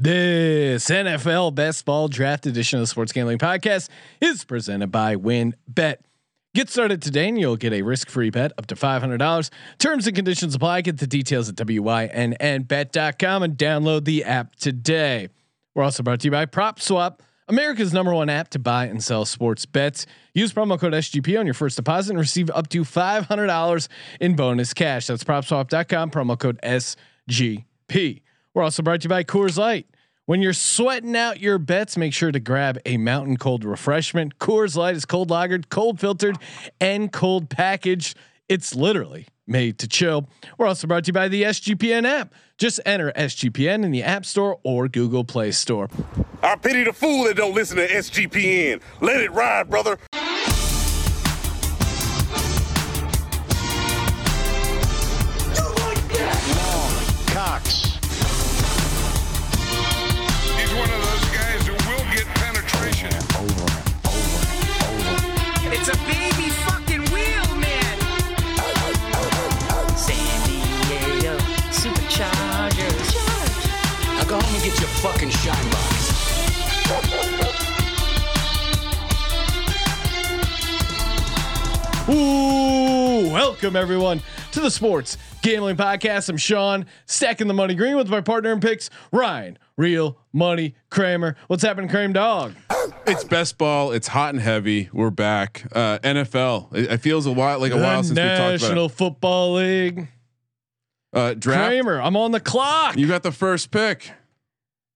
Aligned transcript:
This 0.00 0.90
NFL 0.90 1.56
Best 1.56 1.84
Ball 1.84 2.06
Draft 2.06 2.46
Edition 2.46 2.78
of 2.78 2.84
the 2.84 2.86
Sports 2.86 3.10
Gambling 3.10 3.38
Podcast 3.38 3.88
is 4.20 4.44
presented 4.44 4.92
by 4.92 5.16
WynnBET. 5.16 5.96
Get 6.54 6.70
started 6.70 7.02
today 7.02 7.28
and 7.28 7.36
you'll 7.36 7.56
get 7.56 7.72
a 7.72 7.82
risk-free 7.82 8.30
bet 8.30 8.52
up 8.56 8.66
to 8.66 8.76
$500. 8.76 9.50
Terms 9.80 10.06
and 10.06 10.14
conditions 10.14 10.54
apply. 10.54 10.82
Get 10.82 10.98
the 10.98 11.08
details 11.08 11.48
at 11.48 11.56
wynnbet.com 11.56 13.42
and 13.42 13.58
download 13.58 14.04
the 14.04 14.22
app 14.22 14.54
today. 14.54 15.30
We're 15.74 15.82
also 15.82 16.04
brought 16.04 16.20
to 16.20 16.28
you 16.28 16.30
by 16.30 16.46
PropSwap, 16.46 17.18
America's 17.48 17.92
number 17.92 18.14
one 18.14 18.30
app 18.30 18.50
to 18.50 18.60
buy 18.60 18.84
and 18.84 19.02
sell 19.02 19.24
sports 19.24 19.66
bets. 19.66 20.06
Use 20.32 20.52
promo 20.52 20.78
code 20.78 20.92
SGP 20.92 21.36
on 21.36 21.44
your 21.44 21.54
first 21.54 21.74
deposit 21.74 22.10
and 22.10 22.20
receive 22.20 22.50
up 22.50 22.68
to 22.68 22.82
$500 22.82 23.88
in 24.20 24.36
bonus 24.36 24.72
cash. 24.74 25.08
That's 25.08 25.24
PropSwap.com, 25.24 26.12
promo 26.12 26.38
code 26.38 26.60
SGP. 26.62 28.20
We're 28.54 28.62
also 28.62 28.82
brought 28.82 29.02
to 29.02 29.04
you 29.04 29.10
by 29.10 29.24
Coors 29.24 29.58
Light. 29.58 29.86
When 30.26 30.42
you're 30.42 30.52
sweating 30.52 31.16
out 31.16 31.40
your 31.40 31.58
bets, 31.58 31.96
make 31.96 32.12
sure 32.12 32.30
to 32.30 32.40
grab 32.40 32.78
a 32.84 32.96
mountain 32.98 33.36
cold 33.36 33.64
refreshment. 33.64 34.38
Coors 34.38 34.76
Light 34.76 34.94
is 34.94 35.04
cold 35.06 35.30
lagered, 35.30 35.70
cold 35.70 36.00
filtered, 36.00 36.36
and 36.80 37.10
cold 37.12 37.48
packaged. 37.48 38.16
It's 38.48 38.74
literally 38.74 39.26
made 39.46 39.78
to 39.78 39.88
chill. 39.88 40.28
We're 40.58 40.66
also 40.66 40.86
brought 40.86 41.04
to 41.04 41.08
you 41.08 41.12
by 41.14 41.28
the 41.28 41.44
SGPN 41.44 42.06
app. 42.06 42.34
Just 42.58 42.80
enter 42.84 43.12
SGPN 43.12 43.84
in 43.84 43.90
the 43.90 44.02
App 44.02 44.26
Store 44.26 44.58
or 44.64 44.88
Google 44.88 45.24
Play 45.24 45.50
Store. 45.52 45.88
I 46.42 46.56
pity 46.56 46.84
the 46.84 46.92
fool 46.92 47.24
that 47.24 47.36
don't 47.36 47.54
listen 47.54 47.76
to 47.78 47.88
SGPN. 47.88 48.80
Let 49.00 49.20
it 49.20 49.32
ride, 49.32 49.70
brother. 49.70 49.98
Fucking 74.98 75.30
shine 75.30 75.70
box. 75.70 76.08
Ooh, 82.08 83.30
welcome 83.30 83.76
everyone 83.76 84.22
to 84.52 84.60
the 84.60 84.70
Sports 84.70 85.18
Gambling 85.42 85.76
Podcast. 85.76 86.28
I'm 86.28 86.36
Sean, 86.36 86.86
stacking 87.06 87.46
the 87.46 87.54
money 87.54 87.74
green 87.74 87.96
with 87.96 88.08
my 88.08 88.20
partner 88.20 88.50
in 88.50 88.60
picks, 88.60 88.90
Ryan. 89.12 89.58
Real 89.76 90.18
money, 90.32 90.74
Kramer. 90.90 91.36
What's 91.46 91.62
happening, 91.62 91.88
Kramer 91.88 92.14
Dog? 92.14 92.54
It's 93.06 93.22
best 93.24 93.56
ball. 93.56 93.92
It's 93.92 94.08
hot 94.08 94.34
and 94.34 94.42
heavy. 94.42 94.88
We're 94.92 95.10
back. 95.10 95.64
Uh, 95.70 95.98
NFL. 96.00 96.74
It, 96.74 96.90
it 96.90 96.98
feels 97.02 97.26
a 97.26 97.32
while 97.32 97.60
like 97.60 97.72
a 97.72 97.76
while 97.76 98.02
since 98.02 98.18
we 98.18 98.24
talked 98.24 98.36
about 98.36 98.50
National. 98.50 98.88
Football 98.88 99.54
League. 99.54 100.08
Uh, 101.12 101.34
draft. 101.34 101.68
Kramer, 101.68 102.00
I'm 102.02 102.16
on 102.16 102.32
the 102.32 102.40
clock. 102.40 102.96
You 102.96 103.06
got 103.06 103.22
the 103.22 103.32
first 103.32 103.70
pick, 103.70 104.10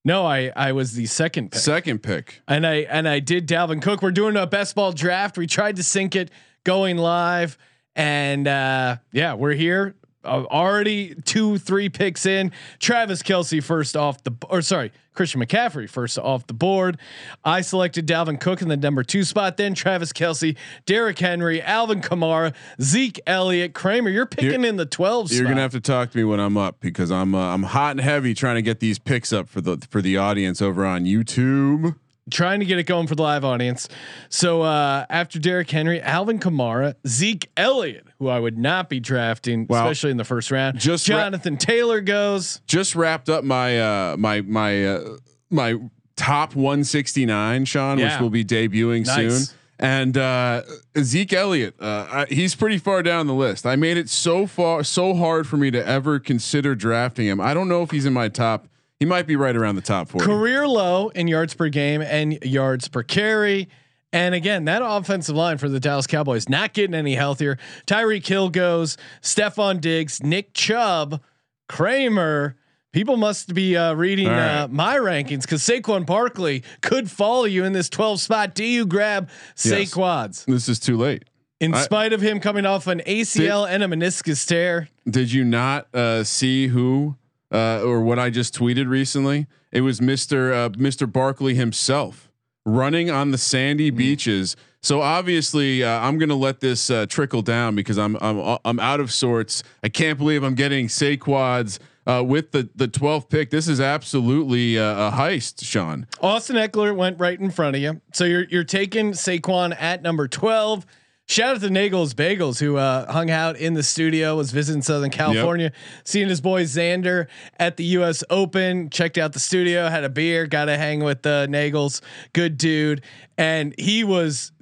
no, 0.05 0.27
I 0.27 0.53
I 0.55 0.73
was 0.73 0.95
the 0.95 1.07
second 1.07 1.53
pick. 1.53 1.61
second 1.61 2.03
pick. 2.03 2.43
and 2.49 2.67
I 2.67 2.75
and 2.89 3.09
I 3.09 3.21
did 3.21 3.47
Dalvin 3.49 3.81
Cook. 3.83 4.03
We're 4.03 4.11
doing 4.11 4.37
a 4.37 4.47
best 4.47 4.75
ball 4.75 4.93
draft. 4.93 5.39
We 5.39 5.47
tried 5.47 5.77
to 5.77 5.83
sync 5.83 6.17
it 6.17 6.31
going 6.65 6.97
live, 6.97 7.59
and 7.95 8.47
uh, 8.49 8.97
yeah, 9.13 9.35
we're 9.35 9.55
here. 9.55 9.95
Uh, 10.25 10.45
already 10.51 11.15
two, 11.25 11.59
three 11.59 11.89
picks 11.89 12.27
in. 12.27 12.53
Travis 12.79 13.23
Kelce 13.23 13.63
first 13.63 13.97
off 13.97 14.23
the, 14.23 14.33
or 14.49 14.63
sorry, 14.63 14.93
Christian 15.15 15.41
McCaffrey 15.45 15.89
first 15.91 16.19
off 16.19 16.47
the 16.47 16.55
board. 16.55 16.97
I 17.45 17.61
selected 17.61 18.07
Dalvin 18.07 18.41
Cook 18.41 18.63
in 18.63 18.69
the 18.69 18.77
number 18.77 19.03
two 19.03 19.25
spot. 19.25 19.57
Then 19.57 19.75
Travis 19.75 20.13
Kelce, 20.13 20.57
Derrick 20.87 21.19
Henry, 21.19 21.61
Alvin 21.61 22.01
Kamara, 22.01 22.55
Zeke 22.81 23.21
Elliott, 23.27 23.75
Kramer. 23.75 24.11
You're 24.11 24.27
picking 24.27 24.51
You're- 24.53 24.69
in 24.69 24.77
the 24.77 24.87
12 24.87 25.31
You're 25.33 25.39
spot. 25.41 25.49
gonna 25.51 25.61
have 25.61 25.73
to 25.73 25.81
talk 25.81 26.11
to 26.13 26.19
me 26.19 26.25
when 26.25 26.39
I'm 26.41 26.57
up 26.57 26.81
because 26.81 27.11
I'm 27.11 27.35
uh, 27.35 27.53
I'm 27.53 27.65
hot 27.65 27.93
and 27.93 28.01
heavy 28.01 28.33
trying 28.33 28.55
to 28.57 28.63
get 28.63 28.81
these 28.81 28.99
picks 28.99 29.33
up 29.33 29.49
for 29.49 29.61
the 29.61 29.79
for 29.91 30.01
the 30.01 30.17
audience 30.17 30.63
over 30.63 30.87
on 30.87 31.05
YouTube. 31.05 31.97
Trying 32.31 32.61
to 32.61 32.67
get 32.67 32.79
it 32.79 32.85
going 32.85 33.07
for 33.07 33.15
the 33.15 33.23
live 33.23 33.45
audience. 33.45 33.89
So 34.29 34.63
uh, 34.63 35.07
after 35.11 35.39
Derrick 35.39 35.71
Henry, 35.71 36.01
Alvin 36.01 36.39
Kamara, 36.39 36.95
Zeke 37.07 37.51
Elliott, 37.57 38.07
who 38.19 38.29
I 38.29 38.39
would 38.39 38.57
not 38.59 38.89
be 38.89 39.01
drafting, 39.01 39.67
Well, 39.69 39.83
especially 39.85 40.13
in 40.13 40.17
the 40.17 40.25
first 40.25 40.51
round. 40.51 40.79
just 40.79 41.09
ra- 41.09 41.17
Jonathan 41.17 41.57
Taylor 41.57 42.01
goes. 42.01 42.61
Just 42.67 42.95
wrapped 42.95 43.29
up 43.29 43.45
my 43.45 43.81
uh, 43.81 44.17
my 44.19 44.41
my 44.43 44.87
uh, 44.87 45.17
my 45.51 45.77
top 46.17 46.55
169, 46.55 47.65
Sean, 47.65 47.99
which 47.99 48.21
will 48.21 48.31
be 48.31 48.45
debuting 48.45 49.07
Nice. 49.07 49.49
soon. 49.49 49.57
And 49.79 50.17
uh, 50.17 50.63
Zeke 51.01 51.33
Elliott, 51.33 51.75
uh, 51.81 52.07
I, 52.09 52.27
he's 52.33 52.55
pretty 52.55 52.79
far 52.79 53.03
down 53.03 53.27
the 53.27 53.35
list. 53.35 53.67
I 53.67 53.75
made 53.75 53.97
it 53.97 54.09
so 54.09 54.47
far, 54.47 54.85
so 54.85 55.13
hard 55.15 55.49
for 55.49 55.57
me 55.57 55.73
to 55.73 55.85
ever 55.85 56.21
consider 56.21 56.77
drafting 56.77 57.27
him. 57.27 57.41
I 57.41 57.53
don't 57.53 57.69
know 57.69 57.83
if 57.83 57.91
he's 57.91 58.07
in 58.07 58.13
my 58.13 58.29
top. 58.29 58.69
He 59.03 59.07
might 59.07 59.27
be 59.27 59.35
right 59.35 59.57
around 59.57 59.75
the 59.75 59.83
top 59.83 60.09
40. 60.11 60.25
Career 60.25 60.69
low 60.69 61.09
in 61.09 61.27
yards 61.27 61.55
per 61.55 61.69
game 61.69 62.03
and 62.03 62.39
yards 62.45 62.87
per 62.87 63.03
carry. 63.03 63.69
And 64.13 64.33
again, 64.33 64.67
that 64.67 64.81
offensive 64.81 65.35
line 65.35 65.59
for 65.59 65.69
the 65.69 65.81
Dallas 65.81 66.07
Cowboys 66.07 66.49
not 66.49 66.73
getting 66.73 66.95
any 66.95 67.17
healthier. 67.17 67.59
Tyreek 67.89 68.25
Hill 68.25 68.49
goes, 68.49 68.97
Stefon 69.21 69.81
Diggs, 69.81 70.23
Nick 70.23 70.55
Chubb, 70.55 71.21
Kramer. 71.69 72.55
People 72.93 73.17
must 73.17 73.53
be 73.55 73.77
uh, 73.77 73.95
reading 73.95 74.29
All 74.29 74.35
right. 74.35 74.59
uh, 74.61 74.69
my 74.69 74.97
rankings 74.99 75.43
because 75.43 75.63
Saquon 75.63 76.07
Barkley 76.07 76.63
could 76.81 77.11
follow 77.11 77.43
you 77.45 77.65
in 77.65 77.73
this 77.73 77.89
12 77.89 78.21
spot. 78.21 78.55
Do 78.55 78.65
you 78.65 78.87
grab 78.87 79.29
Yes. 79.65 79.91
Saquads? 79.93 80.45
This 80.45 80.69
is 80.69 80.79
too 80.79 80.97
late. 80.97 81.25
In 81.59 81.75
I- 81.75 81.83
spite 81.83 82.13
of 82.13 82.21
him 82.21 82.39
coming 82.39 82.67
off 82.67 82.87
an 82.87 83.03
ACL 83.05 83.69
and 83.69 83.83
a 83.83 83.89
meniscus 83.89 84.47
tear. 84.47 84.89
Did 85.11 85.33
you 85.33 85.43
not 85.43 85.93
uh, 85.93 86.23
see 86.23 86.69
who 86.69 87.17
uh, 87.53 87.83
or 87.85 88.01
what 88.01 88.19
I 88.19 88.31
just 88.31 88.59
tweeted 88.59 88.89
recently? 88.89 89.47
It 89.71 89.83
was 89.83 90.01
Mister 90.01 90.53
uh, 90.53 90.71
Mister 90.77 91.07
Barkley 91.07 91.55
himself 91.55 92.31
running 92.65 93.11
on 93.11 93.31
the 93.31 93.39
sandy 93.39 93.91
beaches. 93.91 94.57
So 94.83 95.01
obviously, 95.01 95.85
uh, 95.85 96.01
I'm 96.01 96.19
gonna 96.19 96.35
let 96.35 96.61
this 96.61 96.91
uh, 96.91 97.07
trickle 97.07 97.43
down 97.43 97.75
because 97.75 97.99
I'm 97.99 98.17
I'm 98.21 98.59
I'm 98.65 98.81
out 98.81 99.01
of 99.01 99.13
sorts. 99.13 99.63
I 99.83 99.89
can't 99.89 100.19
believe 100.19 100.43
I'm 100.43 100.55
getting 100.55 100.89
Saquads 100.89 101.79
uh, 102.07 102.23
with 102.27 102.51
the 102.53 102.69
the 102.75 102.89
12th 102.89 103.29
pick. 103.29 103.51
This 103.51 103.69
is 103.69 103.81
absolutely 103.81 104.79
uh, 104.79 105.09
a 105.09 105.11
heist, 105.13 105.65
Sean. 105.65 106.07
Austin 106.21 106.57
Ekeler 106.57 106.95
went 106.95 107.21
right 107.21 107.39
in 107.39 107.51
front 107.51 107.77
of 107.77 107.83
you. 107.83 108.01
So 108.13 108.25
you're 108.25 108.45
you're 108.45 108.65
taking 108.65 109.13
Saquon 109.13 109.75
at 109.81 110.03
number 110.03 110.29
12. 110.29 110.85
Shout 111.33 111.57
out 111.57 111.63
to 111.63 111.69
Nagels 111.69 112.13
Bagels 112.13 112.61
who 112.61 112.77
uh, 112.77 113.11
hung 113.11 113.31
out 113.31 113.57
in 113.57 113.73
the 113.73 113.83
studio, 113.83 114.37
was 114.37 114.53
visiting 114.53 114.83
Southern 114.83 115.09
California, 115.09 115.73
seeing 116.05 116.29
his 116.29 116.43
boy 116.43 116.65
Xander 116.65 117.27
at 117.59 117.79
the 117.79 117.85
U.S. 117.85 118.23
Open. 118.29 118.91
Checked 118.91 119.17
out 119.17 119.33
the 119.33 119.39
studio, 119.39 119.89
had 119.89 120.05
a 120.05 120.11
beer, 120.11 120.47
got 120.47 120.67
to 120.67 120.77
hang 120.77 121.03
with 121.03 121.25
uh, 121.25 121.47
Nagels. 121.47 122.03
Good 122.35 122.59
dude, 122.59 123.03
and 123.39 123.75
he 123.79 124.05
was 124.05 124.53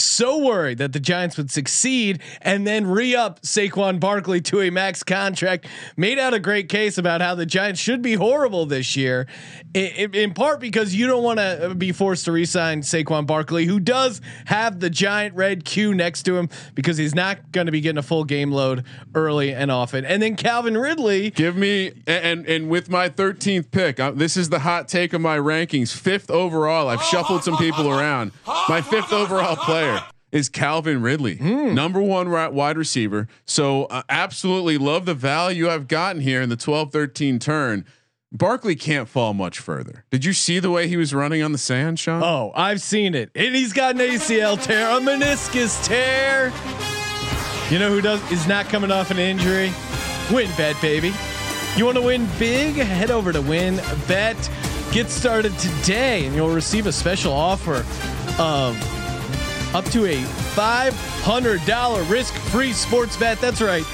so 0.00 0.38
worried 0.38 0.78
that 0.78 0.92
the 0.92 1.00
Giants 1.00 1.36
would 1.36 1.50
succeed 1.50 2.20
and 2.42 2.66
then 2.66 2.86
re-up 2.86 3.42
Saquon 3.42 4.00
Barkley 4.00 4.40
to 4.42 4.60
a 4.60 4.70
max 4.70 5.02
contract. 5.02 5.66
Made 5.96 6.18
out 6.18 6.34
a 6.34 6.38
great 6.40 6.68
case 6.68 6.98
about 6.98 7.20
how 7.20 7.34
the 7.34 7.46
Giants 7.46 7.80
should 7.80 8.02
be 8.02 8.14
horrible 8.14 8.66
this 8.66 8.96
year, 8.96 9.26
i- 9.74 9.78
i- 9.98 10.16
in 10.16 10.32
part 10.34 10.60
because 10.60 10.94
you 10.94 11.06
don't 11.06 11.22
want 11.22 11.38
to 11.38 11.74
be 11.76 11.92
forced 11.92 12.24
to 12.26 12.32
re-sign 12.32 12.82
Saquon 12.82 13.26
Barkley, 13.26 13.64
who 13.66 13.80
does 13.80 14.20
have 14.46 14.80
the 14.80 14.90
giant 14.90 15.34
red 15.34 15.64
Q 15.64 15.94
next 15.94 16.22
to 16.24 16.36
him 16.36 16.48
because 16.74 16.96
he's 16.96 17.14
not 17.14 17.52
going 17.52 17.66
to 17.66 17.72
be 17.72 17.80
getting 17.80 17.98
a 17.98 18.02
full 18.02 18.24
game 18.24 18.50
load 18.52 18.84
early 19.14 19.52
and 19.54 19.70
often. 19.70 20.04
And 20.04 20.22
then 20.22 20.36
Calvin 20.36 20.76
Ridley. 20.76 21.30
Give 21.30 21.56
me 21.56 21.92
and 22.06 22.46
and 22.46 22.68
with 22.68 22.88
my 22.90 23.08
13th 23.08 23.70
pick, 23.70 23.98
uh, 24.00 24.10
this 24.12 24.36
is 24.36 24.48
the 24.48 24.60
hot 24.60 24.88
take 24.88 25.12
of 25.12 25.20
my 25.20 25.36
rankings. 25.38 25.94
Fifth 25.94 26.30
overall, 26.30 26.88
I've 26.88 27.02
shuffled 27.02 27.44
some 27.44 27.56
people 27.56 27.90
around. 27.90 28.32
My 28.68 28.80
fifth 28.80 29.12
overall 29.12 29.56
is 30.32 30.48
Calvin 30.48 31.00
Ridley, 31.00 31.36
number 31.36 32.00
one 32.00 32.28
wide 32.30 32.76
receiver. 32.76 33.28
So 33.44 33.84
uh, 33.84 34.02
absolutely 34.08 34.78
love 34.78 35.06
the 35.06 35.14
value 35.14 35.68
I've 35.68 35.86
gotten 35.86 36.20
here 36.20 36.42
in 36.42 36.48
the 36.48 36.56
12-13 36.56 37.40
turn. 37.40 37.84
Barkley 38.32 38.74
can't 38.74 39.08
fall 39.08 39.32
much 39.32 39.60
further. 39.60 40.04
Did 40.10 40.24
you 40.24 40.32
see 40.32 40.58
the 40.58 40.72
way 40.72 40.88
he 40.88 40.96
was 40.96 41.14
running 41.14 41.40
on 41.40 41.52
the 41.52 41.58
sand, 41.58 42.00
Sean? 42.00 42.20
Oh, 42.20 42.50
I've 42.56 42.80
seen 42.80 43.14
it. 43.14 43.30
And 43.36 43.54
he's 43.54 43.72
got 43.72 43.94
an 43.94 44.00
ACL 44.00 44.60
tear, 44.60 44.90
a 44.90 45.00
meniscus 45.00 45.84
tear. 45.84 46.52
You 47.70 47.78
know 47.78 47.90
who 47.90 48.00
does 48.00 48.20
is 48.32 48.48
not 48.48 48.66
coming 48.66 48.90
off 48.90 49.12
an 49.12 49.20
injury? 49.20 49.68
WynnBET, 50.28 50.82
baby. 50.82 51.12
You 51.76 51.84
want 51.84 51.96
to 51.96 52.02
win 52.02 52.28
big? 52.38 52.74
Head 52.74 53.12
over 53.12 53.32
to 53.32 53.40
Win 53.40 53.76
Bet. 54.08 54.50
Get 54.90 55.10
started 55.10 55.56
today, 55.58 56.26
and 56.26 56.34
you'll 56.34 56.54
receive 56.54 56.86
a 56.86 56.92
special 56.92 57.32
offer 57.32 57.84
of 58.38 58.76
up 59.74 59.84
to 59.86 60.06
a 60.06 60.22
$500 60.54 62.10
risk-free 62.10 62.72
sports 62.72 63.16
bet. 63.16 63.40
That's 63.40 63.60
right. 63.60 63.84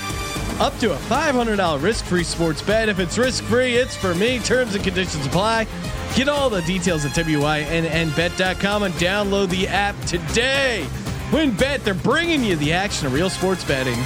up 0.60 0.76
to 0.78 0.92
a 0.92 0.96
$500 0.96 1.82
risk-free 1.82 2.24
sports 2.24 2.60
bet. 2.60 2.88
If 2.90 2.98
it's 2.98 3.16
risk-free, 3.16 3.76
it's 3.76 3.96
for 3.96 4.14
me. 4.14 4.38
Terms 4.40 4.74
and 4.74 4.84
conditions 4.84 5.26
apply. 5.26 5.66
Get 6.14 6.28
all 6.28 6.50
the 6.50 6.62
details 6.62 7.04
at 7.04 7.12
wynnbet.com 7.12 8.82
and 8.82 8.94
download 8.94 9.48
the 9.48 9.68
app 9.68 9.98
today. 10.04 10.86
WynnBET, 11.30 11.84
they're 11.84 11.94
bringing 11.94 12.44
you 12.44 12.56
the 12.56 12.72
action 12.72 13.06
of 13.06 13.12
real 13.12 13.30
sports 13.30 13.64
betting 13.64 13.98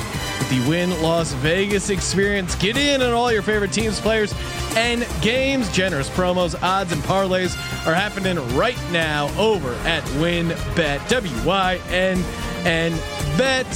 with 0.45 0.63
the 0.65 0.69
Wynn 0.69 0.91
Las 1.03 1.33
Vegas 1.35 1.91
experience. 1.91 2.55
Get 2.57 2.77
in 2.77 3.03
on 3.03 3.13
all 3.13 3.33
your 3.33 3.43
favorite 3.43 3.73
teams, 3.73 4.01
players, 4.01 4.35
and 4.77 5.07
games. 5.23 5.71
Generous 5.73 6.09
promos, 6.11 6.61
odds, 6.63 6.93
and 6.93 7.03
parlays 7.03 7.55
are 7.87 7.95
happening 7.95 8.37
right 8.57 8.79
now 8.91 9.29
over 9.39 9.75
at 9.87 10.05
Win 10.21 10.49
Bet. 10.75 11.07
W 11.09 11.33
Y 11.47 11.81
N 11.89 12.23
N 12.65 12.93
Bet. 13.37 13.67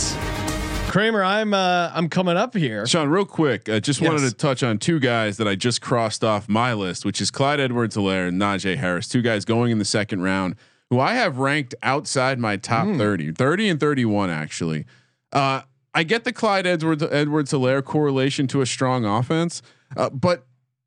Kramer, 0.88 1.22
I'm 1.22 1.52
uh, 1.54 1.90
I'm 1.94 2.08
coming 2.08 2.36
up 2.36 2.54
here. 2.54 2.86
Sean, 2.86 3.08
real 3.08 3.26
quick, 3.26 3.68
I 3.68 3.78
just 3.78 4.00
wanted 4.00 4.20
to 4.28 4.32
touch 4.34 4.62
on 4.62 4.78
two 4.78 4.98
guys 4.98 5.36
that 5.36 5.46
I 5.46 5.54
just 5.54 5.80
crossed 5.82 6.24
off 6.24 6.48
my 6.48 6.72
list, 6.72 7.04
which 7.04 7.20
is 7.20 7.30
Clyde 7.30 7.60
Edwards-Helaire 7.60 8.28
and 8.28 8.40
Najee 8.40 8.76
Harris, 8.76 9.06
two 9.06 9.20
guys 9.22 9.44
going 9.44 9.70
in 9.70 9.78
the 9.78 9.84
second 9.84 10.22
round, 10.22 10.56
who 10.90 10.98
I 10.98 11.12
have 11.14 11.38
ranked 11.38 11.74
outside 11.82 12.38
my 12.38 12.56
top 12.56 12.86
Hmm. 12.86 12.96
30, 12.98 13.32
30 13.32 13.68
and 13.68 13.78
31 13.80 14.30
actually. 14.30 14.86
Uh, 15.30 15.60
I 15.98 16.04
get 16.04 16.22
the 16.22 16.32
Clyde 16.32 16.64
Edwards 16.64 17.02
Edwards-Helaire 17.02 17.82
correlation 17.82 18.46
to 18.48 18.60
a 18.60 18.66
strong 18.66 19.04
offense, 19.04 19.62
uh, 19.96 20.08
but 20.10 20.46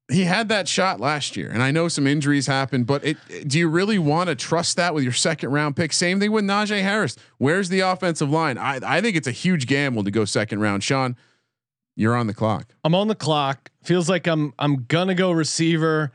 he 0.09 0.23
had 0.23 0.47
that 0.47 0.69
shot 0.69 1.01
last 1.01 1.35
year, 1.35 1.49
and 1.49 1.61
I 1.61 1.69
know 1.69 1.89
some 1.89 2.07
injuries 2.07 2.47
happened, 2.47 2.87
but 2.87 3.03
it, 3.03 3.17
do 3.45 3.59
you 3.59 3.67
really 3.67 3.99
want 3.99 4.29
to 4.29 4.35
trust 4.35 4.77
that 4.77 4.93
with 4.93 5.03
your 5.03 5.11
second 5.11 5.51
round 5.51 5.75
pick? 5.75 5.91
Same 5.91 6.21
thing 6.21 6.31
with 6.31 6.45
Najee 6.45 6.81
Harris. 6.81 7.17
Where's 7.39 7.67
the 7.67 7.81
offensive 7.81 8.29
line? 8.29 8.57
I, 8.57 8.79
I 8.85 9.01
think 9.01 9.17
it's 9.17 9.27
a 9.27 9.33
huge 9.33 9.67
gamble 9.67 10.05
to 10.05 10.11
go 10.11 10.23
second 10.23 10.61
round. 10.61 10.81
Sean, 10.81 11.17
you're 11.97 12.15
on 12.15 12.27
the 12.27 12.33
clock. 12.33 12.73
I'm 12.85 12.95
on 12.95 13.09
the 13.09 13.15
clock. 13.15 13.69
Feels 13.83 14.09
like 14.09 14.27
I'm 14.27 14.53
I'm 14.57 14.85
gonna 14.85 15.13
go 15.13 15.33
receiver. 15.33 16.13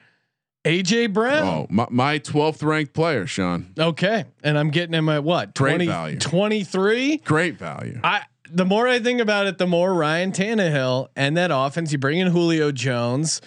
AJ 0.64 1.12
Brown. 1.12 1.46
Oh, 1.46 1.66
my, 1.70 1.86
my 1.90 2.18
12th 2.18 2.64
ranked 2.64 2.92
player, 2.92 3.24
Sean. 3.24 3.72
Okay, 3.78 4.24
and 4.42 4.58
I'm 4.58 4.70
getting 4.70 4.94
him 4.94 5.08
at 5.08 5.22
what? 5.22 5.54
Great 5.54 5.76
20, 5.76 5.86
value. 5.86 6.18
23? 6.18 7.18
Great 7.18 7.56
value. 7.56 8.00
I 8.02 8.24
the 8.50 8.64
more 8.64 8.88
I 8.88 8.98
think 8.98 9.20
about 9.20 9.46
it, 9.46 9.58
the 9.58 9.66
more 9.66 9.94
Ryan 9.94 10.32
Tannehill 10.32 11.08
and 11.16 11.36
that 11.36 11.50
offense. 11.52 11.92
You 11.92 11.98
bring 11.98 12.18
in 12.18 12.28
Julio 12.28 12.72
Jones, 12.72 13.40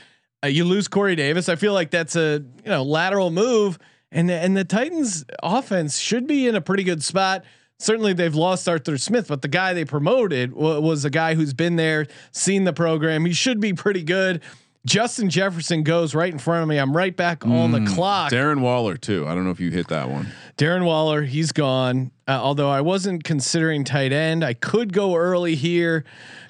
uh, 0.43 0.47
you 0.47 0.63
lose 0.63 0.87
Corey 0.87 1.15
Davis. 1.15 1.49
I 1.49 1.55
feel 1.55 1.73
like 1.73 1.91
that's 1.91 2.15
a 2.15 2.43
you 2.63 2.69
know 2.69 2.83
lateral 2.83 3.31
move, 3.31 3.77
and 4.11 4.29
the, 4.29 4.33
and 4.35 4.55
the 4.55 4.63
Titans 4.63 5.25
offense 5.43 5.97
should 5.97 6.27
be 6.27 6.47
in 6.47 6.55
a 6.55 6.61
pretty 6.61 6.83
good 6.83 7.03
spot. 7.03 7.43
Certainly, 7.79 8.13
they've 8.13 8.35
lost 8.35 8.67
Arthur 8.67 8.97
Smith, 8.97 9.29
but 9.29 9.41
the 9.41 9.47
guy 9.47 9.73
they 9.73 9.85
promoted 9.85 10.51
wa- 10.53 10.79
was 10.79 11.05
a 11.05 11.09
guy 11.09 11.35
who's 11.35 11.53
been 11.53 11.77
there, 11.77 12.07
seen 12.31 12.65
the 12.65 12.73
program. 12.73 13.25
He 13.25 13.33
should 13.33 13.59
be 13.61 13.73
pretty 13.73 14.03
good. 14.03 14.41
Justin 14.85 15.29
Jefferson 15.29 15.83
goes 15.83 16.15
right 16.15 16.31
in 16.31 16.39
front 16.39 16.63
of 16.63 16.69
me. 16.69 16.77
I'm 16.77 16.95
right 16.95 17.15
back 17.15 17.45
on 17.45 17.71
the 17.71 17.85
clock. 17.85 18.31
Darren 18.31 18.61
Waller, 18.61 18.95
too. 18.97 19.27
I 19.27 19.35
don't 19.35 19.43
know 19.43 19.51
if 19.51 19.59
you 19.59 19.71
hit 19.71 19.89
that 19.89 20.09
one. 20.09 20.27
Darren 20.57 20.85
Waller, 20.85 21.23
he's 21.23 21.51
gone. 21.51 22.11
Uh, 22.27 22.39
although 22.41 22.69
I 22.69 22.81
wasn't 22.81 23.23
considering 23.23 23.83
tight 23.83 24.13
end, 24.13 24.43
I 24.43 24.53
could 24.53 24.93
go 24.93 25.15
early 25.15 25.55
here. 25.55 26.05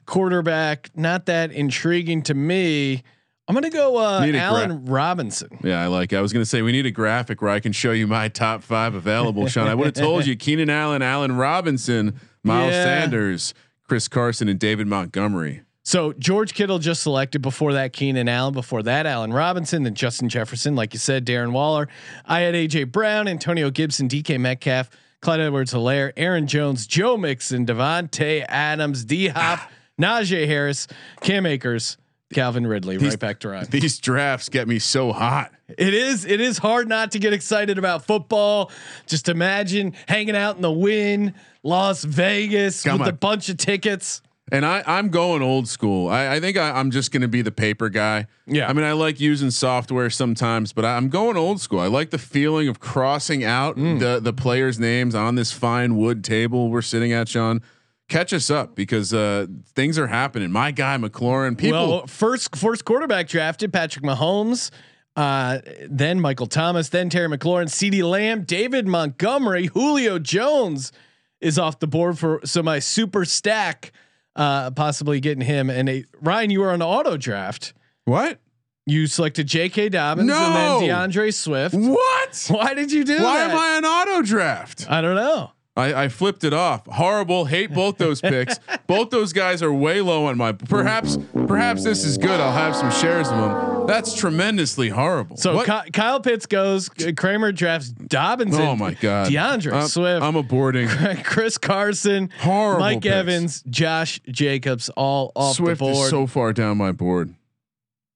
Quarterback, 0.06 0.90
not 0.96 1.26
that 1.28 1.52
intriguing 1.52 2.22
to 2.24 2.34
me. 2.34 3.04
I'm 3.48 3.56
gonna 3.56 3.70
go 3.72 3.98
uh, 3.98 4.20
Need 4.24 4.30
a 4.30 4.32
gra- 4.34 4.42
Allen 4.42 4.86
Robinson. 4.86 5.50
Yeah, 5.64 5.82
I 5.82 5.88
like. 5.88 6.14
I 6.14 6.22
was 6.22 6.32
going 6.32 6.42
to 6.42 6.50
say 6.50 6.62
we 6.62 6.72
need 6.72 6.86
a 6.86 6.92
graphic 6.92 7.42
where 7.42 7.50
I 7.50 7.60
can 7.60 7.72
show 7.72 7.92
you 7.92 8.06
my 8.06 8.28
top 8.28 8.62
five 8.62 8.94
available. 8.94 9.48
Sean, 9.48 9.68
I 9.68 9.74
would 9.74 9.86
have 9.88 9.96
told 9.96 10.28
you 10.28 10.36
Keenan 10.36 10.70
Allen, 10.70 11.02
Allen 11.02 11.36
Robinson, 11.36 12.20
Miles 12.44 12.72
Yeah. 12.74 12.84
Sanders, 12.84 13.56
Chris 13.88 14.08
Carson, 14.08 14.50
and 14.50 14.60
David 14.60 14.86
Montgomery. 14.86 15.62
So 15.90 16.14
George 16.14 16.54
Kittle 16.54 16.78
just 16.78 17.02
selected 17.02 17.42
before 17.42 17.74
that 17.74 17.94
Keenan 17.94 18.30
Allen, 18.30 18.54
before 18.54 18.84
that 18.84 19.08
Allen 19.08 19.34
Robinson, 19.34 19.82
then 19.82 19.96
Justin 19.96 20.30
Jefferson, 20.30 20.76
like 20.76 20.94
you 20.94 21.00
said, 21.00 21.26
Darren 21.26 21.52
Waller. 21.52 21.88
I 22.28 22.42
had 22.42 22.54
AJ 22.54 22.92
Brown, 22.92 23.28
Antonio 23.28 23.72
Gibson, 23.72 24.08
DK 24.08 24.40
Metcalf, 24.40 24.92
Clyde 25.22 25.40
Edwards-Helaire, 25.40 26.14
Aaron 26.16 26.46
Jones, 26.46 26.86
Joe 26.86 27.18
Mixon, 27.18 27.66
Davante 27.66 28.46
Adams, 28.48 29.04
D 29.04 29.30
Hop, 29.30 29.62
ah. 29.64 29.70
Najee 30.00 30.46
Harris, 30.46 30.86
Cam 31.22 31.48
Akers, 31.48 31.98
Calvin 32.36 32.68
Ridley. 32.68 32.98
These- 32.98 33.14
right 33.14 33.20
back 33.20 33.40
to 33.40 33.50
Ryan. 33.50 33.66
These 33.72 33.98
drafts 33.98 34.48
get 34.50 34.68
me 34.68 34.78
so 34.78 35.12
hot. 35.12 35.52
It 35.76 35.96
is. 35.96 36.24
It 36.24 36.40
is 36.40 36.60
hard 36.60 36.88
not 36.88 37.14
to 37.14 37.20
get 37.20 37.34
excited 37.34 37.80
about 37.80 38.06
football. 38.06 38.72
Just 39.08 39.28
imagine 39.28 39.96
hanging 40.08 40.36
out 40.36 40.56
in 40.56 40.62
the 40.62 40.72
Wynn, 40.72 41.34
Las 41.64 42.04
Vegas 42.04 42.84
Come 42.84 43.00
with 43.00 43.08
a 43.08 43.14
bunch 43.14 43.50
of 43.50 43.58
tickets. 43.58 44.22
And 44.52 44.66
I, 44.66 44.84
I'm 44.86 45.10
going 45.10 45.42
old 45.42 45.68
school. 45.68 46.10
I, 46.10 46.36
I 46.36 46.40
think 46.40 46.58
I, 46.58 46.72
I'm 46.72 46.92
just 46.92 47.12
going 47.12 47.22
to 47.22 47.28
be 47.28 47.42
the 47.42 47.52
paper 47.52 47.90
guy. 47.90 48.28
Yeah. 48.48 48.68
I 48.68 48.74
mean, 48.74 48.84
I 48.86 48.94
like 48.94 49.20
using 49.20 49.52
software 49.52 50.10
sometimes, 50.10 50.74
but 50.74 50.86
I, 50.86 50.96
I'm 50.98 51.10
going 51.10 51.38
old 51.38 51.62
school. 51.62 51.80
I 51.80 51.88
like 51.88 52.10
the 52.10 52.18
feeling 52.18 52.68
of 52.68 52.80
crossing 52.80 53.44
out 53.44 53.78
Mm. 53.78 54.00
the 54.00 54.20
the 54.20 54.34
players' 54.34 54.80
names 54.80 55.14
on 55.16 55.36
this 55.36 55.52
fine 55.52 55.96
wood 55.96 56.24
table 56.24 56.70
we're 56.70 56.82
sitting 56.82 57.12
at, 57.14 57.28
Sean. 57.30 57.62
Catch 58.08 58.34
us 58.34 58.50
up 58.50 58.76
because 58.76 59.14
uh, 59.14 59.46
things 59.76 60.00
are 60.00 60.08
happening. 60.08 60.52
My 60.52 60.72
guy 60.72 60.98
McLaurin, 60.98 61.56
people. 61.58 61.88
well, 61.88 62.08
first 62.08 62.56
first 62.56 62.84
quarterback 62.84 63.28
drafted 63.28 63.72
Patrick 63.72 64.04
Mahomes, 64.04 64.72
uh, 65.16 65.60
then 65.88 66.20
Michael 66.20 66.48
Thomas, 66.48 66.90
then 66.90 67.10
Terry 67.12 67.28
McLaurin, 67.28 67.68
CeeDee 67.68 68.02
Lamb, 68.10 68.44
David 68.46 68.88
Montgomery, 68.88 69.68
Julio 69.68 70.18
Jones 70.18 70.92
is 71.40 71.60
off 71.60 71.78
the 71.80 71.88
board 71.88 72.18
for 72.18 72.42
so 72.44 72.64
my 72.64 72.80
super 72.80 73.26
stack, 73.26 73.92
uh, 74.36 74.72
possibly 74.72 75.20
getting 75.20 75.44
him. 75.46 75.70
And 75.70 75.90
a, 75.90 76.06
Ryan, 76.22 76.50
you 76.52 76.60
were 76.62 76.72
on 76.72 76.82
auto 76.82 77.18
draft. 77.18 77.74
what? 78.06 78.40
You 78.86 79.06
selected 79.06 79.46
J.K. 79.46 79.90
Dobbins 79.90 80.28
No. 80.28 80.36
and 80.36 80.56
then 80.56 80.88
D'Andre 80.90 81.30
Swift. 81.30 81.76
What? 81.76 82.46
Why 82.50 82.74
did 82.74 82.92
you 82.92 83.04
do 83.04 83.22
Why 83.22 83.38
that? 83.48 83.54
Why 83.54 83.68
am 83.76 83.84
I 83.84 83.88
on 83.90 84.08
auto 84.10 84.22
draft? 84.26 84.88
I 84.90 85.02
don't 85.02 85.16
know. 85.16 85.52
I, 85.80 86.04
I 86.04 86.10
flipped 86.10 86.44
it 86.44 86.54
off. 86.54 86.86
Horrible. 86.88 87.46
Hate 87.46 87.74
both 87.74 87.98
those 87.98 88.22
picks. 88.22 88.60
both 88.88 89.10
those 89.10 89.34
guys 89.34 89.64
are 89.64 89.74
way 89.74 90.02
low 90.02 90.26
on 90.26 90.38
my. 90.38 90.52
Perhaps, 90.52 91.18
perhaps 91.48 91.84
this 91.84 92.04
is 92.04 92.18
good. 92.18 92.40
I'll 92.40 92.52
have 92.52 92.76
some 92.76 92.92
shares 92.92 93.28
of 93.30 93.38
them. 93.38 93.88
That's 93.88 94.14
tremendously 94.14 94.90
horrible. 94.90 95.38
So 95.38 95.64
Ky- 95.64 95.90
Kyle 95.92 96.20
Pitts 96.20 96.46
goes. 96.46 96.90
Kramer 97.18 97.52
drafts 97.52 97.90
Dobbins. 97.90 98.56
oh 98.58 98.76
my 98.76 98.94
god, 98.94 99.32
D'Andre 99.32 99.74
I'm, 99.74 99.88
Swift. 99.88 100.24
I'm 100.24 100.36
aborting. 100.36 101.24
Chris 101.24 101.58
Carson, 101.58 102.30
Horrible 102.40 102.82
Mike 102.82 103.02
picks. 103.02 103.14
Evans, 103.16 103.64
Josh 103.70 104.20
Jacobs, 104.30 104.90
all 104.90 105.32
off 105.36 105.56
Swift 105.56 105.80
the 105.80 105.86
board. 105.86 106.06
is 106.06 106.10
so 106.10 106.28
far 106.28 106.54
down 106.54 106.78
my 106.78 106.92
board. 106.92 107.34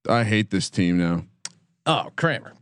I 0.08 0.26
hate 0.26 0.52
this 0.52 0.70
team 0.70 0.98
now. 0.98 1.24
oh, 1.86 2.10
Kramer, 2.18 2.54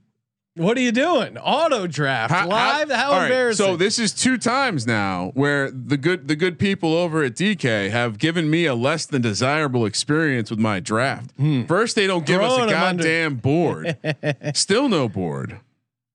what 0.56 0.78
are 0.78 0.82
you 0.82 0.92
doing? 0.92 1.38
Auto 1.38 1.88
draft 1.88 2.32
live? 2.48 2.90
How, 2.92 3.12
right, 3.12 3.24
embarrassing! 3.24 3.66
So 3.66 3.76
this 3.78 3.98
is 3.98 4.12
two 4.14 4.38
times 4.38 4.86
now 4.86 5.32
where 5.34 5.72
the 5.72 5.98
good 5.98 6.28
the 6.28 6.36
good 6.36 6.60
people 6.60 6.94
over 6.94 7.24
at 7.24 7.34
DK 7.36 7.90
have 7.90 8.18
given 8.18 8.50
me 8.50 8.66
a 8.66 8.76
less 8.76 9.06
than 9.06 9.22
desirable 9.22 9.86
experience 9.86 10.50
with 10.50 10.60
my 10.60 10.80
draft. 10.80 11.32
Hmm. 11.38 11.64
First, 11.64 11.96
they 11.96 12.08
don't 12.08 12.26
give 12.26 12.42
us 12.42 12.52
a 12.52 12.56
'em 12.56 12.62
under- 12.70 13.04
goddamn 13.04 13.36
board. 13.36 13.98
Still 14.54 14.90
no 14.90 15.08
board. 15.08 15.60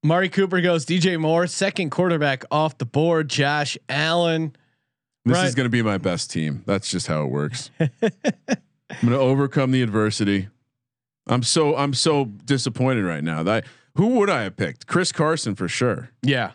Mari 0.04 0.28
Cooper 0.28 0.60
goes. 0.60 0.84
DJ 0.86 1.18
Moore, 1.18 1.46
second 1.46 1.90
quarterback 1.90 2.44
off 2.50 2.78
the 2.78 2.84
board. 2.86 3.28
Josh 3.28 3.76
Allen. 3.88 4.54
This 5.24 5.38
Right. 5.38 5.46
is 5.46 5.56
going 5.56 5.64
to 5.66 5.70
be 5.70 5.82
my 5.82 5.98
best 5.98 6.30
team. 6.30 6.62
That's 6.66 6.88
just 6.88 7.08
how 7.08 7.24
it 7.24 7.30
works. 7.30 7.70
I'm 7.80 7.90
going 9.00 9.12
to 9.12 9.18
overcome 9.18 9.72
the 9.72 9.82
adversity. 9.82 10.46
I'm 11.26 11.42
so 11.42 11.74
I'm 11.74 11.92
so 11.94 12.26
disappointed 12.26 13.04
right 13.04 13.24
now. 13.24 13.42
That 13.42 13.64
who 13.96 14.06
would 14.18 14.30
I 14.30 14.42
have 14.42 14.56
picked? 14.56 14.86
Chris 14.86 15.12
Carson 15.12 15.54
for 15.54 15.68
sure. 15.68 16.10
Yeah. 16.22 16.52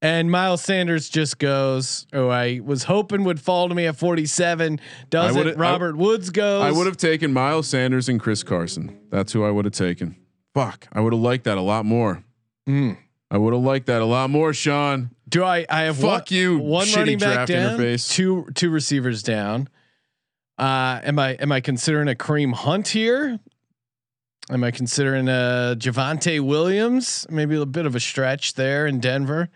And 0.00 0.30
Miles 0.30 0.62
Sanders 0.62 1.08
just 1.08 1.38
goes. 1.38 2.06
Oh, 2.12 2.28
I 2.28 2.60
was 2.62 2.84
hoping 2.84 3.24
would 3.24 3.40
fall 3.40 3.68
to 3.68 3.74
me 3.74 3.86
at 3.86 3.96
47. 3.96 4.80
Does 5.10 5.36
I 5.36 5.40
it? 5.40 5.56
Robert 5.56 5.96
Woods 5.96 6.30
goes. 6.30 6.62
I 6.62 6.70
would 6.70 6.86
have 6.86 6.96
taken 6.96 7.32
Miles 7.32 7.66
Sanders 7.66 8.08
and 8.08 8.20
Chris 8.20 8.44
Carson. 8.44 8.96
That's 9.10 9.32
who 9.32 9.44
I 9.44 9.50
would 9.50 9.64
have 9.64 9.74
taken. 9.74 10.14
Fuck, 10.54 10.86
I 10.92 11.00
would 11.00 11.12
have 11.12 11.22
liked 11.22 11.44
that 11.44 11.58
a 11.58 11.62
lot 11.62 11.84
more. 11.84 12.22
Mm. 12.68 12.96
I 13.30 13.38
would 13.38 13.52
have 13.52 13.62
liked 13.62 13.86
that 13.86 14.00
a 14.00 14.04
lot 14.04 14.30
more, 14.30 14.54
Sean. 14.54 15.10
Do 15.28 15.44
I? 15.44 15.66
I 15.68 15.82
have 15.82 15.96
Fuck 15.98 16.30
one, 16.30 16.38
you, 16.38 16.58
One 16.58 16.86
running 16.94 17.18
back 17.18 17.48
down. 17.48 17.78
interface. 17.78 18.10
Two 18.10 18.46
two 18.54 18.70
receivers 18.70 19.22
down. 19.22 19.68
Uh, 20.58 21.00
am 21.02 21.18
I 21.18 21.32
am 21.32 21.52
I 21.52 21.60
considering 21.60 22.08
a 22.08 22.14
Kareem 22.14 22.54
Hunt 22.54 22.88
here? 22.88 23.38
Am 24.50 24.64
I 24.64 24.70
considering 24.70 25.28
a 25.28 25.76
Javonte 25.78 26.40
Williams? 26.40 27.26
Maybe 27.28 27.56
a 27.56 27.66
bit 27.66 27.84
of 27.84 27.94
a 27.94 28.00
stretch 28.00 28.54
there 28.54 28.86
in 28.86 28.98
Denver. 28.98 29.50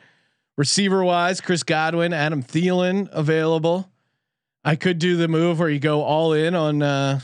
Receiver 0.56 1.02
wise, 1.02 1.40
Chris 1.40 1.62
Godwin, 1.62 2.12
Adam 2.12 2.42
Thielen 2.42 3.08
available. 3.10 3.90
I 4.64 4.76
could 4.76 4.98
do 4.98 5.16
the 5.16 5.28
move 5.28 5.58
where 5.58 5.70
you 5.70 5.78
go 5.78 6.02
all 6.02 6.34
in 6.34 6.54
on. 6.54 6.82
Uh, 6.82 7.20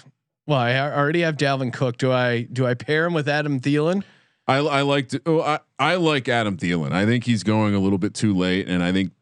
well, 0.46 0.58
I 0.58 0.78
already 0.78 1.20
have 1.20 1.36
Dalvin 1.36 1.72
Cook. 1.72 1.98
Do 1.98 2.10
I 2.10 2.42
do 2.42 2.66
I 2.66 2.72
pair 2.72 3.04
him 3.04 3.12
with 3.12 3.28
Adam 3.28 3.60
Thielen? 3.60 4.02
I 4.46 4.56
I 4.56 4.80
like 4.80 5.10
to, 5.10 5.20
oh, 5.26 5.40
I 5.42 5.60
I 5.78 5.96
like 5.96 6.26
Adam 6.26 6.56
Thielen. 6.56 6.92
I 6.92 7.04
think 7.04 7.24
he's 7.24 7.42
going 7.42 7.74
a 7.74 7.78
little 7.78 7.98
bit 7.98 8.14
too 8.14 8.34
late, 8.34 8.66
and 8.66 8.82
I 8.82 8.92
think 8.92 9.12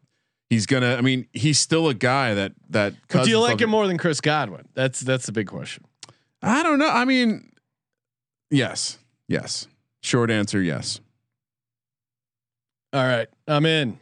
he's 0.49 0.65
gonna. 0.65 0.95
I 0.95 1.01
mean, 1.01 1.27
he's 1.33 1.59
still 1.59 1.89
a 1.89 1.93
guy 1.93 2.33
that 2.33 2.53
that. 2.69 2.93
But 3.09 3.25
do 3.25 3.29
you 3.29 3.39
like 3.39 3.59
him 3.59 3.69
more 3.69 3.87
than 3.87 3.97
Chris 3.97 4.21
Godwin? 4.21 4.69
That's 4.73 5.01
that's 5.01 5.25
the 5.25 5.33
big 5.33 5.47
question. 5.47 5.83
I 6.41 6.63
don't 6.63 6.79
know. 6.79 6.89
I 6.89 7.03
mean, 7.03 7.51
yes, 8.51 8.97
yes. 9.27 9.67
Short 10.01 10.29
answer, 10.31 10.61
yes. 10.61 10.99
All 12.93 13.03
right, 13.03 13.27
I'm 13.47 13.65
in. 13.65 13.99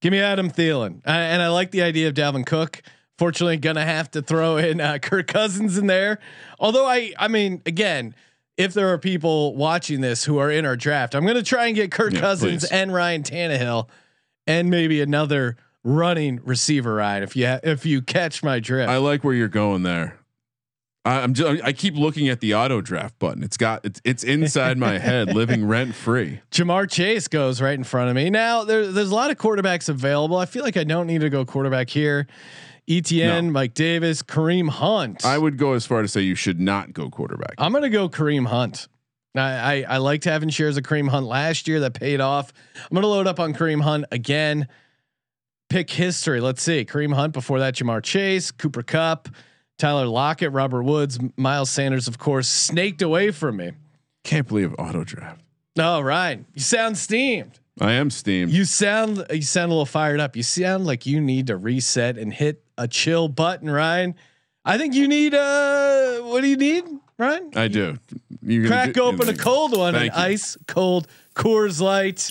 Give 0.00 0.12
me 0.12 0.20
Adam 0.20 0.50
Thielen, 0.50 1.00
I, 1.06 1.18
and 1.20 1.42
I 1.42 1.48
like 1.48 1.70
the 1.70 1.82
idea 1.82 2.08
of 2.08 2.14
Dalvin 2.14 2.46
Cook. 2.46 2.82
Fortunately, 3.18 3.56
gonna 3.56 3.84
have 3.84 4.10
to 4.12 4.22
throw 4.22 4.56
in 4.58 4.80
uh, 4.80 4.98
Kirk 4.98 5.26
Cousins 5.26 5.78
in 5.78 5.86
there. 5.86 6.18
Although 6.58 6.86
I, 6.86 7.12
I 7.18 7.28
mean, 7.28 7.62
again, 7.66 8.14
if 8.58 8.74
there 8.74 8.88
are 8.92 8.98
people 8.98 9.54
watching 9.54 10.00
this 10.02 10.24
who 10.24 10.38
are 10.38 10.50
in 10.50 10.64
our 10.66 10.76
draft, 10.76 11.14
I'm 11.14 11.26
gonna 11.26 11.42
try 11.42 11.66
and 11.66 11.74
get 11.74 11.90
Kirk 11.90 12.12
Yeah, 12.12 12.20
Cousins 12.20 12.62
please. 12.64 12.70
and 12.72 12.92
Ryan 12.92 13.22
Tannehill, 13.22 13.88
and 14.46 14.70
maybe 14.70 15.00
another 15.00 15.56
running 15.82 16.40
receiver 16.44 16.94
ride 16.94 17.22
if 17.22 17.36
you 17.36 17.46
ha- 17.46 17.60
if 17.62 17.86
you 17.86 18.02
catch 18.02 18.42
my 18.42 18.60
drift. 18.60 18.90
I 18.90 18.96
like 18.98 19.24
where 19.24 19.34
you're 19.34 19.48
going 19.48 19.82
there. 19.82 20.18
I, 21.06 21.20
I'm 21.22 21.34
just, 21.34 21.62
I 21.62 21.72
keep 21.72 21.94
looking 21.94 22.28
at 22.28 22.40
the 22.40 22.54
auto 22.54 22.80
draft 22.80 23.18
button. 23.18 23.42
It's 23.42 23.56
got 23.56 23.84
it's 23.84 24.00
it's 24.04 24.24
inside 24.24 24.76
my 24.76 24.98
head, 24.98 25.34
living 25.34 25.64
rent 25.68 25.94
free. 25.94 26.40
Ja'Marr 26.50 26.90
Chase 26.90 27.28
goes 27.28 27.60
right 27.62 27.74
in 27.74 27.84
front 27.84 28.10
of 28.10 28.16
me. 28.16 28.28
Now 28.28 28.64
there, 28.64 28.86
there's 28.90 29.10
a 29.10 29.14
lot 29.14 29.30
of 29.30 29.38
quarterbacks 29.38 29.88
available. 29.88 30.36
I 30.36 30.46
feel 30.46 30.64
like 30.64 30.76
I 30.76 30.84
don't 30.84 31.06
need 31.06 31.20
to 31.20 31.30
go 31.30 31.44
quarterback 31.44 31.88
here. 31.88 32.26
Etienne, 32.88 33.46
No. 33.46 33.52
Mike 33.52 33.74
Davis, 33.74 34.22
Kareem 34.22 34.68
Hunt. 34.68 35.24
I 35.24 35.38
would 35.38 35.58
go 35.58 35.72
as 35.72 35.86
far 35.86 36.02
to 36.02 36.08
say 36.08 36.20
you 36.20 36.34
should 36.36 36.60
not 36.60 36.92
go 36.92 37.08
quarterback. 37.10 37.54
I'm 37.58 37.72
gonna 37.72 37.88
go 37.88 38.08
Kareem 38.08 38.46
Hunt. 38.46 38.88
I, 39.36 39.40
I 39.84 39.94
I 39.94 39.96
liked 39.98 40.24
having 40.24 40.48
shares 40.48 40.76
of 40.76 40.84
Kareem 40.84 41.08
Hunt 41.08 41.26
last 41.26 41.68
year 41.68 41.80
that 41.80 41.94
paid 41.94 42.20
off. 42.20 42.52
I'm 42.90 42.94
gonna 42.94 43.06
load 43.06 43.26
up 43.26 43.38
on 43.40 43.54
Kareem 43.54 43.82
Hunt 43.82 44.06
again. 44.10 44.66
Pick 45.68 45.90
history. 45.90 46.40
Let's 46.40 46.62
see. 46.62 46.84
Kareem 46.84 47.12
Hunt 47.14 47.32
before 47.32 47.58
that, 47.58 47.74
Ja'Marr 47.74 48.02
Chase, 48.02 48.50
Cooper 48.52 48.84
Kupp, 48.84 49.28
Tyler 49.78 50.06
Lockett, 50.06 50.52
Robert 50.52 50.82
Woods, 50.82 51.18
Miles 51.36 51.70
Sanders, 51.70 52.08
of 52.08 52.18
course, 52.18 52.48
snaked 52.48 53.02
away 53.02 53.30
from 53.30 53.56
me. 53.58 53.72
Can't 54.24 54.48
believe 54.48 54.74
auto 54.78 55.04
draft. 55.04 55.42
Oh, 55.78 56.00
Ryan, 56.00 56.46
you 56.54 56.62
sound 56.62 56.96
steamed. 56.96 57.58
I 57.78 57.92
am 57.92 58.08
steamed. 58.10 58.52
You 58.52 58.64
sound 58.64 59.26
you 59.30 59.42
sound 59.42 59.70
a 59.70 59.74
little 59.74 59.84
fired 59.86 60.18
up. 60.18 60.34
You 60.34 60.42
sound 60.42 60.86
like 60.86 61.04
you 61.04 61.20
need 61.20 61.48
to 61.48 61.56
reset 61.58 62.16
and 62.16 62.32
hit 62.32 62.62
a 62.78 62.88
chill 62.88 63.28
button, 63.28 63.68
Ryan. 63.68 64.14
I 64.64 64.78
think 64.78 64.94
you 64.94 65.06
need 65.06 65.34
uh 65.34 66.20
what 66.20 66.40
do 66.40 66.48
you 66.48 66.56
need, 66.56 66.84
Ryan? 67.18 67.50
I 67.54 67.68
do. 67.68 67.98
You're 68.42 68.66
Crack 68.66 68.94
do- 68.94 69.02
open 69.02 69.28
a 69.28 69.36
cold 69.36 69.76
one, 69.76 69.94
an 69.94 70.06
you. 70.06 70.10
ice 70.14 70.56
cold 70.66 71.06
Coors 71.34 71.80
Light. 71.82 72.30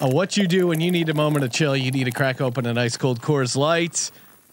Uh, 0.00 0.08
what 0.08 0.38
you 0.38 0.46
do 0.46 0.68
when 0.68 0.80
you 0.80 0.90
need 0.90 1.10
a 1.10 1.14
moment 1.14 1.44
of 1.44 1.50
chill, 1.52 1.76
you 1.76 1.90
need 1.90 2.04
to 2.04 2.10
crack 2.10 2.40
open 2.40 2.64
an 2.64 2.78
ice 2.78 2.96
cold 2.96 3.20
Coors 3.20 3.54
Light. 3.56 4.10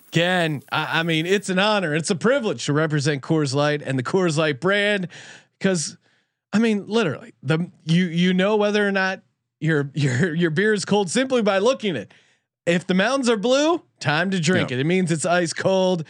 Again, 0.10 0.64
I, 0.72 1.00
I 1.00 1.04
mean, 1.04 1.26
it's 1.26 1.50
an 1.50 1.60
honor, 1.60 1.94
it's 1.94 2.10
a 2.10 2.16
privilege 2.16 2.66
to 2.66 2.74
represent 2.74 3.22
Coors 3.22 3.54
Light 3.54 3.82
and 3.82 4.00
the 4.00 4.04
Coors 4.04 4.38
Light 4.38 4.62
brand, 4.62 5.10
because, 5.60 5.98
I 6.54 6.60
mean, 6.60 6.86
literally, 6.88 7.34
the 7.44 7.70
you 7.86 8.06
you 8.06 8.34
know 8.34 8.56
whether 8.56 8.88
or 8.88 8.92
not 8.92 9.22
your 9.60 9.90
your 9.94 10.34
your 10.34 10.50
beer 10.50 10.74
is 10.74 10.86
cold 10.86 11.10
simply 11.10 11.42
by 11.42 11.58
looking 11.58 11.92
at 11.96 12.04
it. 12.04 12.14
If 12.66 12.88
the 12.88 12.94
mountains 12.94 13.30
are 13.30 13.38
blue, 13.38 13.82
time 14.00 14.32
to 14.32 14.40
drink 14.40 14.70
Yeah. 14.72 14.78
it. 14.78 14.80
It 14.82 14.86
means 14.86 15.12
it's 15.12 15.26
ice 15.26 15.54
cold, 15.54 16.04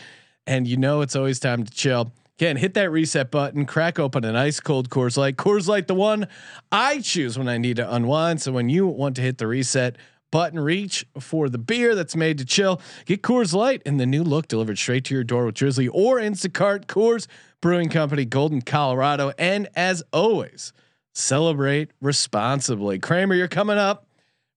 and 0.46 0.68
you 0.68 0.78
know 0.78 1.02
it's 1.02 1.16
always 1.16 1.40
time 1.40 1.64
to 1.64 1.72
chill. 1.72 2.12
Again, 2.40 2.58
hit 2.58 2.76
that 2.76 2.92
reset 2.92 3.32
button, 3.32 3.66
crack 3.66 3.98
open 3.98 4.24
an 4.24 4.36
ice 4.36 4.60
cold 4.60 4.90
Coors 4.92 5.18
Light. 5.18 5.38
Coors 5.38 5.68
Light, 5.68 5.88
the 5.88 5.96
one 5.96 6.28
I 6.72 7.00
choose 7.00 7.36
when 7.38 7.48
I 7.50 7.58
need 7.58 7.78
to 7.78 7.92
unwind. 7.94 8.44
So 8.44 8.52
when 8.52 8.70
you 8.70 8.86
want 8.86 9.16
to 9.16 9.24
hit 9.24 9.40
the 9.40 9.48
reset 9.48 9.96
button, 10.32 10.60
reach 10.60 11.06
for 11.20 11.50
the 11.50 11.58
beer 11.58 11.96
that's 11.96 12.16
made 12.16 12.38
to 12.40 12.46
chill. 12.46 12.82
Get 13.06 13.22
Coors 13.22 13.54
Light 13.54 13.82
in 13.86 13.98
the 13.98 14.06
new 14.06 14.24
look 14.24 14.48
delivered 14.48 14.78
straight 14.78 15.06
to 15.06 15.14
your 15.14 15.24
door 15.24 15.46
with 15.46 15.56
Drizzly 15.56 15.88
or 15.88 16.18
Instacart. 16.18 16.86
Coors 16.86 17.28
Brewing 17.62 17.90
Company, 17.90 18.26
Golden, 18.26 18.62
Colorado. 18.62 19.32
And 19.38 19.68
as 19.76 20.04
always, 20.14 20.74
celebrate 21.14 21.92
responsibly. 22.02 23.00
Kramer, 23.00 23.36
you're 23.36 23.48
coming 23.48 23.78
up. 23.78 24.07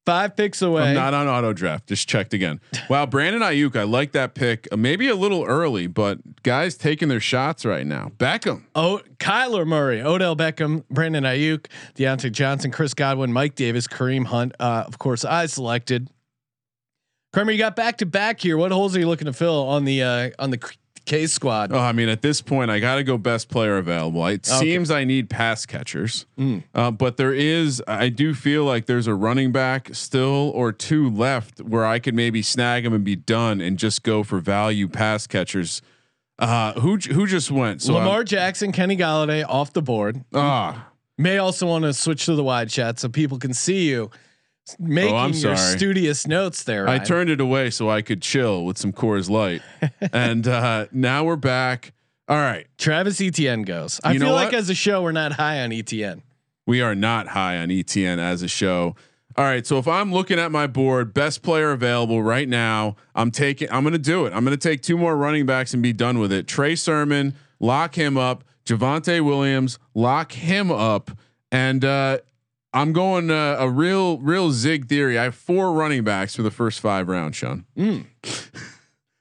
Five 0.07 0.35
picks 0.35 0.63
away. 0.63 0.89
I'm 0.89 0.95
not 0.95 1.13
on 1.13 1.29
auto 1.29 1.53
draft. 1.53 1.87
Just 1.87 2.09
checked 2.09 2.33
again. 2.33 2.61
Wow, 2.89 3.07
Brandon 3.07 3.43
Aiyuk, 3.43 3.77
I 3.77 3.83
like 3.83 4.13
that 4.13 4.35
pick. 4.35 4.67
Uh, 4.73 4.77
maybe 4.77 5.09
a 5.09 5.15
little 5.15 5.45
early, 5.45 5.87
but 5.87 6.43
guys 6.43 6.77
taking 6.77 7.09
their 7.09 7.21
shots 7.21 7.65
right 7.65 7.87
now. 7.87 8.11
Beckham. 8.17 8.65
Oh, 8.75 9.03
Kyler 9.19 9.67
Murray, 9.67 10.01
Odell 10.01 10.35
Beckham, 10.35 10.85
Brandon 10.91 11.25
Aiyuk, 11.25 11.67
Diontae 11.97 12.33
Johnson, 12.33 12.71
Chris 12.71 12.95
Godwin, 12.95 13.33
Mike 13.33 13.55
Davis, 13.55 13.87
Kareem 13.87 14.27
Hunt. 14.27 14.55
Uh, 14.59 14.85
of 14.87 14.99
course, 14.99 15.25
I 15.25 15.47
selected. 15.47 16.09
Kramer, 17.33 17.53
you 17.53 17.59
got 17.59 17.77
back 17.77 17.99
to 17.99 18.07
back 18.07 18.41
here. 18.41 18.57
What 18.57 18.73
holes 18.73 18.97
are 18.97 18.99
you 18.99 19.07
looking 19.07 19.27
to 19.27 19.33
fill 19.33 19.69
on 19.69 19.85
the 19.85 20.03
uh, 20.03 20.31
on 20.39 20.51
the 20.51 20.59
K 21.11 21.27
squad? 21.27 21.73
Oh, 21.73 21.79
I 21.79 21.91
mean, 21.91 22.09
at 22.09 22.23
this 22.23 22.41
point, 22.41 22.71
I 22.71 22.79
got 22.79 22.95
to 22.95 23.03
go 23.03 23.19
best 23.19 23.49
player 23.49 23.79
available. 23.79 24.25
It 24.29 24.49
Okay. 24.49 24.61
seems 24.61 24.93
I 24.93 25.03
need 25.03 25.29
pass 25.29 25.67
catchers, 25.67 26.25
Mm. 26.39 26.63
uh, 26.73 26.93
but 26.93 27.17
there 27.17 27.35
is. 27.35 27.83
I 27.89 28.11
do 28.11 28.33
feel 28.33 28.65
like 28.65 28.87
there's 28.87 29.09
a 29.09 29.15
running 29.15 29.51
back 29.51 29.91
still 29.93 30.53
or 30.55 30.71
two 30.71 31.11
left 31.11 31.59
where 31.63 31.85
I 31.85 31.99
could 31.99 32.15
maybe 32.15 32.43
snag 32.43 32.85
them 32.85 32.93
and 32.95 33.03
be 33.03 33.17
done 33.17 33.61
and 33.61 33.77
just 33.77 34.05
go 34.05 34.23
for 34.23 34.39
value 34.39 34.87
pass 34.87 35.27
catchers. 35.27 35.83
Uh, 36.39 36.75
who 36.81 36.97
who 36.99 37.27
just 37.27 37.51
went? 37.51 37.83
So 37.83 37.95
Lamar 37.95 38.19
I'm- 38.19 38.25
Jackson, 38.27 38.71
Kenny 38.71 38.97
Golladay 38.97 39.45
off 39.49 39.73
the 39.73 39.83
board. 39.83 40.23
Ah, 40.33 40.87
May 41.19 41.39
also 41.39 41.67
want 41.67 41.83
to 41.85 41.93
switch 41.93 42.25
to 42.27 42.37
the 42.37 42.45
wide 42.45 42.71
shot 42.71 43.01
so 43.01 43.09
people 43.09 43.39
can 43.39 43.53
see 43.53 43.89
you 43.91 44.11
making 44.79 45.13
Oh, 45.15 45.17
I'm 45.17 45.33
your 45.33 45.57
sorry. 45.57 45.79
studious 45.79 46.27
notes 46.27 46.63
there. 46.65 46.89
I 46.89 46.99
turned 46.99 47.31
it 47.31 47.41
away 47.41 47.71
so 47.71 47.89
I 47.91 48.03
could 48.03 48.23
chill 48.23 48.65
with 48.65 48.79
some 48.79 48.93
Coors 48.93 49.29
Light, 49.31 49.63
and 50.13 50.47
uh, 50.47 50.87
now 50.93 51.25
we're 51.25 51.37
back. 51.37 51.93
All 52.29 52.37
right, 52.37 52.67
Travis 52.79 53.21
Etienne 53.21 53.63
goes. 53.63 54.01
I 54.05 54.13
You 54.13 54.21
feel 54.21 54.33
like 54.35 54.53
as 54.55 54.71
a 54.71 54.75
show 54.75 55.03
we're 55.03 55.13
not 55.13 55.33
high 55.33 55.61
on 55.63 55.73
Etienne. 55.73 56.23
we 56.67 56.81
are 56.81 56.95
not 56.95 57.29
high 57.29 57.57
on 57.59 57.71
Etienne 57.71 58.19
as 58.21 58.43
a 58.43 58.49
show. 58.49 58.95
All 59.37 59.45
right, 59.45 59.65
so 59.67 59.79
if 59.79 59.87
I'm 59.89 60.13
looking 60.13 60.39
at 60.39 60.51
my 60.53 60.67
board, 60.67 61.15
best 61.15 61.43
player 61.43 61.71
available 61.71 62.23
right 62.23 62.49
now, 62.49 62.97
I'm 63.15 63.31
taking. 63.31 63.71
I'm 63.71 63.83
going 63.85 63.93
to 63.93 63.99
do 63.99 64.27
it. 64.27 64.33
I'm 64.33 64.45
going 64.45 64.57
to 64.59 64.69
take 64.69 64.83
two 64.83 64.99
more 64.99 65.17
running 65.17 65.47
backs 65.47 65.73
and 65.73 65.83
be 65.83 65.93
done 65.93 66.19
with 66.19 66.33
it. 66.33 66.47
Trey 66.49 66.75
Sermon, 66.75 67.35
lock 67.61 67.95
him 67.97 68.17
up. 68.19 68.45
Javonte 68.67 69.25
Williams, 69.25 69.79
lock 69.95 70.33
him 70.33 70.71
up, 70.71 71.11
and 71.51 71.85
uh, 71.85 72.19
I'm 72.73 72.93
going 72.93 73.31
uh, 73.31 73.57
a 73.59 73.69
real, 73.69 74.19
real 74.19 74.53
zig 74.53 74.87
theory. 74.89 75.19
I 75.19 75.25
have 75.25 75.35
four 75.35 75.73
running 75.73 76.05
backs 76.05 76.37
for 76.37 76.43
the 76.43 76.51
first 76.51 76.81
five 76.81 77.09
rounds, 77.09 77.37
Sean. 77.37 77.65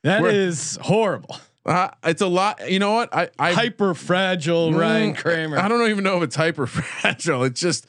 That 0.03 0.21
We're- 0.21 0.53
horrible. 0.81 1.37
Uh, 1.65 1.89
it's 2.05 2.21
a 2.21 2.27
lot. 2.27 2.71
You 2.71 2.79
know 2.79 2.93
what? 2.93 3.13
I, 3.13 3.29
I 3.37 3.51
Hyper 3.51 3.93
fragile 3.93 4.73
Ryan 4.73 5.13
Mm, 5.13 5.17
Kramer. 5.17 5.57
I 5.59 5.67
don't 5.67 5.89
even 5.89 6.03
know 6.05 6.17
if 6.17 6.23
it's 6.23 6.35
hyper 6.37 6.65
fragile. 6.65 7.43
It's 7.49 7.59
just 7.59 7.85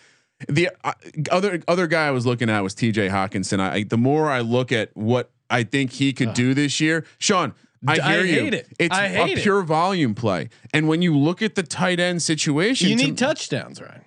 the 0.48 0.70
uh, 0.82 0.92
other 1.30 1.62
other 1.68 1.86
guy 1.86 2.08
I 2.08 2.10
was 2.10 2.26
looking 2.26 2.50
at 2.50 2.60
was 2.62 2.74
T.J. 2.74 3.08
Hockenson. 3.08 3.60
I, 3.60 3.74
I 3.76 3.82
the 3.84 3.96
more 3.96 4.28
I 4.28 4.40
look 4.40 4.72
at 4.72 4.90
what 4.96 5.30
I 5.48 5.62
think 5.62 5.92
he 5.92 6.12
could 6.12 6.34
do 6.34 6.52
this 6.52 6.80
year, 6.80 7.06
Sean. 7.18 7.54
I 7.86 7.94
hear 8.00 8.24
you. 8.24 8.40
hate 8.42 8.54
it. 8.54 8.68
It's 8.78 8.94
I 8.94 9.08
hate 9.08 9.36
a 9.36 9.38
it. 9.38 9.42
pure 9.42 9.62
volume 9.62 10.14
play, 10.16 10.48
and 10.74 10.88
when 10.88 11.00
you 11.00 11.16
look 11.16 11.40
at 11.40 11.54
the 11.54 11.62
tight 11.62 12.00
end 12.00 12.22
situation, 12.22 12.88
you 12.90 12.96
to- 12.96 13.04
need 13.04 13.18
touchdowns, 13.18 13.80
Ryan. 13.80 14.04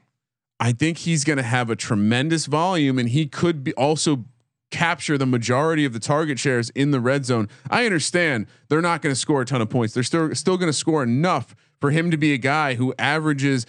I 0.63 0.71
think 0.71 0.99
he's 0.99 1.25
going 1.25 1.35
to 1.37 1.43
have 1.43 1.69
a 1.69 1.75
tremendous 1.75 2.45
volume, 2.45 2.97
and 2.97 3.09
he 3.09 3.25
could 3.27 3.65
be 3.65 3.73
also 3.73 4.23
capture 4.71 5.17
the 5.17 5.25
majority 5.25 5.83
of 5.83 5.91
the 5.91 5.99
target 5.99 6.39
shares 6.39 6.69
in 6.69 6.91
the 6.91 7.01
red 7.01 7.25
zone. 7.25 7.49
I 7.69 7.85
understand 7.85 8.47
they're 8.69 8.81
not 8.81 9.01
going 9.01 9.13
to 9.13 9.19
score 9.19 9.41
a 9.41 9.45
ton 9.45 9.61
of 9.61 9.69
points. 9.69 9.93
They're 9.93 10.03
still 10.03 10.33
still 10.35 10.55
going 10.57 10.69
to 10.69 10.77
score 10.77 11.03
enough 11.03 11.53
for 11.81 11.91
him 11.91 12.11
to 12.11 12.17
be 12.17 12.31
a 12.31 12.37
guy 12.37 12.75
who 12.75 12.93
averages. 12.97 13.65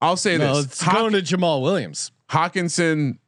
I'll 0.00 0.16
say 0.16 0.38
No, 0.38 0.56
this: 0.56 0.64
it's 0.64 0.82
Hawk- 0.82 0.94
going 0.94 1.12
to 1.12 1.20
Jamaal 1.20 1.60
Williams. 1.60 2.10
Hockenson 2.30 3.18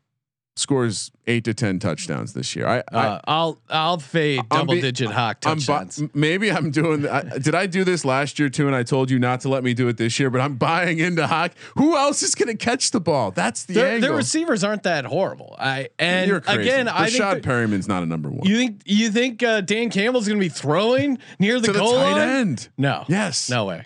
scores 0.59 1.11
eight 1.27 1.45
to 1.45 1.53
ten 1.55 1.79
touchdowns 1.79 2.33
this 2.33 2.57
year. 2.57 2.67
I, 2.67 2.79
Uh, 2.93 3.21
I'll 3.27 3.59
I'll 3.69 3.99
fade 3.99 4.41
I'm 4.51 4.61
double 4.61 4.75
be- 4.75 4.81
digit 4.81 5.11
hawk 5.11 5.39
I 5.45 5.51
I'm 5.51 5.59
bu- 5.59 5.65
touchdowns. 5.65 6.03
maybe 6.15 6.51
I'm 6.51 6.71
doing. 6.71 7.07
I, 7.07 7.23
did 7.39 7.55
I 7.55 7.67
do 7.67 7.85
this 7.85 8.05
last 8.05 8.39
year 8.39 8.49
too? 8.49 8.67
And 8.67 8.75
I 8.75 8.83
told 8.83 9.11
you 9.11 9.19
not 9.19 9.41
to 9.43 9.49
let 9.49 9.63
me 9.65 9.75
do 9.75 9.89
it 9.89 9.97
this 9.99 10.19
year. 10.19 10.31
But 10.31 10.41
I'm 10.41 10.57
buying 10.57 10.99
into 10.99 11.27
Hawk. 11.27 11.53
Who 11.77 11.97
else 11.97 12.23
is 12.23 12.35
going 12.35 12.49
to 12.49 12.57
catch 12.57 12.91
the 12.91 13.01
ball? 13.01 13.31
That's 13.33 13.65
the 13.65 13.75
their, 13.75 13.87
angle. 13.95 14.09
their 14.09 14.17
receivers 14.17 14.65
aren't 14.65 14.85
that 14.85 15.05
horrible. 15.05 15.55
I 15.59 15.89
and 15.99 16.31
again, 16.47 16.89
I 16.89 17.11
think 17.11 17.23
Rashad 17.23 17.43
Perriman's 17.43 17.87
not 17.89 18.03
a 18.03 18.07
number 18.07 18.31
one. 18.31 18.47
you 18.49 18.57
think 18.57 18.83
you 18.87 19.11
think 19.11 19.43
uh, 19.43 19.61
Dan 19.61 19.91
Campbell's 19.91 20.27
going 20.27 20.39
to 20.39 20.45
be 20.45 20.49
throwing 20.49 21.19
near 21.39 21.61
the 21.61 21.67
to 21.69 21.73
the 21.73 21.79
goal 21.79 21.95
tight 21.95 22.13
line? 22.13 22.29
end. 22.29 22.69
No. 22.79 23.05
Yes. 23.09 23.51
No 23.51 23.67
way. 23.67 23.85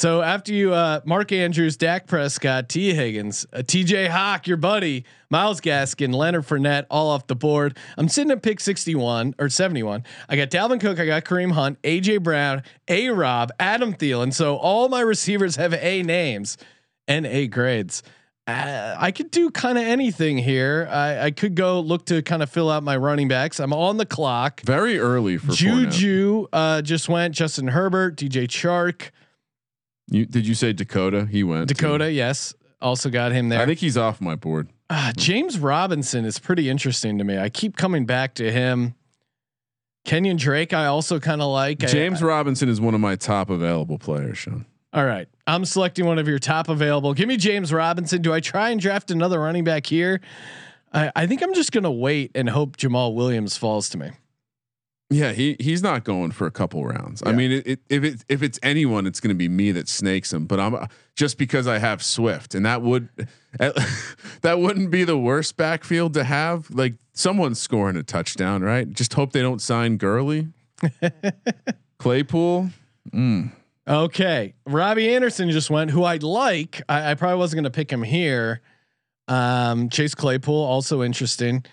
So 0.00 0.22
after 0.22 0.54
you, 0.54 0.72
uh, 0.72 1.02
Mark 1.04 1.30
Andrews, 1.30 1.76
Dak 1.76 2.06
Prescott, 2.06 2.70
T. 2.70 2.94
Higgins, 2.94 3.44
uh, 3.52 3.60
T.J. 3.60 4.06
Hawk, 4.06 4.46
your 4.46 4.56
buddy, 4.56 5.04
Myles 5.28 5.60
Gaskin, 5.60 6.14
Leonard 6.14 6.46
Fournette, 6.46 6.86
all 6.90 7.10
off 7.10 7.26
the 7.26 7.36
board. 7.36 7.76
I'm 7.98 8.08
sitting 8.08 8.30
at 8.30 8.42
pick 8.42 8.60
61 8.60 9.34
or 9.38 9.50
71. 9.50 10.02
I 10.26 10.36
got 10.36 10.48
Dalvin 10.48 10.80
Cook, 10.80 10.98
I 10.98 11.04
got 11.04 11.26
Kareem 11.26 11.52
Hunt, 11.52 11.82
AJ 11.82 12.22
Brown, 12.22 12.62
A. 12.88 13.10
Rob, 13.10 13.52
Adam 13.60 13.92
Thielen. 13.92 14.32
So 14.32 14.56
all 14.56 14.88
my 14.88 15.02
receivers 15.02 15.56
have 15.56 15.74
A 15.74 16.02
names 16.02 16.56
and 17.06 17.26
A 17.26 17.46
grades. 17.46 18.02
Uh, 18.46 18.96
I 18.98 19.10
could 19.10 19.30
do 19.30 19.50
kind 19.50 19.76
of 19.76 19.84
anything 19.84 20.38
here. 20.38 20.88
I, 20.90 21.26
I 21.26 21.30
could 21.30 21.54
go 21.54 21.78
look 21.78 22.06
to 22.06 22.22
kind 22.22 22.42
of 22.42 22.48
fill 22.48 22.70
out 22.70 22.82
my 22.82 22.96
running 22.96 23.28
backs. 23.28 23.60
I'm 23.60 23.74
on 23.74 23.98
the 23.98 24.06
clock. 24.06 24.62
Very 24.62 24.98
early 24.98 25.36
for. 25.36 25.52
Juju 25.52 26.46
uh, 26.54 26.80
just 26.80 27.10
went. 27.10 27.34
Justin 27.34 27.68
Herbert, 27.68 28.16
DJ 28.16 28.48
Chark, 28.48 29.10
You, 30.08 30.26
did 30.26 30.46
you 30.46 30.54
say 30.54 30.72
Dakota? 30.72 31.26
He 31.30 31.44
went. 31.44 31.68
too. 31.68 31.74
Dakota. 31.74 32.10
Yes, 32.12 32.54
also 32.80 33.10
got 33.10 33.32
him 33.32 33.48
there. 33.48 33.60
I 33.60 33.66
think 33.66 33.78
he's 33.78 33.96
off 33.96 34.20
my 34.20 34.34
board. 34.36 34.68
Uh, 34.88 35.12
James 35.16 35.58
Robinson 35.58 36.24
is 36.24 36.38
pretty 36.38 36.68
interesting 36.68 37.18
to 37.18 37.24
me. 37.24 37.38
I 37.38 37.48
keep 37.48 37.76
coming 37.76 38.06
back 38.06 38.34
to 38.36 38.50
him. 38.50 38.94
Kenyan 40.04 40.38
Drake, 40.38 40.72
I 40.72 40.86
also 40.86 41.20
kind 41.20 41.40
of 41.42 41.48
like. 41.48 41.84
I- 41.84 41.86
James 41.86 42.22
Robinson 42.22 42.68
is 42.68 42.80
one 42.80 42.94
of 42.94 43.00
my 43.00 43.16
top 43.16 43.50
available 43.50 43.98
players, 43.98 44.38
Sean. 44.38 44.66
All 44.92 45.04
right. 45.04 45.28
I'm 45.46 45.64
selecting 45.64 46.06
one 46.06 46.18
of 46.18 46.26
your 46.26 46.40
top 46.40 46.68
available. 46.68 47.14
Give 47.14 47.28
me 47.28 47.36
James 47.36 47.72
Robinson. 47.72 48.22
Do 48.22 48.32
I 48.32 48.40
try 48.40 48.70
and 48.70 48.80
draft 48.80 49.10
another 49.12 49.38
running 49.40 49.62
back 49.62 49.86
here? 49.86 50.20
I, 50.92 51.12
I 51.14 51.26
think 51.28 51.42
I'm 51.42 51.54
just 51.54 51.70
going 51.70 51.84
to 51.84 51.90
wait 51.92 52.32
and 52.34 52.48
hope 52.48 52.76
Jamaal 52.76 53.14
Williams 53.14 53.56
falls 53.56 53.88
to 53.90 53.98
me. 53.98 54.10
Yeah, 55.12 55.32
he 55.32 55.56
he's 55.58 55.82
not 55.82 56.04
going 56.04 56.30
for 56.30 56.46
a 56.46 56.52
couple 56.52 56.84
rounds. 56.84 57.20
I 57.26 57.32
mean, 57.32 57.50
it, 57.50 57.66
it, 57.66 57.80
if 57.88 58.04
it 58.04 58.24
if 58.28 58.42
it's 58.44 58.60
anyone, 58.62 59.08
it's 59.08 59.18
going 59.18 59.30
to 59.30 59.38
be 59.38 59.48
me 59.48 59.72
that 59.72 59.88
snakes 59.88 60.32
him. 60.32 60.46
But 60.46 60.60
I'm 60.60 60.76
uh, 60.76 60.86
just 61.16 61.36
because 61.36 61.66
I 61.66 61.78
have 61.78 62.00
Swift, 62.00 62.54
and 62.54 62.64
that 62.64 62.80
would 62.82 63.08
eh, 63.60 63.72
that 64.42 64.60
wouldn't 64.60 64.92
be 64.92 65.02
the 65.02 65.18
worst 65.18 65.56
backfield 65.56 66.14
to 66.14 66.22
have. 66.22 66.70
Like 66.70 66.94
someone 67.12 67.56
scoring 67.56 67.96
a 67.96 68.04
touchdown, 68.04 68.62
right? 68.62 68.88
Just 68.88 69.14
hope 69.14 69.32
they 69.32 69.42
don't 69.42 69.60
sign 69.60 69.96
Gurley, 69.96 70.46
Claypool. 71.98 72.70
Mm. 73.10 73.50
Okay. 73.88 74.54
Robbie 74.64 75.12
Anderson 75.12 75.50
just 75.50 75.70
went, 75.70 75.90
who 75.90 76.04
I'd 76.04 76.22
like. 76.22 76.82
I, 76.88 77.10
I 77.10 77.14
probably 77.14 77.38
wasn't 77.38 77.58
going 77.58 77.72
to 77.72 77.76
pick 77.76 77.90
him 77.90 78.04
here. 78.04 78.60
Um, 79.26 79.88
Chase 79.88 80.14
Claypool, 80.14 80.54
also 80.54 81.02
interesting. 81.02 81.64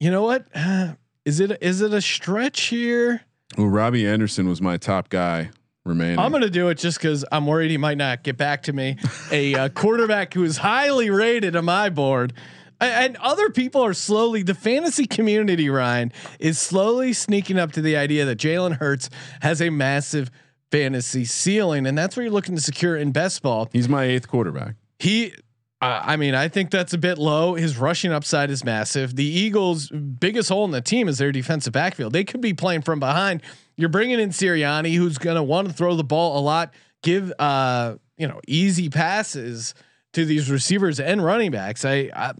You 0.00 0.10
know 0.10 0.22
what? 0.22 0.46
Is 1.26 1.40
it 1.40 1.58
is 1.60 1.80
it 1.80 1.92
a 1.92 2.00
stretch 2.00 2.62
here? 2.62 3.22
Well, 3.58 3.66
Robbie 3.66 4.06
Anderson 4.06 4.48
was 4.48 4.62
my 4.62 4.76
top 4.76 5.08
guy 5.08 5.50
remaining. 5.84 6.20
I'm 6.20 6.30
gonna 6.30 6.48
do 6.48 6.68
it 6.68 6.78
just 6.78 6.98
because 6.98 7.24
I'm 7.32 7.46
worried 7.48 7.72
he 7.72 7.78
might 7.78 7.98
not 7.98 8.22
get 8.22 8.36
back 8.36 8.62
to 8.64 8.72
me. 8.72 8.96
A 9.32 9.54
uh, 9.56 9.68
quarterback 9.74 10.32
who 10.34 10.44
is 10.44 10.58
highly 10.58 11.10
rated 11.10 11.56
on 11.56 11.64
my 11.64 11.88
board, 11.88 12.32
and 12.80 13.16
other 13.16 13.50
people 13.50 13.82
are 13.84 13.92
slowly. 13.92 14.44
The 14.44 14.54
fantasy 14.54 15.04
community, 15.04 15.68
Ryan, 15.68 16.12
is 16.38 16.60
slowly 16.60 17.12
sneaking 17.12 17.58
up 17.58 17.72
to 17.72 17.82
the 17.82 17.96
idea 17.96 18.24
that 18.24 18.38
Jalen 18.38 18.76
Hurts 18.76 19.10
has 19.42 19.60
a 19.60 19.70
massive 19.70 20.30
fantasy 20.70 21.24
ceiling, 21.24 21.88
and 21.88 21.98
that's 21.98 22.16
what 22.16 22.22
you're 22.22 22.32
looking 22.32 22.54
to 22.54 22.62
secure 22.62 22.96
in 22.96 23.10
best 23.10 23.42
ball. 23.42 23.68
He's 23.72 23.88
my 23.88 24.04
eighth 24.04 24.28
quarterback. 24.28 24.76
He. 25.00 25.34
Uh, 25.82 26.00
I 26.02 26.16
mean, 26.16 26.34
I 26.34 26.48
think 26.48 26.70
that's 26.70 26.94
a 26.94 26.98
bit 26.98 27.18
low. 27.18 27.54
His 27.54 27.76
rushing 27.76 28.10
upside 28.10 28.50
is 28.50 28.64
massive. 28.64 29.14
The 29.14 29.26
Eagles' 29.26 29.90
biggest 29.90 30.48
hole 30.48 30.64
in 30.64 30.70
the 30.70 30.80
team 30.80 31.06
is 31.06 31.18
their 31.18 31.32
defensive 31.32 31.74
backfield. 31.74 32.14
They 32.14 32.24
could 32.24 32.40
be 32.40 32.54
playing 32.54 32.82
from 32.82 32.98
behind. 32.98 33.42
You're 33.76 33.90
bringing 33.90 34.18
in 34.18 34.30
Sirianni, 34.30 34.94
who's 34.96 35.18
going 35.18 35.36
to 35.36 35.42
want 35.42 35.68
to 35.68 35.74
throw 35.74 35.94
the 35.94 36.04
ball 36.04 36.38
a 36.38 36.40
lot, 36.40 36.72
give 37.02 37.30
uh, 37.38 37.96
you 38.16 38.26
know 38.26 38.40
easy 38.48 38.88
passes 38.88 39.74
to 40.14 40.24
these 40.24 40.50
receivers 40.50 40.98
and 40.98 41.22
running 41.22 41.50
backs. 41.50 41.84
I, 41.84 42.10
I, 42.16 42.32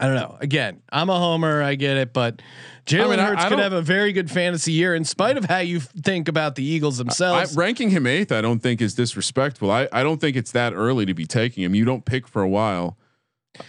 I 0.00 0.06
don't 0.06 0.16
know. 0.16 0.36
Again, 0.40 0.82
I'm 0.90 1.10
a 1.10 1.18
homer. 1.18 1.62
I 1.62 1.76
get 1.76 1.96
it, 1.96 2.12
but 2.12 2.42
Jalen 2.86 3.04
I 3.04 3.08
mean, 3.08 3.18
Hurts 3.20 3.44
I 3.44 3.48
could 3.48 3.58
have 3.60 3.72
a 3.72 3.82
very 3.82 4.12
good 4.12 4.30
fantasy 4.30 4.72
year, 4.72 4.94
in 4.94 5.04
spite 5.04 5.36
of 5.36 5.44
how 5.44 5.58
you 5.58 5.78
think 5.78 6.28
about 6.28 6.56
the 6.56 6.64
Eagles 6.64 6.98
I, 6.98 7.04
themselves. 7.04 7.56
ranking 7.56 7.90
him 7.90 8.06
eighth, 8.06 8.32
I 8.32 8.40
don't 8.40 8.60
think 8.60 8.80
is 8.80 8.94
disrespectful. 8.94 9.70
I, 9.70 9.88
I 9.92 10.02
don't 10.02 10.20
think 10.20 10.36
it's 10.36 10.50
that 10.52 10.72
early 10.72 11.06
to 11.06 11.14
be 11.14 11.24
taking 11.24 11.62
him. 11.62 11.74
You 11.74 11.84
don't 11.84 12.04
pick 12.04 12.26
for 12.26 12.42
a 12.42 12.48
while. 12.48 12.98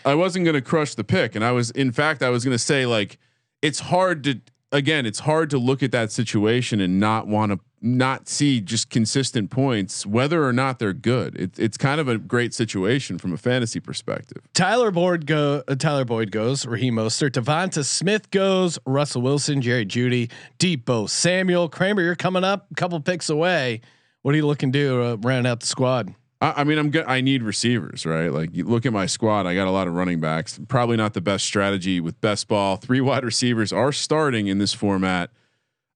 I 0.05 0.15
wasn't 0.15 0.45
going 0.45 0.55
to 0.55 0.61
crush 0.61 0.95
the 0.95 1.03
pick, 1.03 1.35
and 1.35 1.43
I 1.43 1.51
was, 1.51 1.69
in 1.71 1.91
fact, 1.91 2.23
I 2.23 2.29
was 2.29 2.43
going 2.43 2.55
to 2.55 2.63
say 2.63 2.85
like 2.85 3.19
it's 3.61 3.79
hard 3.81 4.23
to 4.23 4.41
again, 4.71 5.05
it's 5.05 5.19
hard 5.19 5.49
to 5.51 5.57
look 5.57 5.81
at 5.83 5.91
that 5.91 6.11
situation 6.11 6.81
and 6.81 6.99
not 6.99 7.27
want 7.27 7.51
to 7.51 7.59
not 7.83 8.29
see 8.29 8.61
just 8.61 8.89
consistent 8.89 9.51
points, 9.51 10.05
whether 10.05 10.45
or 10.45 10.53
not 10.53 10.79
they're 10.79 10.93
good. 10.93 11.35
It, 11.35 11.59
it's 11.59 11.77
kind 11.77 11.99
of 11.99 12.07
a 12.07 12.17
great 12.17 12.53
situation 12.53 13.17
from 13.17 13.33
a 13.33 13.37
fantasy 13.37 13.81
perspective. 13.81 14.41
Tyler 14.53 14.89
Boyd 14.89 15.25
go. 15.25 15.63
Uh, 15.67 15.75
Tyler 15.75 16.05
Boyd 16.05 16.31
goes. 16.31 16.65
Raheem 16.65 16.95
Mostert. 16.95 17.31
Devonta 17.31 17.83
Smith 17.83 18.31
goes. 18.31 18.79
Russell 18.85 19.21
Wilson. 19.21 19.61
Jerry 19.61 19.85
Jeudy. 19.85 20.31
Deebo 20.59 21.09
Samuel. 21.09 21.67
Kramer. 21.67 22.01
You're 22.01 22.15
coming 22.15 22.45
up. 22.45 22.67
A 22.71 22.75
couple 22.75 22.99
picks 23.01 23.29
away. 23.29 23.81
What 24.21 24.33
are 24.33 24.37
you 24.37 24.47
looking 24.47 24.71
to 24.71 24.79
do? 24.79 25.03
Uh, 25.03 25.15
round 25.17 25.45
out 25.45 25.59
the 25.59 25.67
squad. 25.67 26.15
I, 26.39 26.61
I 26.61 26.63
mean, 26.63 26.77
I'm 26.77 26.89
good. 26.89 27.05
I 27.05 27.19
need 27.19 27.43
receivers, 27.43 28.05
right? 28.05 28.31
Like 28.31 28.55
you 28.55 28.63
look 28.63 28.85
at 28.85 28.93
my 28.93 29.07
squad. 29.07 29.45
I 29.45 29.55
got 29.55 29.67
a 29.67 29.71
lot 29.71 29.87
of 29.87 29.93
running 29.93 30.21
backs. 30.21 30.57
Probably 30.69 30.95
not 30.95 31.13
the 31.13 31.21
best 31.21 31.45
strategy 31.45 31.99
with 31.99 32.19
best 32.21 32.47
ball. 32.47 32.77
Three 32.77 33.01
wide 33.01 33.25
receivers 33.25 33.73
are 33.73 33.91
starting 33.91 34.47
in 34.47 34.57
this 34.57 34.73
format. 34.73 35.31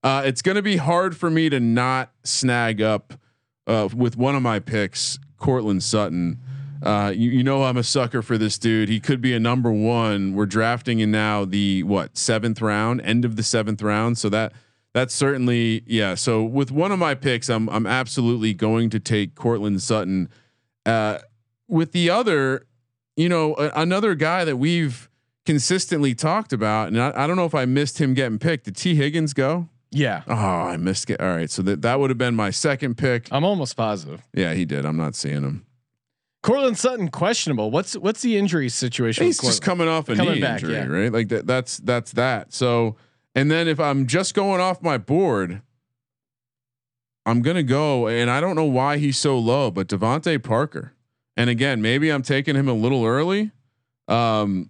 Uh, 0.03 0.21
it's 0.25 0.41
going 0.41 0.55
to 0.55 0.61
be 0.61 0.77
hard 0.77 1.17
for 1.17 1.29
me 1.29 1.49
to 1.49 1.59
not 1.59 2.11
snag 2.23 2.81
up 2.81 3.13
uh, 3.65 3.89
with 3.95 4.15
one 4.17 4.35
of 4.35 4.41
my 4.41 4.59
picks, 4.59 5.19
Courtland 5.37 5.83
Sutton. 5.83 6.39
Uh, 6.81 7.11
you, 7.15 7.31
you 7.31 7.43
know 7.43 7.63
I'm 7.63 7.77
a 7.77 7.83
sucker 7.83 8.21
for 8.21 8.37
this 8.37 8.57
dude. 8.57 8.89
He 8.89 8.99
could 8.99 9.21
be 9.21 9.33
a 9.33 9.39
number 9.39 9.71
one. 9.71 10.33
We're 10.33 10.45
drafting 10.45 10.99
in 10.99 11.11
now 11.11 11.45
the 11.45 11.83
what 11.83 12.17
seventh 12.17 12.61
round, 12.61 13.01
end 13.01 13.25
of 13.25 13.35
the 13.35 13.43
seventh 13.43 13.81
round. 13.81 14.17
So 14.17 14.29
that 14.29 14.53
that's 14.93 15.13
certainly 15.13 15.83
yeah. 15.87 16.15
So 16.15 16.43
with 16.43 16.71
one 16.71 16.91
of 16.91 16.99
my 16.99 17.15
picks, 17.15 17.49
I'm 17.49 17.67
I'm 17.69 17.87
absolutely 17.87 18.53
going 18.53 18.89
to 18.91 18.99
take 18.99 19.35
Courtland 19.35 19.81
Sutton. 19.81 20.29
Uh, 20.85 21.19
with 21.67 21.91
the 21.91 22.09
other, 22.09 22.65
you 23.17 23.27
know, 23.27 23.55
a, 23.55 23.71
another 23.75 24.15
guy 24.15 24.45
that 24.45 24.57
we've 24.57 25.09
consistently 25.45 26.13
talked 26.15 26.53
about, 26.53 26.87
and 26.89 27.01
I, 27.01 27.11
I 27.15 27.27
don't 27.27 27.35
know 27.35 27.45
if 27.45 27.55
I 27.55 27.65
missed 27.65 27.99
him 27.99 28.13
getting 28.13 28.39
picked. 28.39 28.65
Did 28.65 28.77
T 28.77 28.95
Higgins 28.95 29.33
go? 29.33 29.67
Yeah, 29.91 30.23
Oh, 30.27 30.33
I 30.33 30.75
missed 30.77 31.09
it. 31.09 31.21
All 31.21 31.27
right, 31.35 31.49
so 31.49 31.61
that 31.61 31.81
that 31.81 31.99
would 31.99 32.09
have 32.09 32.17
been 32.17 32.35
my 32.35 32.49
second 32.49 32.97
pick. 32.97 33.27
I'm 33.31 33.43
almost 33.45 33.77
positive. 33.77 34.21
Yeah, 34.33 34.53
he 34.53 34.65
did. 34.65 34.85
I'm 34.85 34.97
not 34.97 35.15
seeing 35.15 35.43
him. 35.43 35.65
Courtland 36.43 36.77
Sutton 36.77 37.09
questionable. 37.09 37.71
What's 37.71 37.93
what's 37.97 38.21
the 38.21 38.37
injury 38.37 38.69
situation? 38.69 39.25
He's 39.25 39.39
just 39.39 39.61
coming 39.61 39.87
off 39.87 40.07
a 40.09 40.15
Coming 40.15 40.35
knee 40.35 40.41
back, 40.41 40.61
injury, 40.61 40.73
yeah. 40.75 40.85
right? 40.87 41.11
Like 41.11 41.29
that. 41.29 41.47
That's 41.47 41.77
that's 41.77 42.11
that. 42.13 42.53
So, 42.53 42.95
and 43.35 43.49
then 43.49 43.67
if 43.67 43.79
I'm 43.79 44.07
just 44.07 44.33
going 44.33 44.61
off 44.61 44.81
my 44.81 44.97
board, 44.97 45.61
I'm 47.25 47.41
gonna 47.41 47.63
go, 47.63 48.07
and 48.07 48.29
I 48.29 48.39
don't 48.39 48.55
know 48.55 48.65
why 48.65 48.97
he's 48.97 49.17
so 49.17 49.37
low, 49.37 49.71
but 49.71 49.87
DeVante 49.87 50.41
Parker. 50.41 50.93
And 51.35 51.49
again, 51.49 51.81
maybe 51.81 52.09
I'm 52.09 52.23
taking 52.23 52.55
him 52.55 52.67
a 52.67 52.73
little 52.73 53.05
early. 53.05 53.51
Um, 54.07 54.69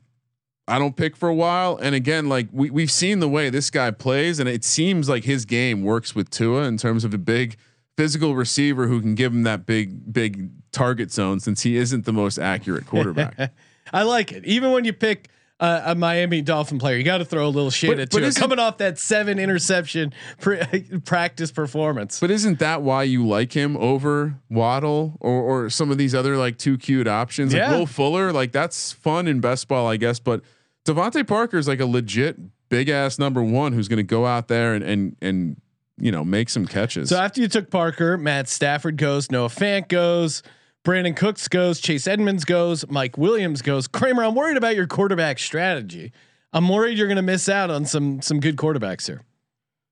I 0.68 0.80
don't 0.80 0.96
pick 0.98 1.16
for 1.16 1.30
a 1.30 1.36
while, 1.36 1.78
and 1.82 1.96
again, 1.96 2.28
like 2.28 2.48
we 2.52 2.70
we've 2.70 2.92
seen 2.92 3.20
the 3.20 3.30
way 3.30 3.50
this 3.50 3.70
guy 3.70 3.92
plays, 3.92 4.40
and 4.40 4.50
it 4.50 4.64
seems 4.66 5.08
like 5.08 5.24
his 5.24 5.46
game 5.46 5.82
works 5.84 6.14
with 6.14 6.30
Tua 6.30 6.64
in 6.64 6.78
terms 6.78 7.04
of 7.06 7.14
a 7.14 7.18
big 7.18 7.56
physical 7.96 8.36
receiver 8.36 8.88
who 8.88 9.02
can 9.02 9.16
give 9.16 9.32
him 9.34 9.44
that 9.44 9.66
big 9.66 10.12
big 10.14 10.50
target 10.72 11.12
zone 11.12 11.40
since 11.40 11.64
he 11.64 11.78
isn't 11.78 12.06
the 12.06 12.14
most 12.14 12.38
accurate 12.38 12.86
quarterback. 12.86 13.54
I 13.94 14.04
like 14.04 14.32
it. 14.34 14.44
Even 14.46 14.72
when 14.74 14.84
you 14.84 14.92
pick 14.94 15.30
uh, 15.62 15.82
a 15.86 15.96
Miami 15.96 16.42
Dolphin 16.42 16.78
player, 16.78 16.98
you 16.98 17.04
got 17.04 17.18
to 17.20 17.26
throw 17.26 17.48
a 17.48 17.50
little 17.50 17.72
shade 17.72 17.88
But- 17.92 18.00
at 18.00 18.10
but 18.12 18.36
Coming 18.36 18.60
off 18.60 18.78
that 18.80 19.00
seven 19.00 19.40
interception 19.40 20.14
pr- 20.42 20.56
practice 21.06 21.52
performance. 21.52 22.20
But 22.20 22.30
isn't 22.30 22.60
that 22.60 22.82
why 22.82 23.04
you 23.04 23.26
like 23.26 23.54
him 23.54 23.78
over 23.78 24.36
Waddle 24.50 25.18
or 25.22 25.42
or 25.42 25.70
some 25.70 25.90
of 25.92 25.98
these 25.98 26.14
other 26.14 26.36
like 26.38 26.58
two 26.58 26.78
cute 26.78 27.08
options? 27.08 27.54
Like 27.54 27.62
Yeah. 27.62 27.78
Will 27.78 27.86
Fuller, 27.88 28.34
like 28.34 28.52
that's 28.52 28.92
fun 28.92 29.28
in 29.28 29.40
best 29.40 29.68
ball, 29.70 29.88
I 29.88 29.96
guess. 29.98 30.20
But 30.20 30.42
DeVante 30.88 31.28
Parker 31.28 31.58
is 31.58 31.68
like 31.68 31.80
a 31.80 31.86
legit 31.86 32.38
big 32.70 32.90
ass 32.90 33.20
number 33.20 33.42
one 33.42 33.74
who's 33.74 33.88
going 33.88 33.98
to 33.98 34.04
go 34.04 34.26
out 34.26 34.48
there 34.48 34.74
and 34.74 34.84
and 34.84 35.16
and 35.22 35.62
you 35.98 36.12
know 36.12 36.24
make 36.24 36.50
some 36.50 36.66
catches. 36.66 37.10
So 37.10 37.18
after 37.18 37.42
you 37.42 37.48
took 37.48 37.70
Parker, 37.70 38.18
Matt 38.18 38.48
Stafford 38.48 38.98
goes, 38.98 39.30
Noah 39.30 39.50
Fant 39.50 39.90
goes, 39.90 40.44
Brandin 40.86 41.16
Cooks 41.16 41.48
goes, 41.48 41.82
Chase 41.82 42.08
Edmonds 42.08 42.46
goes, 42.46 42.88
Mike 42.90 43.18
Williams 43.18 43.62
goes. 43.62 43.88
Kramer, 43.88 44.24
I'm 44.24 44.36
worried 44.36 44.58
about 44.58 44.76
your 44.76 44.88
quarterback 44.88 45.40
strategy. 45.40 46.14
I'm 46.54 46.70
worried 46.70 46.98
you're 46.98 47.08
going 47.08 47.18
to 47.18 47.22
miss 47.22 47.50
out 47.50 47.70
on 47.70 47.86
some 47.86 48.22
some 48.22 48.40
good 48.40 48.56
quarterbacks 48.56 49.08
here. 49.08 49.24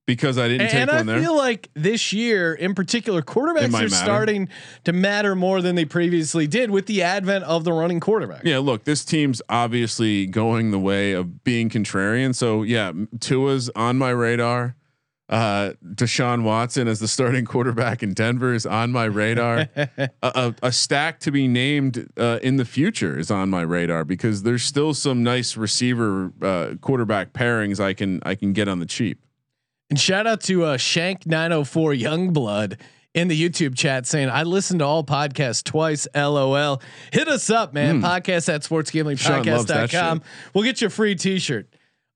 Because 0.06 0.38
I 0.38 0.48
didn't 0.48 0.62
And, 0.62 0.70
take 0.72 0.82
and 0.82 0.91
I 0.91 0.96
one 0.98 1.06
there. 1.08 1.20
feel 1.20 1.36
like 1.36 1.70
this 1.74 2.13
year, 2.13 2.54
in 2.54 2.76
particular, 2.76 3.22
quarterbacks 3.22 3.68
are 3.70 3.72
matter. 3.72 3.89
starting 3.89 4.50
to 4.84 4.94
matter 4.94 5.36
more 5.36 5.62
than 5.62 5.76
they 5.76 5.86
previously 5.86 6.46
did 6.48 6.70
with 6.72 6.86
the 6.86 7.02
advent 7.02 7.44
of 7.46 7.63
the 7.63 7.74
running 7.74 8.00
quarterback. 8.00 8.44
yeah, 8.44 8.60
look, 8.60 8.84
this 8.84 9.04
team's 9.04 9.41
obviously 9.50 10.28
going 10.28 10.72
the 10.72 10.80
way 10.80 11.13
of 11.13 11.44
being 11.44 11.70
contrarian. 11.70 12.36
So 12.36 12.62
yeah, 12.63 12.91
Tua's 13.20 13.70
on 13.76 13.98
my 13.98 14.12
radar. 14.12 14.76
Uh, 15.28 15.74
Deshaun 15.84 16.44
Watson 16.44 16.88
as 16.88 17.00
the 17.00 17.08
starting 17.08 17.46
quarterback 17.54 18.04
in 18.04 18.13
Denver 18.13 18.54
is 18.54 18.68
on 18.68 18.91
my 18.91 19.06
radar. 19.06 19.68
a, 19.76 20.10
a, 20.22 20.56
a 20.62 20.72
stack 20.72 21.20
to 21.22 21.32
be 21.32 21.48
named 21.48 22.08
uh, 22.15 22.38
in 22.44 22.58
the 22.58 22.65
future 22.65 23.18
is 23.18 23.32
on 23.32 23.50
my 23.50 23.62
radar 23.63 24.06
because 24.06 24.44
there's 24.44 24.62
still 24.62 24.94
some 24.94 25.24
nice 25.24 25.58
receiver 25.58 26.32
uh, 26.44 26.76
quarterback 26.80 27.34
pairings 27.34 27.80
I 27.80 27.94
can 27.96 28.22
I 28.24 28.36
can 28.36 28.54
get 28.54 28.68
on 28.68 28.78
the 28.78 28.86
cheap. 28.86 29.20
And 29.89 30.00
shout 30.00 30.26
out 30.28 30.41
to 30.41 30.63
uh, 30.63 30.78
Shank 30.78 31.26
904 31.28 31.91
Youngblood 31.93 32.80
in 33.13 33.28
the 33.28 33.39
YouTube 33.50 33.76
chat 33.78 34.06
saying, 34.06 34.30
I 34.30 34.43
listened 34.43 34.80
to 34.80 34.86
all 34.86 35.04
podcasts 35.04 35.63
twice. 35.63 36.08
LOL. 36.15 36.82
Hit 37.13 37.28
us 37.28 37.50
up, 37.50 37.74
man. 37.74 38.02
Podcast 38.02 38.54
at 38.54 38.63
Sean 38.65 38.76
loves 38.82 38.89
that 39.67 39.89
sportsgamblingpodcast.com. 39.89 40.21
We'll 40.54 40.63
get 40.63 40.82
you 40.82 40.88
a 40.88 40.89
free 40.89 41.15
t 41.15 41.39
shirt. 41.39 41.67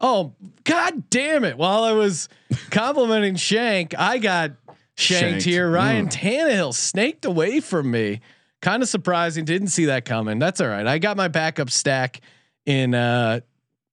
Oh, 0.01 0.33
god 0.63 1.09
damn 1.09 1.43
it. 1.43 1.57
While 1.57 1.83
I 1.83 1.91
was 1.91 2.27
complimenting 2.71 3.35
Shank, 3.35 3.97
I 3.99 4.17
got 4.17 4.51
shanked, 4.95 5.21
Shanked. 5.43 5.43
here. 5.43 5.69
Ryan 5.69 6.07
Mm. 6.07 6.11
Tannehill 6.11 6.73
snaked 6.73 7.25
away 7.25 7.59
from 7.59 7.91
me. 7.91 8.21
Kind 8.61 8.81
of 8.83 8.89
surprising. 8.89 9.45
Didn't 9.45 9.67
see 9.69 9.85
that 9.85 10.03
coming. 10.05 10.39
That's 10.39 10.59
all 10.59 10.67
right. 10.67 10.85
I 10.87 10.97
got 10.99 11.15
my 11.17 11.27
backup 11.29 11.69
stack 11.69 12.19
in 12.65 12.93
uh 12.93 13.39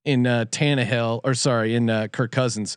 in 0.04 0.26
uh 0.26 0.46
Tannehill 0.48 1.20
or 1.24 1.34
sorry, 1.34 1.74
in 1.76 1.88
uh 1.90 2.08
Kirk 2.08 2.32
Cousins. 2.32 2.76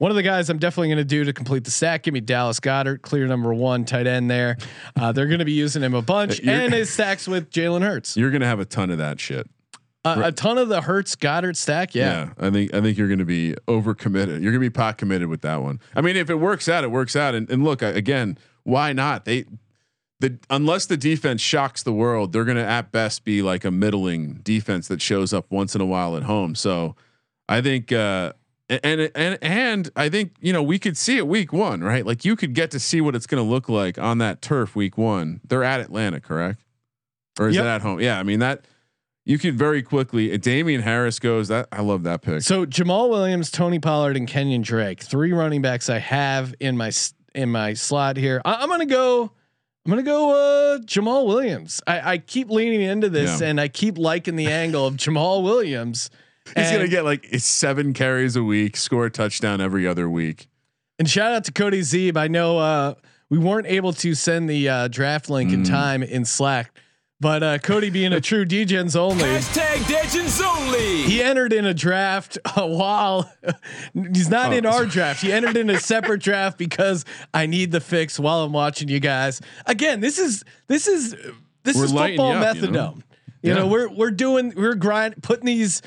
One 0.00 0.10
of 0.10 0.16
the 0.16 0.22
guys 0.22 0.48
I'm 0.48 0.58
definitely 0.58 0.88
going 0.88 0.96
to 0.96 1.04
do 1.04 1.24
to 1.24 1.32
complete 1.34 1.64
the 1.64 1.70
stack. 1.70 2.04
Give 2.04 2.14
me 2.14 2.20
Dallas 2.20 2.58
Goedert, 2.58 3.02
clear 3.02 3.26
number 3.26 3.52
one 3.52 3.84
tight 3.84 4.06
end 4.06 4.30
there. 4.30 4.56
Uh, 4.98 5.12
they're 5.12 5.26
going 5.26 5.40
to 5.40 5.44
be 5.44 5.52
using 5.52 5.82
him 5.82 5.92
a 5.92 6.00
bunch, 6.00 6.40
You're- 6.40 6.54
and 6.64 6.72
his 6.72 6.90
stacks 6.90 7.28
with 7.28 7.50
Jalen 7.50 7.82
Hurts. 7.82 8.16
You're 8.16 8.30
gonna 8.30 8.46
have 8.46 8.60
a 8.60 8.64
ton 8.64 8.90
of 8.90 8.96
that 8.96 9.20
shit. 9.20 9.46
Uh, 10.02 10.22
a 10.24 10.32
ton 10.32 10.56
of 10.56 10.70
the 10.70 10.80
Hurts 10.80 11.14
Goedert 11.16 11.54
stack. 11.54 11.94
Yeah. 11.94 12.30
I 12.38 12.48
think 12.48 12.72
I 12.72 12.80
think 12.80 12.96
you're 12.96 13.08
going 13.08 13.18
to 13.18 13.26
be 13.26 13.54
overcommitted. 13.68 14.40
You're 14.42 14.52
going 14.52 14.54
to 14.54 14.60
be 14.60 14.70
pot 14.70 14.96
committed 14.96 15.28
with 15.28 15.42
that 15.42 15.60
one. 15.62 15.78
I 15.94 16.00
mean, 16.00 16.16
if 16.16 16.30
it 16.30 16.36
works 16.36 16.66
out, 16.66 16.82
it 16.82 16.90
works 16.90 17.14
out. 17.14 17.34
And, 17.34 17.50
and 17.50 17.62
look, 17.62 17.82
again, 17.82 18.38
why 18.62 18.94
not? 18.94 19.26
They 19.26 19.44
the 20.20 20.38
unless 20.48 20.86
the 20.86 20.96
defense 20.96 21.42
shocks 21.42 21.82
the 21.82 21.92
world, 21.92 22.32
they're 22.32 22.46
going 22.46 22.56
to 22.56 22.64
at 22.64 22.90
best 22.90 23.24
be 23.26 23.42
like 23.42 23.66
a 23.66 23.70
middling 23.70 24.40
defense 24.42 24.88
that 24.88 25.02
shows 25.02 25.34
up 25.34 25.50
once 25.50 25.74
in 25.74 25.82
a 25.82 25.86
while 25.86 26.16
at 26.16 26.22
home. 26.22 26.54
So 26.54 26.96
I 27.46 27.60
think 27.60 27.92
uh 27.92 28.32
and 28.82 29.10
and 29.14 29.38
and 29.42 29.90
I 29.96 30.08
think 30.08 30.32
you 30.40 30.52
know 30.52 30.62
we 30.62 30.78
could 30.78 30.96
see 30.96 31.16
it 31.16 31.26
week 31.26 31.52
one, 31.52 31.82
right? 31.82 32.06
Like 32.06 32.24
you 32.24 32.36
could 32.36 32.54
get 32.54 32.70
to 32.70 32.80
see 32.80 33.00
what 33.00 33.14
it's 33.14 33.26
going 33.26 33.42
to 33.42 33.48
look 33.48 33.68
like 33.68 33.98
on 33.98 34.18
that 34.18 34.40
turf 34.40 34.74
week 34.76 34.96
one. 34.96 35.40
They're 35.46 35.64
at 35.64 35.80
Atlanta, 35.80 36.20
correct? 36.20 36.62
Or 37.38 37.48
is 37.48 37.56
Yep. 37.56 37.64
it 37.64 37.68
at 37.68 37.82
home? 37.82 38.00
Yeah, 38.00 38.18
I 38.18 38.22
mean 38.22 38.38
that 38.40 38.64
you 39.24 39.38
could 39.38 39.56
very 39.56 39.82
quickly. 39.82 40.32
If 40.32 40.40
Damien 40.40 40.82
Harris 40.82 41.18
goes, 41.18 41.48
that 41.48 41.68
I 41.72 41.82
love 41.82 42.02
that 42.04 42.22
pick. 42.22 42.42
So 42.42 42.64
Jamaal 42.66 43.10
Williams, 43.10 43.50
Tony 43.50 43.78
Pollard, 43.78 44.16
and 44.16 44.28
Kenyan 44.28 44.62
Drake, 44.62 45.02
three 45.02 45.32
running 45.32 45.62
backs 45.62 45.90
I 45.90 45.98
have 45.98 46.54
in 46.60 46.76
my 46.76 46.90
in 47.34 47.48
my 47.50 47.74
slot 47.74 48.16
here. 48.16 48.40
I, 48.44 48.62
am 48.62 48.68
gonna 48.68 48.86
go. 48.86 49.32
I'm 49.86 49.90
gonna 49.90 50.02
go 50.02 50.30
uh, 50.74 50.78
Jamaal 50.80 51.26
Williams. 51.26 51.80
I, 51.86 52.12
I 52.12 52.18
keep 52.18 52.50
leaning 52.50 52.82
into 52.82 53.08
this, 53.08 53.40
Yeah. 53.40 53.48
and 53.48 53.60
I 53.60 53.68
keep 53.68 53.96
liking 53.98 54.36
the 54.36 54.48
angle 54.48 54.86
of 54.86 54.94
Jamaal 54.96 55.42
Williams. 55.42 56.10
He's 56.56 56.66
And- 56.68 56.76
gonna 56.76 56.88
get 56.88 57.04
like 57.04 57.26
seven 57.38 57.92
carries 57.92 58.36
a 58.36 58.42
week, 58.42 58.76
score 58.76 59.06
a 59.06 59.10
touchdown 59.10 59.60
every 59.60 59.86
other 59.86 60.08
week. 60.08 60.48
And 60.98 61.08
shout 61.08 61.32
out 61.32 61.44
to 61.44 61.52
Cody 61.52 61.80
Zeeb. 61.80 62.16
I 62.16 62.28
know 62.28 62.58
uh, 62.58 62.94
we 63.30 63.38
weren't 63.38 63.66
able 63.66 63.92
to 63.94 64.14
send 64.14 64.50
the 64.50 64.68
uh, 64.68 64.88
draft 64.88 65.30
link 65.30 65.50
Mm. 65.50 65.54
in 65.54 65.64
time 65.64 66.02
in 66.02 66.24
Slack, 66.26 66.72
but 67.20 67.42
uh, 67.42 67.58
Cody 67.58 67.88
being 67.90 68.12
a 68.12 68.20
true 68.30 68.44
DGens 68.44 68.96
only. 68.96 69.24
Hashtag 69.24 69.88
Legends 69.90 70.40
only. 70.42 71.02
He 71.04 71.22
entered 71.22 71.52
in 71.54 71.64
a 71.64 71.72
draft 71.72 72.36
uh, 72.44 72.66
while 72.66 73.32
he's 73.94 74.28
not 74.28 74.52
Oh, 74.52 74.56
in 74.56 74.66
our 74.66 74.84
draft. 74.84 75.22
He 75.22 75.32
entered 75.32 75.56
in 75.56 75.70
a 75.70 75.78
separate 75.80 76.20
draft 76.22 76.58
because 76.58 77.04
I 77.32 77.46
need 77.46 77.72
the 77.72 77.80
fix 77.80 78.18
while 78.18 78.42
I'm 78.44 78.52
watching 78.52 78.88
you 78.88 79.00
guys. 79.00 79.40
Again, 79.66 80.00
this 80.00 80.18
is 80.18 80.44
this 80.66 80.86
is 80.86 81.12
this 81.62 81.76
We're 81.76 81.84
is 81.84 81.92
football 81.92 82.32
you 82.34 82.38
up, 82.40 82.56
you 82.56 82.62
methadone. 82.62 82.72
know? 82.72 82.98
You 83.42 83.54
know, 83.54 83.66
we're 83.66 83.88
we're 83.88 84.10
doing 84.10 84.52
we're 84.56 84.74
grind 84.74 85.22
putting 85.22 85.46
these 85.46 85.82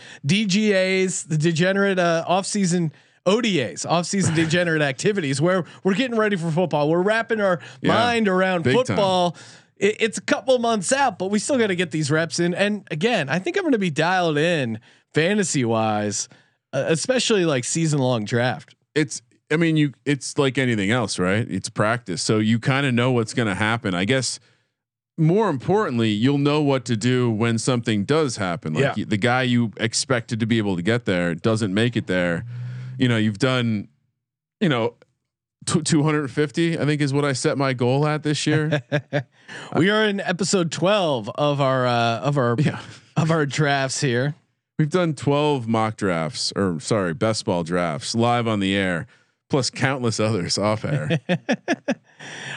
DGAs, 0.48 1.28
the 1.28 1.38
degenerate 1.38 2.00
uh, 2.00 2.26
offseason 2.28 2.92
ODAs, 3.26 3.86
offseason 3.86 4.36
degenerate 4.36 4.82
activities 4.82 5.40
where 5.42 5.64
we're 5.84 5.94
getting 5.94 6.18
ready 6.18 6.36
for 6.36 6.52
football. 6.52 6.90
We're 6.90 7.02
wrapping 7.02 7.40
our 7.42 7.60
Yeah, 7.82 7.94
mind 7.94 8.28
around 8.28 8.64
time. 8.64 8.74
football. 8.74 9.38
It, 9.78 9.98
it's 10.00 10.18
a 10.18 10.22
couple 10.22 10.58
months 10.60 10.92
out, 10.92 11.18
but 11.20 11.30
we 11.30 11.40
still 11.40 11.58
got 11.58 11.68
to 11.68 11.76
get 11.76 11.92
these 11.92 12.12
reps 12.12 12.40
in. 12.40 12.54
And 12.54 12.88
again, 12.92 13.30
I 13.30 13.40
think 13.40 13.58
I'm 13.58 13.64
going 13.64 13.72
to 13.74 13.80
be 13.80 13.90
dialed 13.90 14.38
in 14.38 14.80
fantasy 15.14 15.64
wise, 15.66 16.28
uh, 16.74 16.86
especially 16.88 17.46
like 17.46 17.64
season 17.64 18.00
long 18.00 18.26
draft. 18.26 18.76
It's 18.96 19.22
I 19.52 19.58
mean, 19.58 19.78
you 19.78 19.94
it's 20.06 20.38
like 20.38 20.58
anything 20.58 20.90
else, 20.90 21.20
right? 21.20 21.46
It's 21.50 21.70
practice. 21.70 22.22
So 22.24 22.40
you 22.40 22.60
kind 22.60 22.86
of 22.88 22.94
know 22.94 23.12
what's 23.12 23.34
gonna 23.36 23.54
happen. 23.56 23.94
I 23.94 24.06
guess 24.06 24.40
more 25.18 25.50
importantly, 25.50 26.10
you'll 26.10 26.38
know 26.38 26.62
what 26.62 26.86
to 26.86 26.96
do 26.98 27.30
when 27.30 27.58
something 27.58 28.04
does 28.04 28.38
happen. 28.38 28.74
Like 28.74 28.98
Yeah. 28.98 29.06
the 29.08 29.18
guy 29.18 29.44
you 29.44 29.72
expected 29.78 30.40
to 30.40 30.46
be 30.46 30.58
able 30.58 30.76
to 30.76 30.82
get 30.82 31.06
there 31.06 31.36
doesn't 31.36 31.74
make 31.74 31.96
it 31.96 32.08
there. 32.08 32.46
You 32.98 33.08
know, 33.08 33.18
you've 33.18 33.40
done, 33.40 33.90
you 34.60 34.70
know, 34.70 34.96
tw 35.66 35.84
250, 35.86 36.80
I 36.80 36.86
think 36.86 37.02
is 37.02 37.14
what 37.14 37.26
I 37.26 37.34
set 37.34 37.58
my 37.58 37.74
goal 37.74 38.08
at 38.08 38.24
this 38.24 38.46
year. 38.48 38.82
we 39.76 39.90
are 39.90 40.04
in 40.06 40.20
episode 40.20 40.72
12 40.72 41.30
of 41.36 41.62
our 41.62 41.86
uh, 41.86 42.20
of 42.20 42.38
our 42.38 42.56
yeah. 42.60 42.80
of 43.16 43.32
our 43.32 43.46
drafts 43.46 44.02
here. 44.02 44.36
We've 44.80 44.90
done 44.90 45.14
12 45.14 45.68
mock 45.68 45.96
drafts 45.98 46.52
or 46.56 46.80
sorry, 46.80 47.14
best 47.14 47.46
ball 47.46 47.64
drafts 47.64 48.16
live 48.16 48.48
on 48.48 48.60
the 48.60 48.76
air, 48.76 49.06
plus 49.50 49.70
countless 49.70 50.20
others 50.20 50.58
off 50.58 50.84
air. 50.84 51.20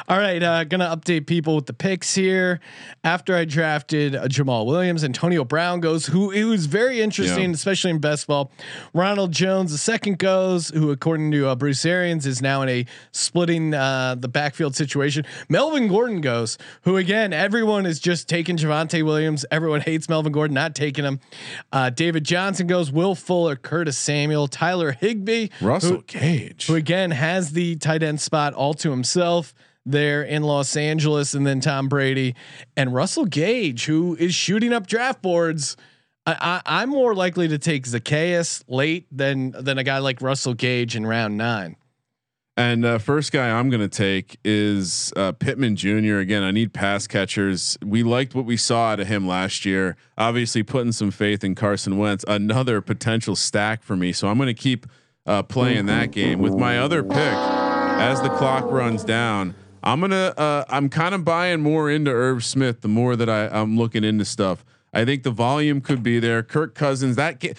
All 0.08 0.18
right, 0.18 0.42
uh, 0.42 0.64
gonna 0.64 0.94
update 0.96 1.26
people 1.26 1.56
with 1.56 1.66
the 1.66 1.72
picks 1.72 2.14
here. 2.14 2.60
After 3.04 3.34
I 3.36 3.44
drafted 3.44 4.14
uh, 4.14 4.26
Jamaal 4.28 4.66
Williams, 4.66 5.02
Antonio 5.04 5.44
Brown 5.44 5.80
goes, 5.80 6.06
who 6.06 6.30
it 6.30 6.44
was 6.44 6.66
very 6.66 7.00
interesting, 7.00 7.50
Yeah. 7.50 7.54
especially 7.54 7.90
in 7.90 7.98
best 7.98 8.26
ball. 8.26 8.50
Ronald 8.94 9.32
Jones, 9.32 9.72
the 9.72 9.78
second 9.78 10.18
goes, 10.18 10.68
who 10.68 10.90
according 10.90 11.30
to 11.32 11.48
uh, 11.48 11.54
Bruce 11.56 11.84
Arians 11.84 12.26
is 12.26 12.40
now 12.42 12.62
in 12.62 12.68
a 12.68 12.86
splitting 13.12 13.74
uh, 13.74 14.14
the 14.18 14.28
backfield 14.28 14.76
situation. 14.76 15.24
Melvin 15.48 15.88
Gordon 15.88 16.20
goes, 16.20 16.58
who 16.82 16.96
again 16.96 17.32
everyone 17.32 17.86
is 17.86 17.98
just 18.00 18.28
taking 18.28 18.56
Javonte 18.56 19.04
Williams. 19.04 19.44
Everyone 19.50 19.80
hates 19.80 20.08
Melvin 20.08 20.32
Gordon, 20.32 20.54
not 20.54 20.74
taking 20.74 21.04
him. 21.04 21.20
Uh, 21.72 21.90
David 21.90 22.24
Johnson 22.24 22.66
goes, 22.66 22.90
Will 22.92 23.14
Fuller, 23.14 23.56
Curtis 23.56 23.98
Samuel, 23.98 24.48
Tyler 24.48 24.92
Higbee, 24.92 25.48
Russell 25.60 25.96
who- 25.96 26.02
Gage. 26.06 26.66
who 26.66 26.74
again 26.74 27.10
has 27.10 27.52
the 27.52 27.76
tight 27.76 28.02
end 28.02 28.20
spot 28.20 28.52
all 28.54 28.74
to 28.74 28.90
himself 28.90 29.54
there 29.86 30.22
in 30.22 30.42
Los 30.42 30.76
Angeles, 30.76 31.32
and 31.32 31.46
then 31.46 31.60
Tom 31.60 31.88
Brady 31.88 32.34
and 32.76 32.92
Russell 32.92 33.24
Gage, 33.24 33.86
who 33.86 34.16
is 34.16 34.34
shooting 34.34 34.72
up 34.72 34.86
draft 34.86 35.22
boards. 35.22 35.76
I, 36.26 36.36
I, 36.40 36.82
I'm 36.82 36.90
more 36.90 37.14
likely 37.14 37.48
to 37.48 37.58
take 37.58 37.86
Zacchaeus 37.86 38.64
late 38.68 39.06
than 39.10 39.52
than 39.52 39.78
a 39.78 39.84
guy 39.84 39.98
like 39.98 40.20
Russell 40.20 40.54
Gage 40.54 40.96
in 40.96 41.06
round 41.06 41.36
nine. 41.36 41.76
And 42.58 42.86
uh, 42.86 42.98
first 42.98 43.32
guy 43.32 43.50
I'm 43.50 43.68
going 43.68 43.82
to 43.82 43.88
take 43.88 44.38
is 44.42 45.12
uh, 45.14 45.32
Pittman 45.32 45.76
Jr. 45.76 46.16
Again, 46.16 46.42
I 46.42 46.50
need 46.52 46.72
pass 46.72 47.06
catchers. 47.06 47.76
We 47.84 48.02
liked 48.02 48.34
what 48.34 48.46
we 48.46 48.56
saw 48.56 48.92
out 48.92 49.00
of 49.00 49.08
him 49.08 49.28
last 49.28 49.66
year. 49.66 49.94
Obviously, 50.16 50.62
putting 50.62 50.92
some 50.92 51.10
faith 51.10 51.44
in 51.44 51.54
Carson 51.54 51.98
Wentz, 51.98 52.24
another 52.26 52.80
potential 52.80 53.36
stack 53.36 53.82
for 53.82 53.94
me. 53.94 54.10
So 54.10 54.28
I'm 54.28 54.38
going 54.38 54.46
to 54.46 54.54
keep 54.54 54.86
uh, 55.26 55.42
playing 55.42 55.84
that 55.86 56.12
game 56.12 56.38
with 56.38 56.54
my 56.54 56.78
other 56.78 57.02
pick 57.02 57.18
as 57.18 58.22
the 58.22 58.30
clock 58.30 58.64
runs 58.70 59.04
down. 59.04 59.54
I'm 59.82 60.00
gonna. 60.00 60.34
Uh, 60.36 60.64
I'm 60.68 60.88
kind 60.88 61.14
of 61.14 61.24
buying 61.24 61.60
more 61.62 61.90
into 61.90 62.10
Irv 62.10 62.44
Smith 62.44 62.80
the 62.80 62.88
more 62.88 63.16
that 63.16 63.28
I, 63.28 63.46
I'm 63.48 63.76
looking 63.76 64.04
into 64.04 64.24
stuff. 64.24 64.64
I 64.92 65.04
think 65.04 65.22
the 65.22 65.30
volume 65.30 65.80
could 65.80 66.02
be 66.02 66.18
there. 66.18 66.42
Kirk 66.42 66.74
Cousins, 66.74 67.16
that 67.16 67.38
ga- 67.40 67.54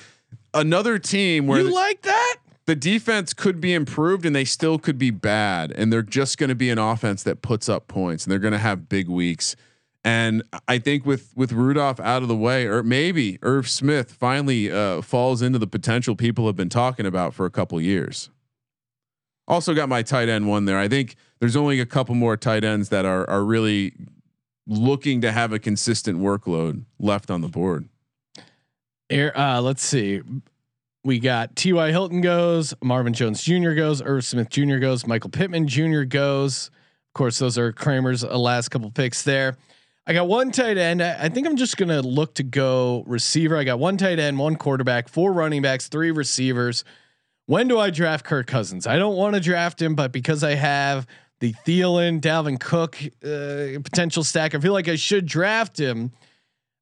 another 0.54 0.98
team 1.00 1.48
where 1.48 1.60
You 1.60 1.66
the- 1.68 1.74
like 1.74 2.02
that? 2.04 2.36
the 2.66 2.76
defense 2.76 3.34
could 3.34 3.62
be 3.62 3.74
improved 3.74 4.26
and 4.26 4.36
they 4.36 4.44
still 4.44 4.78
could 4.78 4.98
be 4.98 5.10
bad 5.10 5.72
and 5.72 5.92
they're 5.94 6.02
just 6.02 6.38
going 6.38 6.50
to 6.50 6.56
be 6.56 6.70
an 6.70 6.78
offense 6.78 7.24
that 7.24 7.42
puts 7.42 7.70
up 7.70 7.88
points 7.88 8.26
and 8.26 8.32
they're 8.32 8.40
going 8.40 8.52
to 8.52 8.58
have 8.58 8.90
big 8.90 9.08
weeks 9.08 9.56
and 10.04 10.44
i 10.68 10.78
think 10.78 11.06
with 11.06 11.32
with 11.34 11.54
rudolph 11.54 11.98
out 12.02 12.22
of 12.24 12.28
the 12.28 12.36
way 12.36 12.66
or 12.66 12.84
maybe 12.84 13.40
irv 13.42 13.70
smith 13.70 14.12
finally 14.12 14.70
uh, 14.70 15.02
falls 15.02 15.42
into 15.42 15.58
the 15.58 15.66
potential 15.66 16.14
people 16.14 16.46
have 16.46 16.58
been 16.58 16.68
talking 16.68 17.06
about 17.06 17.34
for 17.34 17.46
a 17.46 17.50
couple 17.50 17.80
years 17.80 18.30
also 19.48 19.74
got 19.74 19.88
my 19.88 20.02
tight 20.02 20.28
end 20.28 20.48
one 20.48 20.66
there 20.66 20.78
i 20.78 20.90
think 20.90 21.16
there's 21.40 21.56
only 21.56 21.80
a 21.80 21.86
couple 21.86 22.16
more 22.16 22.38
tight 22.38 22.64
ends 22.64 22.90
that 22.90 23.06
are 23.06 23.30
are 23.30 23.44
really 23.44 23.94
looking 24.66 25.22
to 25.22 25.32
have 25.32 25.54
a 25.54 25.60
consistent 25.60 26.20
workload 26.20 26.84
left 27.00 27.32
on 27.32 27.42
the 27.42 27.48
board 27.48 27.88
Here, 29.10 29.32
uh, 29.36 29.62
let's 29.62 29.84
see. 29.84 30.22
We 31.04 31.20
got 31.20 31.56
T.Y. 31.56 31.92
Hilton 31.92 32.20
goes, 32.20 32.74
Marvin 32.84 33.14
Jones 33.14 33.42
Jr. 33.42 33.72
goes, 33.72 34.02
Irv 34.02 34.26
Smith 34.26 34.50
Jr. 34.50 34.78
goes, 34.78 35.08
Michael 35.08 35.30
Pittman 35.30 35.68
Jr. 35.68 36.04
goes. 36.04 36.68
Of 36.68 37.14
course, 37.14 37.40
those 37.40 37.58
are 37.58 37.72
Kramer's 37.72 38.26
uh, 38.26 38.38
last 38.38 38.70
couple 38.70 38.92
picks 38.92 39.24
there. 39.24 39.56
I 40.06 40.14
got 40.14 40.28
one 40.28 40.52
tight 40.52 40.78
end. 40.78 41.02
I 41.02 41.26
I 41.26 41.30
think 41.30 41.48
I'm 41.48 41.56
just 41.56 41.78
gonna 41.78 42.02
look 42.02 42.36
to 42.36 42.44
go 42.44 43.04
receiver. 43.08 43.58
I 43.58 43.64
got 43.64 43.80
one 43.80 43.98
tight 43.98 44.20
end, 44.20 44.38
one 44.38 44.56
quarterback, 44.56 45.08
four 45.10 45.34
running 45.34 45.62
backs, 45.62 45.88
three 45.88 46.12
receivers. 46.12 46.84
When 47.46 47.68
do 47.70 47.80
I 47.80 47.90
draft 47.90 48.26
Kirk 48.26 48.48
Cousins? 48.48 48.86
I 48.86 48.98
don't 48.98 49.16
want 49.16 49.36
to 49.36 49.42
draft 49.42 49.82
him, 49.82 49.96
but 49.96 50.12
because 50.12 50.44
I 50.44 50.56
have 50.56 51.08
the 51.40 51.54
Thielen, 51.66 52.20
Dalvin 52.22 52.60
Cook 52.60 52.98
uh, 53.24 53.80
potential 53.84 54.24
stack, 54.24 54.56
I 54.56 54.60
feel 54.60 54.74
like 54.74 54.88
I 54.88 54.96
should 54.96 55.26
draft 55.26 55.80
him. 55.80 56.12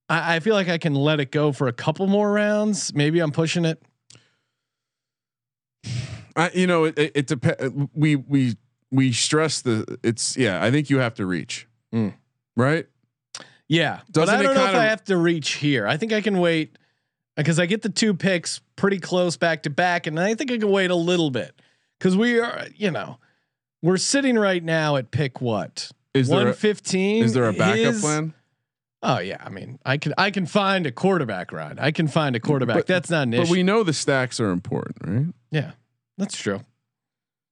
I, 0.10 0.36
I 0.36 0.40
feel 0.40 0.54
like 0.56 0.70
I 0.70 0.78
can 0.78 0.96
let 0.96 1.20
it 1.20 1.32
go 1.32 1.52
for 1.52 1.68
a 1.68 1.74
couple 1.74 2.08
more 2.08 2.32
rounds. 2.32 2.94
Maybe 2.94 3.20
I'm 3.20 3.32
pushing 3.32 3.66
it. 3.66 3.82
I, 6.36 6.52
you 6.54 6.68
know, 6.68 6.86
it, 6.86 6.98
it, 7.00 7.12
it 7.16 7.28
depends. 7.28 7.88
We 7.94 8.16
we 8.16 8.58
we 8.92 9.12
stress 9.12 9.62
the 9.62 9.98
it's 10.04 10.36
yeah. 10.36 10.64
I 10.64 10.72
think 10.72 10.90
you 10.90 11.00
have 11.00 11.14
to 11.16 11.26
reach, 11.26 11.68
Mm. 11.94 12.14
right? 12.58 12.86
Yeah, 13.68 14.02
but 14.08 14.14
Doesn't 14.14 14.36
I 14.36 14.40
it 14.40 14.44
don't 14.44 14.56
know 14.56 14.66
if 14.66 14.76
I 14.76 14.86
have 14.86 15.04
to 15.06 15.18
reach 15.18 15.54
here. 15.54 15.88
I 15.88 15.98
think 15.98 16.14
I 16.14 16.22
can 16.22 16.40
wait 16.40 16.78
because 17.36 17.58
I 17.60 17.66
get 17.66 17.82
the 17.82 17.90
two 17.90 18.14
picks 18.14 18.62
pretty 18.76 19.00
close 19.00 19.38
back 19.38 19.64
to 19.64 19.70
back, 19.70 20.08
and 20.08 20.20
I 20.20 20.36
think 20.36 20.52
I 20.52 20.58
can 20.58 20.70
wait 20.70 20.92
a 20.92 20.96
little 20.96 21.32
bit 21.32 21.60
because 21.98 22.16
we 22.18 22.40
are, 22.40 22.66
you 22.76 22.92
know, 22.92 23.18
we're 23.86 23.98
sitting 23.98 24.38
right 24.38 24.64
now 24.64 24.96
at 24.96 25.12
pick 25.12 25.40
what 25.42 25.92
Is 26.14 26.28
there 26.28 26.46
one 26.46 26.54
fifteen. 26.54 27.24
is 27.24 27.34
there 27.34 27.48
a 27.48 27.54
backup 27.54 27.96
plan? 28.02 28.34
Oh 29.04 29.20
yeah, 29.20 29.38
I 29.40 29.50
mean, 29.50 29.78
I 29.86 29.98
can 29.98 30.14
I 30.18 30.32
can 30.32 30.46
find 30.46 30.88
a 30.88 30.92
quarterback 30.92 31.52
ride. 31.52 31.78
I 31.80 31.92
can 31.92 32.08
find 32.08 32.36
a 32.36 32.40
quarterback. 32.40 32.76
But- 32.78 32.88
That's 32.88 33.10
not 33.10 33.24
an 33.24 33.32
But 33.32 33.42
issue. 33.42 33.52
we 33.52 33.64
know 33.64 33.84
the 33.84 33.94
stacks 33.94 34.40
are 34.40 34.50
important, 34.50 34.98
right? 35.04 35.34
yeah, 35.52 35.72
that's 36.18 36.36
true. 36.36 36.62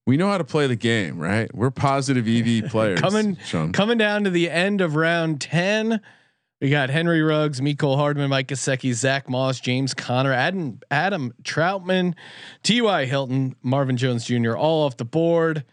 We 0.06 0.18
know 0.18 0.28
how 0.30 0.38
to 0.38 0.44
play 0.44 0.68
the 0.68 0.76
game, 0.76 1.18
right? 1.18 1.54
We're 1.56 1.72
positive 1.72 2.28
EV 2.28 2.70
players. 2.72 3.00
Coming 3.00 3.38
Sean. 3.46 3.72
coming 3.72 3.98
down 3.98 4.24
to 4.26 4.30
the 4.30 4.50
end 4.50 4.82
of 4.82 4.96
round 4.96 5.40
ten. 5.42 6.02
We 6.60 6.70
got 6.70 6.90
Henry 6.90 7.22
Ruggs, 7.22 7.60
Mecole 7.62 7.98
Hardman, 7.98 8.30
Mike 8.30 8.48
Gesicki, 8.48 8.94
Zach 8.94 9.30
Moss, 9.30 9.60
James 9.60 9.94
Conner, 9.94 10.32
Adam 10.34 10.80
Adam 10.90 11.34
Trautman, 11.44 12.16
T.Y. 12.64 13.06
Hilton, 13.06 13.56
Marvin 13.62 13.98
Jones 13.98 14.26
Jr. 14.26 14.56
all 14.56 14.86
off 14.86 14.96
the 14.98 15.06
board. 15.06 15.66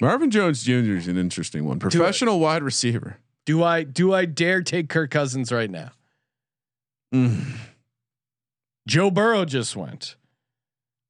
Marvin 0.00 0.30
Jones 0.30 0.62
Jr. 0.64 0.72
is 0.96 1.08
an 1.08 1.16
interesting 1.16 1.64
one. 1.64 1.78
Professional 1.78 2.40
wide 2.40 2.62
receiver. 2.62 3.18
Do 3.46 3.62
I 3.62 3.82
do 3.84 4.12
I 4.14 4.24
dare 4.24 4.62
take 4.62 4.88
Kirk 4.88 5.10
Cousins 5.10 5.52
right 5.52 5.70
now? 5.70 5.90
Mm. 7.14 7.44
Joe 8.88 9.10
Burrow 9.10 9.44
just 9.44 9.76
went. 9.76 10.16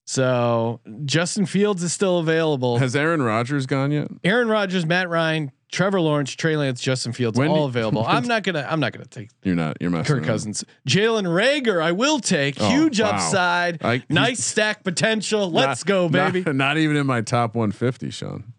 So 0.07 0.81
Justin 1.05 1.47
Fields 1.47 1.83
is 1.83 1.93
still 1.93 2.19
available. 2.19 2.79
Has 2.79 2.95
Aaron 2.95 3.23
Rodgers 3.23 3.65
gone 3.67 3.91
yet? 3.91 4.09
Aaron 4.23 4.49
Rodgers, 4.49 4.85
Matt 4.85 5.09
Ryan, 5.09 5.51
Trevor 5.73 5.99
Lawrence, 6.01 6.31
Trey 6.33 6.57
Lance, 6.57 6.81
Justin 6.81 7.13
Fields, 7.15 7.39
When 7.39 7.49
all 7.49 7.65
available. 7.65 8.05
I'm 8.07 8.25
not 8.27 8.43
gonna. 8.43 8.67
I'm 8.69 8.81
not 8.81 8.93
gonna 8.93 9.07
take 9.07 9.31
You're 9.45 9.55
not. 9.55 9.79
You're 9.81 9.91
messing. 9.91 10.17
Kirk. 10.17 10.25
Cousins. 10.25 10.63
Jalen 10.87 11.25
Reagor, 11.25 11.83
I 11.83 11.93
will 11.93 12.21
take. 12.21 12.61
Oh, 12.61 12.69
Huge 12.69 13.01
wow. 13.01 13.11
upside. 13.13 13.83
I- 13.83 14.03
nice 14.11 14.45
stack 14.45 14.85
potential. 14.85 15.51
Let's 15.51 15.81
Not- 15.83 15.87
go, 15.87 16.09
not- 16.09 16.33
baby. 16.33 16.53
Not, 16.53 16.77
even 16.79 16.97
in 16.97 17.07
my 17.07 17.23
top 17.23 17.55
150, 17.55 18.11
Sean. 18.11 18.53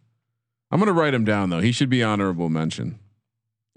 I'm 0.76 0.80
gonna 0.82 0.92
write 0.92 1.14
him 1.14 1.24
down 1.24 1.52
though. 1.52 1.62
He 1.62 1.72
should 1.72 1.90
be 1.90 2.04
honorable 2.04 2.50
mention. 2.50 3.00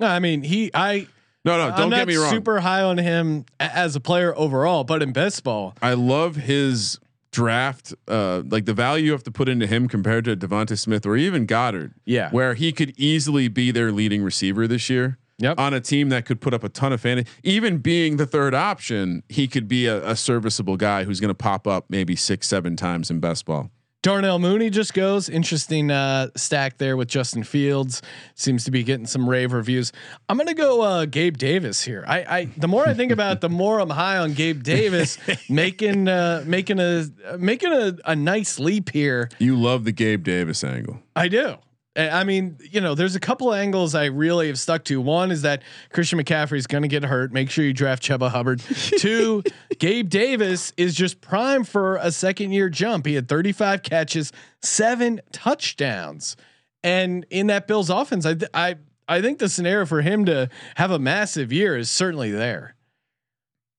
No, 0.01 0.09
I 0.09 0.19
mean 0.19 0.43
he. 0.43 0.73
I. 0.75 1.07
No, 1.45 1.57
no, 1.57 1.69
don't 1.77 1.81
I'm 1.81 1.91
get 1.91 2.09
me 2.09 2.17
wrong. 2.17 2.29
super 2.29 2.59
high 2.59 2.83
on 2.83 2.99
him 2.99 3.45
as 3.61 3.95
a 3.95 4.01
player 4.01 4.37
overall, 4.37 4.83
but 4.83 5.01
in 5.01 5.13
best 5.13 5.45
ball, 5.45 5.75
I 5.81 5.95
love 5.95 6.35
his 6.35 6.99
draft, 7.31 7.95
uh, 8.09 8.43
like 8.51 8.65
the 8.65 8.75
value 8.75 9.07
you 9.07 9.13
have 9.13 9.23
to 9.23 9.31
put 9.31 9.49
into 9.49 9.65
him 9.65 9.87
compared 9.87 10.25
to 10.25 10.37
Devonta 10.37 10.77
Smith 10.77 11.07
or 11.07 11.17
even 11.17 11.47
Goedert, 11.47 11.93
yeah. 12.05 12.31
where 12.33 12.55
he 12.55 12.73
could 12.73 12.93
easily 12.97 13.47
be 13.47 13.71
their 13.71 13.93
leading 13.93 14.25
receiver 14.25 14.67
this 14.67 14.91
year. 14.91 15.19
Yep. 15.39 15.61
On 15.61 15.73
a 15.73 15.81
team 15.81 16.09
that 16.09 16.27
could 16.27 16.41
put 16.41 16.53
up 16.53 16.65
a 16.65 16.69
ton 16.69 16.93
of 16.93 17.01
fantasy, 17.01 17.29
even 17.45 17.79
being 17.79 18.17
the 18.17 18.27
third 18.27 18.57
option, 18.57 19.23
he 19.29 19.47
could 19.47 19.69
be 19.69 19.87
a, 19.87 20.05
a 20.05 20.17
serviceable 20.17 20.77
guy 20.77 21.05
who's 21.05 21.21
going 21.21 21.29
to 21.29 21.35
pop 21.35 21.69
up 21.69 21.87
maybe 21.89 22.17
six, 22.17 22.49
seven 22.49 22.75
times 22.75 23.09
in 23.09 23.21
best 23.21 23.47
ball. 23.47 23.71
Darnell 24.09 24.39
Mooney 24.39 24.71
just 24.71 24.95
goes. 24.95 25.29
Interesting 25.29 25.91
uh, 25.91 26.29
stack 26.35 26.79
there 26.79 26.97
with 26.97 27.09
Justin 27.09 27.43
Fields. 27.43 28.01
Seems 28.37 28.65
to 28.65 28.71
be 28.71 28.83
getting 28.83 29.05
some 29.05 29.29
rave 29.29 29.53
reviews. 29.53 29.93
I'm 30.31 30.39
gonna 30.39 30.55
go 30.55 30.81
uh, 30.81 31.05
Gabe 31.05 31.37
Davis 31.37 31.83
here. 31.83 32.07
I, 32.09 32.19
I 32.21 32.45
the 32.57 32.69
more 32.69 32.89
I 32.89 32.95
think 32.95 33.13
about 33.13 33.33
it, 33.33 33.41
the 33.43 33.51
more 33.51 33.79
I'm 33.79 33.91
high 33.91 34.17
on 34.17 34.33
Gabe 34.33 34.63
Davis 34.63 35.19
making 35.51 36.09
uh, 36.09 36.43
making 36.47 36.81
a 36.81 37.05
making 37.37 37.71
a, 37.71 37.99
a 38.07 38.17
nice 38.17 38.59
leap 38.59 38.89
here. 38.89 39.29
You 39.39 39.57
love 39.57 39.85
the 39.85 39.93
Gabe 39.93 40.25
Davis 40.25 40.65
angle. 40.65 41.01
I 41.15 41.29
do. 41.29 41.59
I 41.99 42.21
I 42.21 42.25
mean, 42.25 42.59
you 42.71 42.81
know, 42.81 42.95
there's 42.95 43.17
a 43.17 43.21
couple 43.21 43.53
of 43.53 43.59
angles 43.59 43.95
I 43.95 44.07
really 44.07 44.47
have 44.47 44.59
stuck 44.59 44.85
to. 44.85 45.01
One 45.01 45.31
is 45.31 45.43
that 45.43 45.63
Christian 45.93 46.19
McCaffrey 46.19 46.57
is 46.57 46.67
going 46.67 46.83
to 46.83 46.89
get 46.89 47.03
hurt. 47.05 47.33
Make 47.33 47.51
sure 47.51 47.65
you 47.65 47.73
draft 47.73 48.03
Chuba 48.03 48.31
Hubbard. 48.31 48.61
Two, 48.99 49.43
Gabe 49.79 50.09
Davis 50.09 50.73
is 50.77 50.95
just 50.95 51.21
prime 51.21 51.65
for 51.65 51.97
a 51.97 52.13
second 52.13 52.53
year 52.53 52.69
jump. 52.69 53.07
He 53.07 53.15
had 53.15 53.29
35 53.29 53.83
catches, 53.83 54.33
seven 54.63 55.21
touchdowns, 55.33 56.37
and 56.83 57.27
in 57.31 57.49
that 57.49 57.67
Bills 57.67 57.91
offense, 57.91 58.25
I 58.25 58.35
th- 58.35 58.51
I 58.55 58.77
I 59.09 59.21
think 59.21 59.39
the 59.39 59.49
scenario 59.49 59.87
for 59.87 60.03
him 60.03 60.25
to 60.27 60.49
have 60.77 60.91
a 60.91 60.99
massive 60.99 61.53
year 61.53 61.77
is 61.77 61.91
certainly 61.91 62.31
there. 62.31 62.75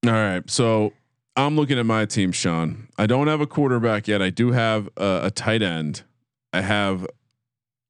All 0.06 0.14
right. 0.14 0.50
So 0.50 0.94
I'm 1.36 1.56
looking 1.56 1.78
at 1.78 1.86
my 1.86 2.06
team, 2.06 2.32
Sean. 2.32 2.88
I 2.98 3.06
don't 3.06 3.28
have 3.28 3.42
a 3.42 3.48
quarterback 3.48 4.08
yet. 4.08 4.22
I 4.22 4.30
do 4.30 4.52
have 4.52 4.90
a, 4.98 5.22
a 5.26 5.32
tight 5.32 5.62
end. 5.62 6.04
I 6.52 6.62
have 6.62 7.06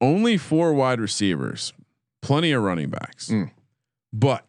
only 0.02 0.38
four 0.38 0.74
wide 0.74 1.00
receivers, 1.00 1.74
plenty 2.22 2.52
of 2.52 2.64
running 2.64 2.90
backs. 2.90 3.30
Mm. 3.30 3.52
But 4.12 4.46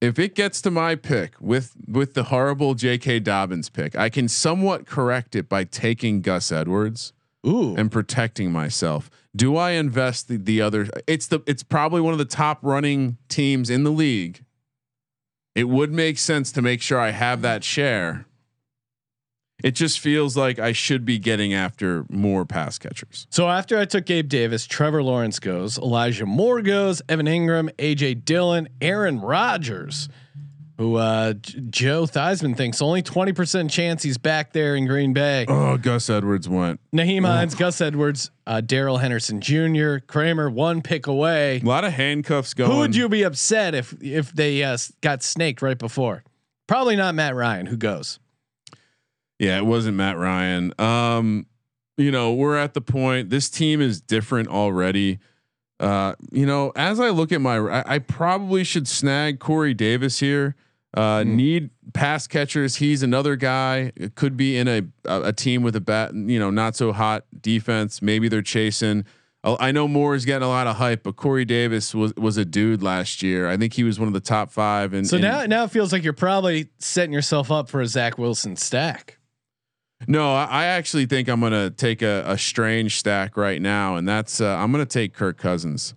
if 0.00 0.18
it 0.18 0.34
gets 0.34 0.60
to 0.62 0.70
my 0.70 0.94
pick 0.94 1.34
with 1.40 1.74
with 1.88 2.14
the 2.14 2.24
horrible 2.24 2.74
J.K. 2.74 3.20
Dobbins 3.20 3.68
pick, 3.70 3.96
I 3.96 4.08
can 4.08 4.28
somewhat 4.28 4.86
correct 4.86 5.34
it 5.34 5.48
by 5.48 5.64
taking 5.64 6.20
Gus 6.20 6.52
Edwards 6.52 7.12
Ooh, 7.46 7.74
and 7.76 7.90
protecting 7.90 8.52
myself. 8.52 9.10
Do 9.34 9.56
I 9.56 9.72
invest 9.72 10.28
the, 10.28 10.36
the 10.36 10.60
other? 10.60 10.88
It's 11.06 11.26
the 11.26 11.40
it's 11.46 11.62
probably 11.62 12.00
one 12.00 12.12
of 12.12 12.18
the 12.18 12.24
top 12.24 12.58
running 12.62 13.18
teams 13.28 13.70
in 13.70 13.84
the 13.84 13.90
league. 13.90 14.44
It 15.54 15.70
would 15.70 15.92
make 15.92 16.18
sense 16.18 16.52
to 16.52 16.62
make 16.62 16.82
sure 16.82 17.00
I 17.00 17.10
have 17.10 17.40
that 17.42 17.64
share. 17.64 18.25
It 19.64 19.70
just 19.74 20.00
feels 20.00 20.36
like 20.36 20.58
I 20.58 20.72
should 20.72 21.04
be 21.04 21.18
getting 21.18 21.54
after 21.54 22.04
more 22.10 22.44
pass 22.44 22.78
catchers. 22.78 23.26
So 23.30 23.48
after 23.48 23.78
I 23.78 23.86
took 23.86 24.04
Gabe 24.04 24.28
Davis, 24.28 24.66
Trevor 24.66 25.02
Lawrence 25.02 25.38
goes, 25.38 25.78
Elijah 25.78 26.26
Moore 26.26 26.60
goes, 26.60 27.00
Evan 27.08 27.26
Engram, 27.26 27.70
AJ 27.76 28.24
Dillon, 28.26 28.68
Aaron 28.82 29.18
Rodgers, 29.20 30.10
who 30.76 30.96
uh, 30.96 31.32
J- 31.32 31.60
Joe 31.70 32.02
Theismann 32.04 32.54
thinks 32.54 32.82
only 32.82 33.02
20% 33.02 33.70
chance 33.70 34.02
he's 34.02 34.18
back 34.18 34.52
there 34.52 34.76
in 34.76 34.86
Green 34.86 35.14
Bay. 35.14 35.46
Oh, 35.48 35.78
Gus 35.78 36.10
Edwards 36.10 36.50
went. 36.50 36.78
Nyheim 36.94 37.24
Hines, 37.26 37.54
Gus 37.54 37.80
Edwards, 37.80 38.30
uh, 38.46 38.60
Darrell 38.60 38.98
Henderson 38.98 39.40
Jr., 39.40 39.96
Kramer, 40.06 40.50
one 40.50 40.82
pick 40.82 41.06
away. 41.06 41.60
A 41.62 41.66
lot 41.66 41.84
of 41.84 41.94
handcuffs 41.94 42.52
going. 42.52 42.70
Who 42.70 42.76
would 42.78 42.94
you 42.94 43.08
be 43.08 43.22
upset 43.22 43.74
if 43.74 43.94
if 44.02 44.32
they 44.34 44.62
uh, 44.62 44.76
got 45.00 45.22
snaked 45.22 45.62
right 45.62 45.78
before? 45.78 46.24
Probably 46.66 46.94
not 46.94 47.14
Matt 47.14 47.34
Ryan, 47.34 47.64
who 47.66 47.78
goes. 47.78 48.18
Yeah, 49.38 49.58
it 49.58 49.66
wasn't 49.66 49.96
Matt 49.96 50.16
Ryan. 50.18 50.72
Um, 50.80 51.46
you 51.96 52.10
know, 52.10 52.32
we're 52.32 52.56
at 52.56 52.74
the 52.74 52.80
point. 52.80 53.30
This 53.30 53.48
team 53.48 53.80
is 53.80 54.00
different 54.00 54.48
already. 54.48 55.18
Uh, 55.78 56.14
you 56.30 56.46
know, 56.46 56.72
as 56.74 57.00
I 57.00 57.10
look 57.10 57.32
at 57.32 57.40
my, 57.40 57.58
I, 57.58 57.94
I 57.96 57.98
probably 57.98 58.64
should 58.64 58.88
snag 58.88 59.40
Corey 59.40 59.74
Davis 59.74 60.20
here. 60.20 60.54
Uh, 60.94 61.22
need 61.26 61.68
pass 61.92 62.26
catchers. 62.26 62.76
He's 62.76 63.02
another 63.02 63.36
guy. 63.36 63.92
It 63.96 64.14
could 64.14 64.34
be 64.36 64.56
in 64.56 64.66
a 64.66 64.82
a, 65.04 65.22
a 65.24 65.32
team 65.32 65.62
with 65.62 65.76
a 65.76 65.80
bat, 65.80 66.14
you 66.14 66.38
know, 66.38 66.48
not 66.48 66.74
so 66.74 66.92
hot 66.92 67.24
defense. 67.38 68.00
Maybe 68.00 68.28
they're 68.28 68.40
chasing. 68.40 69.04
I 69.44 69.68
I 69.68 69.72
know 69.72 69.86
Moore 69.86 70.14
is 70.14 70.24
getting 70.24 70.44
a 70.44 70.48
lot 70.48 70.66
of 70.66 70.76
hype, 70.76 71.02
but 71.02 71.16
Corey 71.16 71.44
Davis 71.44 71.94
was 71.94 72.14
was 72.16 72.38
a 72.38 72.46
dude 72.46 72.82
last 72.82 73.22
year. 73.22 73.46
I 73.46 73.58
think 73.58 73.74
he 73.74 73.84
was 73.84 73.98
one 73.98 74.08
of 74.08 74.14
the 74.14 74.20
top 74.20 74.50
five. 74.50 74.94
And 74.94 75.06
So 75.06 75.18
now 75.18 75.44
now 75.44 75.64
it 75.64 75.70
feels 75.70 75.92
like 75.92 76.02
you're 76.02 76.14
probably 76.14 76.70
setting 76.78 77.12
yourself 77.12 77.50
up 77.50 77.68
for 77.68 77.82
a 77.82 77.86
Zach 77.86 78.16
Wilson 78.16 78.56
stack. 78.56 79.15
No, 80.06 80.34
I, 80.34 80.66
actually 80.66 81.06
think 81.06 81.28
I'm 81.28 81.40
gonna 81.40 81.70
take 81.70 82.02
a, 82.02 82.22
a 82.26 82.36
strange 82.38 82.98
stack 82.98 83.36
right 83.36 83.60
now, 83.60 83.96
and 83.96 84.06
that's 84.06 84.40
uh, 84.40 84.56
I'm 84.56 84.70
gonna 84.70 84.84
take 84.86 85.14
Kirk 85.14 85.38
Cousins 85.38 85.94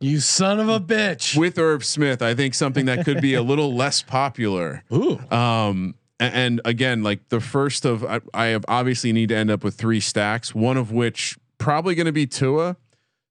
You 0.00 0.20
son 0.20 0.60
of 0.60 0.68
a 0.68 0.78
bitch. 0.78 1.36
with 1.36 1.56
Herb 1.58 1.84
Smith. 1.84 2.20
I 2.20 2.34
think 2.34 2.54
something 2.54 2.84
that 2.86 3.04
could 3.04 3.20
be 3.22 3.34
a 3.34 3.42
little 3.42 3.74
less 3.82 4.02
popular. 4.02 4.82
Ooh. 4.92 5.18
Um, 5.30 5.94
a- 6.20 6.24
and, 6.24 6.60
again, 6.64 7.02
like 7.02 7.28
the 7.30 7.40
first 7.40 7.84
of 7.86 8.04
I, 8.04 8.20
I 8.34 8.60
obviously 8.68 9.12
need 9.12 9.30
to 9.30 9.36
end 9.36 9.50
up 9.50 9.64
with 9.64 9.74
three 9.74 10.00
stacks, 10.00 10.54
one 10.54 10.76
of 10.76 10.92
which 10.92 11.38
probably 11.58 11.94
going 11.94 12.06
to 12.06 12.12
be 12.12 12.26
Tua. 12.26 12.76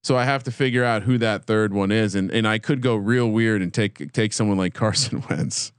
So 0.01 0.17
I 0.17 0.25
have 0.25 0.43
to 0.43 0.51
figure 0.51 0.83
out 0.83 1.03
who 1.03 1.17
that 1.19 1.45
third 1.45 1.71
one 1.71 1.91
is, 1.91 2.13
and 2.15 2.29
and 2.31 2.45
I 2.47 2.57
could 2.57 2.81
go 2.81 2.95
real 2.95 3.29
weird 3.29 3.61
and 3.61 3.73
take 3.73 4.11
take 4.11 4.33
someone 4.33 4.57
like 4.57 4.73
Carson 4.83 5.23
Wentz. 5.29 5.71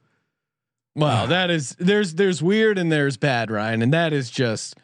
Wow, 0.96 1.26
that 1.26 1.50
is 1.50 1.74
there's 1.78 2.14
there's 2.14 2.42
weird 2.42 2.78
and 2.78 2.90
there's 2.92 3.16
bad, 3.16 3.50
Ryan, 3.50 3.82
and 3.82 3.92
that 3.92 4.12
is 4.12 4.30
just 4.30 4.76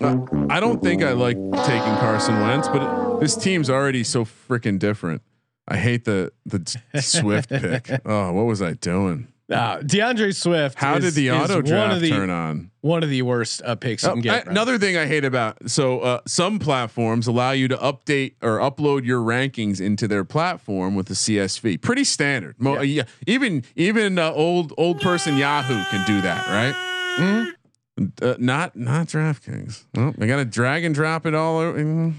Uh, 0.00 0.18
I 0.48 0.60
don't 0.60 0.82
think 0.82 1.02
I 1.02 1.12
like 1.12 1.36
taking 1.36 1.96
Carson 1.98 2.38
Wentz, 2.40 2.68
but 2.68 2.82
it, 2.82 3.20
this 3.20 3.36
team's 3.36 3.68
already 3.68 4.04
so 4.04 4.24
freaking 4.24 4.78
different. 4.78 5.22
I 5.68 5.76
hate 5.76 6.04
the 6.04 6.32
the 6.46 6.78
Swift 7.00 7.48
pick. 7.50 7.90
Oh, 8.04 8.32
what 8.32 8.46
was 8.46 8.62
I 8.62 8.72
doing? 8.74 9.31
Uh, 9.50 9.80
D'Andre 9.82 10.30
Swift. 10.30 10.78
How 10.78 10.94
is- 10.96 11.04
did 11.04 11.14
the 11.14 11.30
auto 11.32 11.56
one 11.56 11.64
draft 11.64 11.94
of 11.96 12.00
the, 12.00 12.10
turn 12.10 12.30
on? 12.30 12.70
One 12.80 13.02
of 13.02 13.10
the 13.10 13.22
worst 13.22 13.60
uh, 13.64 13.74
picks 13.74 14.02
you 14.02 14.08
Oh, 14.08 14.12
can 14.12 14.20
I- 14.20 14.22
get. 14.22 14.32
Ryan. 14.46 14.48
another 14.48 14.78
thing 14.78 14.96
I 14.96 15.06
hate 15.06 15.24
about 15.24 15.68
so 15.68 16.00
uh, 16.00 16.20
some 16.26 16.58
platforms 16.58 17.26
allow 17.26 17.50
you 17.50 17.68
to 17.68 17.76
update 17.76 18.34
or 18.40 18.58
upload 18.58 19.04
your 19.04 19.20
rankings 19.20 19.80
into 19.80 20.08
their 20.08 20.24
platform 20.24 20.94
with 20.94 21.10
a 21.10 21.14
CSV. 21.14 21.82
Pretty 21.82 22.04
standard. 22.04 22.54
Mo- 22.58 22.80
yeah. 22.80 23.02
even 23.26 23.64
even 23.76 24.18
uh, 24.18 24.30
old 24.32 24.72
old 24.78 25.00
person 25.00 25.36
Yahoo 25.36 25.82
can 25.90 26.06
do 26.06 26.20
that, 26.22 26.46
right? 26.48 26.74
Mm-hmm. 27.18 28.04
Uh, 28.22 28.34
not 28.38 28.74
not 28.74 29.06
DraftKings. 29.08 29.84
Oh, 29.98 30.14
I 30.18 30.26
got 30.26 30.36
to 30.36 30.44
drag 30.46 30.84
and 30.84 30.94
drop 30.94 31.26
it 31.26 31.34
all. 31.34 31.58
Over. 31.58 31.78
mm, 31.78 32.14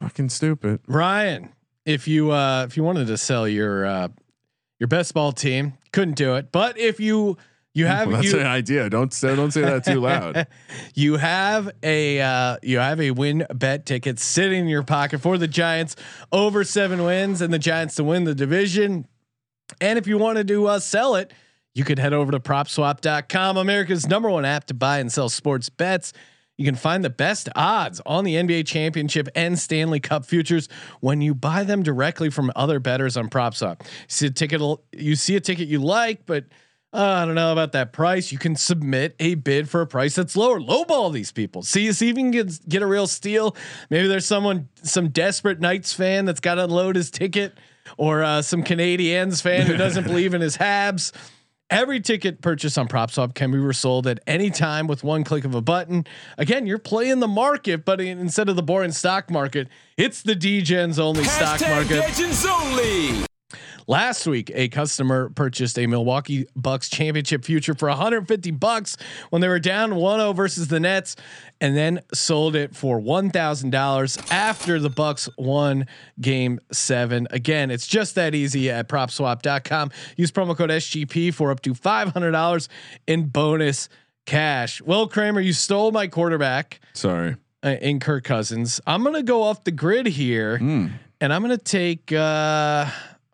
fucking 0.00 0.28
stupid. 0.28 0.80
Ryan, 0.86 1.48
if 1.84 2.06
you 2.06 2.30
uh 2.30 2.64
if 2.68 2.76
you 2.76 2.84
wanted 2.84 3.08
to 3.08 3.16
sell 3.18 3.48
your 3.48 3.84
uh 3.86 4.08
your 4.78 4.86
best 4.88 5.14
ball 5.14 5.32
team, 5.32 5.72
couldn't 5.96 6.16
do 6.16 6.36
it. 6.36 6.52
But 6.52 6.78
if 6.78 7.00
you 7.00 7.38
you 7.72 7.86
have 7.86 8.08
Well, 8.08 8.18
that's 8.18 8.32
you, 8.32 8.40
an 8.40 8.46
idea. 8.46 8.90
Don't 8.90 9.14
say 9.14 9.34
don't 9.34 9.50
say 9.50 9.62
that 9.62 9.84
too 9.84 10.00
loud. 10.00 10.46
you 10.94 11.16
have 11.16 11.70
a 11.82 12.20
uh, 12.20 12.58
you 12.62 12.78
have 12.78 13.00
a 13.00 13.12
WynnBET 13.12 13.86
ticket 13.86 14.18
sitting 14.18 14.60
in 14.60 14.68
your 14.68 14.82
pocket 14.82 15.22
for 15.22 15.38
the 15.38 15.48
Giants 15.48 15.96
over 16.32 16.64
seven 16.64 17.02
wins 17.02 17.40
and 17.40 17.52
the 17.52 17.58
Giants 17.58 17.94
to 17.94 18.04
win 18.04 18.24
the 18.24 18.34
division. 18.34 19.06
And 19.80 19.98
if 19.98 20.06
you 20.06 20.18
wanted 20.18 20.46
to 20.48 20.66
uh, 20.66 20.78
sell 20.80 21.14
it, 21.16 21.32
you 21.74 21.82
could 21.82 21.98
head 21.98 22.12
over 22.12 22.30
to 22.30 22.40
PropSwap.com, 22.40 23.56
America's 23.56 24.06
number 24.06 24.28
one 24.28 24.44
app 24.44 24.66
to 24.66 24.74
buy 24.74 24.98
and 24.98 25.10
sell 25.10 25.30
sports 25.30 25.70
bets. 25.70 26.12
You 26.56 26.64
can 26.64 26.74
find 26.74 27.04
the 27.04 27.10
best 27.10 27.48
odds 27.54 28.00
on 28.06 28.24
the 28.24 28.34
NBA 28.34 28.66
championship 28.66 29.28
and 29.34 29.58
Stanley 29.58 30.00
Cup 30.00 30.24
futures 30.24 30.68
when 31.00 31.20
you 31.20 31.34
buy 31.34 31.64
them 31.64 31.82
directly 31.82 32.30
from 32.30 32.50
other 32.56 32.80
bettors 32.80 33.16
on 33.16 33.28
PropSwap. 33.28 33.82
See 34.08 34.26
a 34.26 34.30
ticket, 34.30 34.62
you 34.92 35.16
see 35.16 35.36
a 35.36 35.40
ticket 35.40 35.68
you 35.68 35.80
like, 35.80 36.24
but 36.24 36.44
uh, 36.92 37.20
I 37.22 37.26
don't 37.26 37.34
know 37.34 37.52
about 37.52 37.72
that 37.72 37.92
price. 37.92 38.32
You 38.32 38.38
can 38.38 38.56
submit 38.56 39.14
a 39.20 39.34
bid 39.34 39.68
for 39.68 39.82
a 39.82 39.86
price 39.86 40.14
that's 40.14 40.34
lower. 40.34 40.58
Lowball 40.58 41.12
these 41.12 41.30
people. 41.30 41.62
See, 41.62 41.92
see 41.92 42.08
if 42.08 42.16
you 42.16 42.22
can 42.22 42.30
get 42.30 42.66
get 42.68 42.82
a 42.82 42.86
real 42.86 43.06
steal. 43.06 43.54
Maybe 43.90 44.08
there's 44.08 44.24
someone, 44.24 44.68
some 44.82 45.08
desperate 45.08 45.60
Knights 45.60 45.92
fan 45.92 46.24
that's 46.24 46.40
got 46.40 46.54
to 46.54 46.64
unload 46.64 46.96
his 46.96 47.10
ticket, 47.10 47.58
or 47.98 48.22
uh, 48.22 48.40
some 48.40 48.62
Canadiens 48.62 49.42
fan 49.42 49.66
who 49.66 49.76
doesn't 49.76 50.04
believe 50.04 50.32
in 50.32 50.40
his 50.40 50.56
Habs. 50.56 51.12
Every 51.68 52.00
ticket 52.00 52.42
purchased 52.42 52.78
on 52.78 52.86
PropSwap 52.86 53.34
can 53.34 53.50
be 53.50 53.58
resold 53.58 54.06
at 54.06 54.20
any 54.24 54.50
time 54.50 54.86
with 54.86 55.02
one 55.02 55.24
click 55.24 55.44
of 55.44 55.52
a 55.52 55.60
button. 55.60 56.06
Again, 56.38 56.64
you're 56.64 56.78
playing 56.78 57.18
the 57.18 57.26
market, 57.26 57.84
but 57.84 58.00
in, 58.00 58.20
instead 58.20 58.48
of 58.48 58.54
the 58.54 58.62
boring 58.62 58.92
stock 58.92 59.30
market, 59.32 59.66
it's 59.96 60.22
the 60.22 60.36
DGens 60.36 61.00
only 61.00 61.24
stock 61.24 61.60
market. 61.62 61.98
Legends 61.98 62.46
only. 62.46 63.25
Last 63.88 64.26
week, 64.26 64.50
a 64.52 64.68
customer 64.68 65.28
purchased 65.30 65.78
a 65.78 65.86
Milwaukee 65.86 66.46
Bucks 66.56 66.88
championship 66.88 67.44
future 67.44 67.72
for 67.74 67.88
150 67.88 68.50
bucks 68.50 68.96
when 69.30 69.40
they 69.40 69.46
were 69.48 69.60
down 69.60 69.92
1-0 69.92 70.34
versus 70.34 70.66
the 70.66 70.80
Nets, 70.80 71.14
and 71.60 71.76
then 71.76 72.00
sold 72.12 72.56
it 72.56 72.74
for 72.74 73.00
$1,000 73.00 74.32
after 74.32 74.80
the 74.80 74.90
Bucks 74.90 75.28
won 75.38 75.86
Game 76.20 76.58
Seven. 76.72 77.28
Again, 77.30 77.70
it's 77.70 77.86
just 77.86 78.16
that 78.16 78.34
easy 78.34 78.70
at 78.70 78.88
PropSwap.com. 78.88 79.92
Use 80.16 80.32
promo 80.32 80.56
code 80.56 80.70
SGP 80.70 81.32
for 81.32 81.52
up 81.52 81.60
to 81.62 81.72
$500 81.72 82.68
in 83.06 83.26
bonus 83.28 83.88
cash. 84.26 84.82
Well, 84.82 85.06
Kramer, 85.06 85.40
you 85.40 85.52
stole 85.52 85.92
my 85.92 86.08
quarterback 86.08 86.80
Sorry. 86.92 87.36
uh, 87.62 87.76
in 87.80 88.00
Kirk 88.00 88.24
Cousins. 88.24 88.80
I'm 88.84 89.04
gonna 89.04 89.22
go 89.22 89.44
off 89.44 89.62
the 89.62 89.70
grid 89.70 90.06
here, 90.06 90.58
Hmm. 90.58 90.86
and 91.20 91.32
I'm 91.32 91.42
gonna 91.42 91.56
take. 91.56 92.10
Uh, 92.10 92.86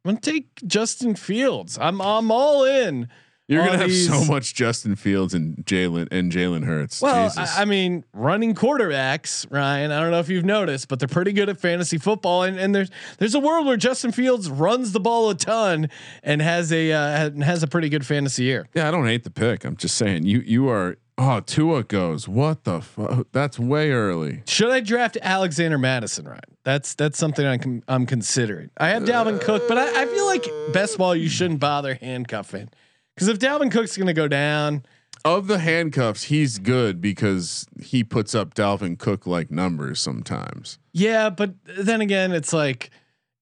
I'm 0.04 0.12
gonna 0.12 0.20
take 0.20 0.48
Justin 0.66 1.14
Fields. 1.14 1.78
I'm 1.80 2.00
I'm 2.00 2.30
all 2.30 2.64
in. 2.64 3.08
You're 3.48 3.66
gonna 3.66 3.78
have 3.78 3.92
so 3.92 4.24
much 4.24 4.54
Justin 4.54 4.96
Fields 4.96 5.34
and 5.34 5.56
Jalen 5.64 6.08
and 6.10 6.32
Jalen 6.32 6.64
Hurts. 6.64 7.02
Well, 7.02 7.28
Jesus. 7.28 7.56
I, 7.56 7.62
I 7.62 7.64
mean, 7.64 8.04
running 8.12 8.54
quarterbacks, 8.54 9.46
Ryan. 9.50 9.90
I 9.90 10.00
don't 10.00 10.10
know 10.10 10.20
if 10.20 10.28
you've 10.28 10.44
noticed, 10.44 10.88
but 10.88 10.98
they're 10.98 11.08
pretty 11.08 11.32
good 11.32 11.48
at 11.48 11.60
fantasy 11.60 11.98
football. 11.98 12.44
And, 12.44 12.58
and 12.58 12.74
there's 12.74 12.90
there's 13.18 13.34
a 13.34 13.40
world 13.40 13.66
where 13.66 13.76
Justin 13.76 14.12
Fields 14.12 14.48
runs 14.48 14.92
the 14.92 15.00
ball 15.00 15.28
a 15.30 15.34
ton 15.34 15.88
and 16.22 16.40
has 16.40 16.72
a 16.72 16.92
uh, 16.92 17.30
has 17.42 17.62
a 17.62 17.66
pretty 17.66 17.88
good 17.88 18.06
fantasy 18.06 18.44
year. 18.44 18.68
yeah, 18.74 18.88
I 18.88 18.90
don't 18.90 19.06
hate 19.06 19.24
the 19.24 19.30
pick. 19.30 19.64
I'm 19.64 19.76
just 19.76 19.96
saying 19.96 20.24
you 20.24 20.40
you 20.40 20.68
are. 20.68 20.96
Oh, 21.18 21.40
Tua 21.40 21.85
goes. 21.85 22.27
What 22.27 22.64
the 22.64 22.81
fuck? 22.81 23.27
That's 23.33 23.59
way 23.59 23.90
early. 23.90 24.42
Should 24.46 24.70
I 24.70 24.81
draft 24.81 25.18
Alexander 25.20 25.79
Mattison? 25.79 26.27
Right, 26.27 26.44
that's 26.64 26.94
that's 26.94 27.18
something 27.18 27.46
I'm 27.46 27.83
I'm 27.87 28.07
considering. 28.07 28.70
I 28.79 28.88
have 28.88 29.03
Dalvin 29.05 29.40
Cook, 29.40 29.68
but 29.68 29.79
I, 29.79 30.03
I 30.03 30.07
feel 30.07 30.27
like 30.27 30.46
best 30.72 30.96
ball 30.98 31.14
you 31.14 31.29
shouldn't 31.29 31.61
bother 31.61 31.94
handcuffing 31.96 32.70
because 33.14 33.29
if 33.29 33.38
Dalvin 33.38 33.70
Cook's 33.70 33.96
going 33.96 34.07
to 34.07 34.14
go 34.14 34.27
down, 34.27 34.85
Of 35.25 35.46
the 35.48 35.59
handcuffs, 35.59 36.25
he's 36.25 36.59
good 36.59 37.01
because 37.01 37.66
he 37.81 38.03
puts 38.03 38.35
up 38.35 38.55
Dalvin 38.55 38.98
Cook 38.98 39.27
like 39.27 39.51
numbers 39.51 40.01
sometimes. 40.01 40.79
yeah. 40.92 41.29
But 41.29 41.55
then 41.64 42.01
again, 42.01 42.33
it's 42.33 42.55
like 42.55 42.90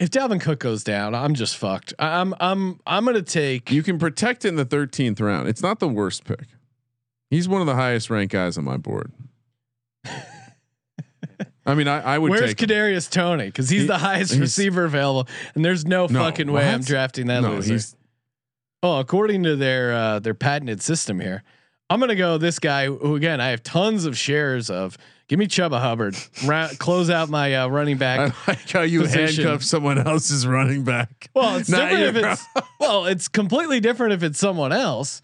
if 0.01 0.11
Dalvin 0.11 0.41
Cook 0.41 0.59
goes 0.59 0.83
down, 0.83 1.15
I'm 1.15 1.35
just 1.35 1.57
fucked. 1.57 1.95
I'm 2.01 2.35
I'm 2.41 2.81
I'm 2.85 3.05
going 3.05 3.15
to 3.15 3.23
take. 3.23 3.71
You 3.71 3.85
can 3.85 3.99
protect 3.99 4.45
in 4.45 4.57
the 4.57 4.67
13th 4.67 5.21
round. 5.21 5.49
It's 5.49 5.63
not 5.63 5.79
the 5.79 5.89
worst 5.89 6.25
pick. 6.25 6.49
He's 7.31 7.49
one 7.49 7.61
of 7.61 7.67
the 7.67 7.77
highest 7.77 8.11
ranked 8.11 8.33
guys 8.33 8.59
on 8.59 8.65
my 8.65 8.77
board. 8.77 9.13
I 11.67 11.75
mean, 11.75 11.87
I, 11.89 12.01
I 12.01 12.19
would 12.19 12.31
Where's 12.31 12.55
take 12.55 12.61
him. 12.63 12.69
Kadarius 12.69 13.09
Toney? 13.11 13.47
Because 13.47 13.69
he's 13.69 13.83
He- 13.83 13.87
the 13.87 13.99
highest 13.99 14.33
he's- 14.33 14.41
receiver 14.41 14.85
available, 14.85 15.29
and 15.55 15.65
there's 15.65 15.85
no, 15.87 16.07
No, 16.07 16.21
fucking 16.25 16.51
way 16.51 16.69
I'm 16.69 16.81
drafting 16.81 17.27
that 17.29 17.41
No, 17.43 17.53
loser. 17.53 17.73
he's 17.75 17.97
Oh, 18.83 18.99
according 18.99 19.43
to 19.43 19.57
their 19.57 19.93
uh, 19.93 20.19
their 20.21 20.33
patented 20.33 20.81
system 20.81 21.21
here, 21.21 21.43
I'm 21.91 22.01
gonna 22.01 22.15
go 22.17 22.39
this 22.39 22.59
guy 22.59 22.87
who 22.87 23.15
again 23.15 23.39
I 23.41 23.49
have 23.51 23.63
tons 23.63 24.07
of 24.07 24.17
shares 24.17 24.71
of. 24.71 24.97
Give 25.29 25.39
me 25.39 25.47
Chuba 25.47 25.81
Hubbard. 25.81 26.17
Close 26.81 27.09
out 27.09 27.29
my 27.29 27.55
uh, 27.55 27.69
running 27.69 27.99
back. 27.99 28.19
I 28.49 28.51
like 28.51 28.69
how 28.71 28.81
you 28.81 29.03
position. 29.03 29.45
handcuff 29.45 29.63
someone 29.63 29.99
else's 29.99 30.45
running 30.45 30.83
back. 30.83 31.31
well, 31.35 31.55
it's 31.57 31.69
Not 31.69 31.91
different 31.91 32.17
if 32.17 32.25
it's 32.57 32.67
well, 32.81 33.05
it's 33.07 33.29
completely 33.29 33.79
different 33.79 34.13
if 34.15 34.25
it's 34.25 34.41
someone 34.41 34.73
else 34.73 35.23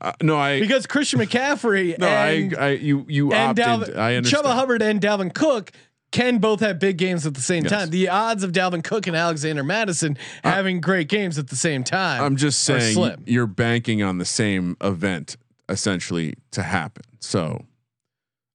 Uh, 0.00 0.12
no, 0.22 0.36
I 0.38 0.60
because 0.60 0.86
Christian 0.86 1.20
McCaffrey 1.20 1.98
no, 1.98 2.06
and, 2.08 2.56
I, 2.56 2.66
I 2.66 2.70
you 2.70 3.04
you 3.08 3.32
and 3.32 3.58
opted. 3.58 3.64
Dalvin, 3.94 3.96
I 3.98 4.16
understand. 4.16 4.44
Chuba 4.44 4.54
Hubbard 4.54 4.82
and 4.82 5.00
Dalvin 5.00 5.32
Cook 5.34 5.72
can 6.12 6.38
both 6.38 6.60
have 6.60 6.78
big 6.80 6.96
games 6.98 7.24
at 7.26 7.34
the 7.34 7.40
same 7.40 7.62
Yes. 7.64 7.72
time. 7.72 7.90
The 7.90 8.08
odds 8.08 8.42
of 8.42 8.50
Dalvin 8.52 8.82
Cook 8.82 9.06
and 9.06 9.14
Alexander 9.16 9.62
Mattison 9.62 10.18
having 10.42 10.80
great 10.80 11.08
games 11.08 11.38
at 11.38 11.48
the 11.48 11.56
same 11.56 11.84
time. 11.84 12.22
I'm 12.22 12.36
just 12.36 12.64
saying 12.64 13.22
you're 13.26 13.46
banking 13.46 14.02
on 14.02 14.18
the 14.18 14.24
same 14.24 14.76
event 14.80 15.36
essentially 15.68 16.34
to 16.50 16.62
happen. 16.64 17.04
So, 17.20 17.64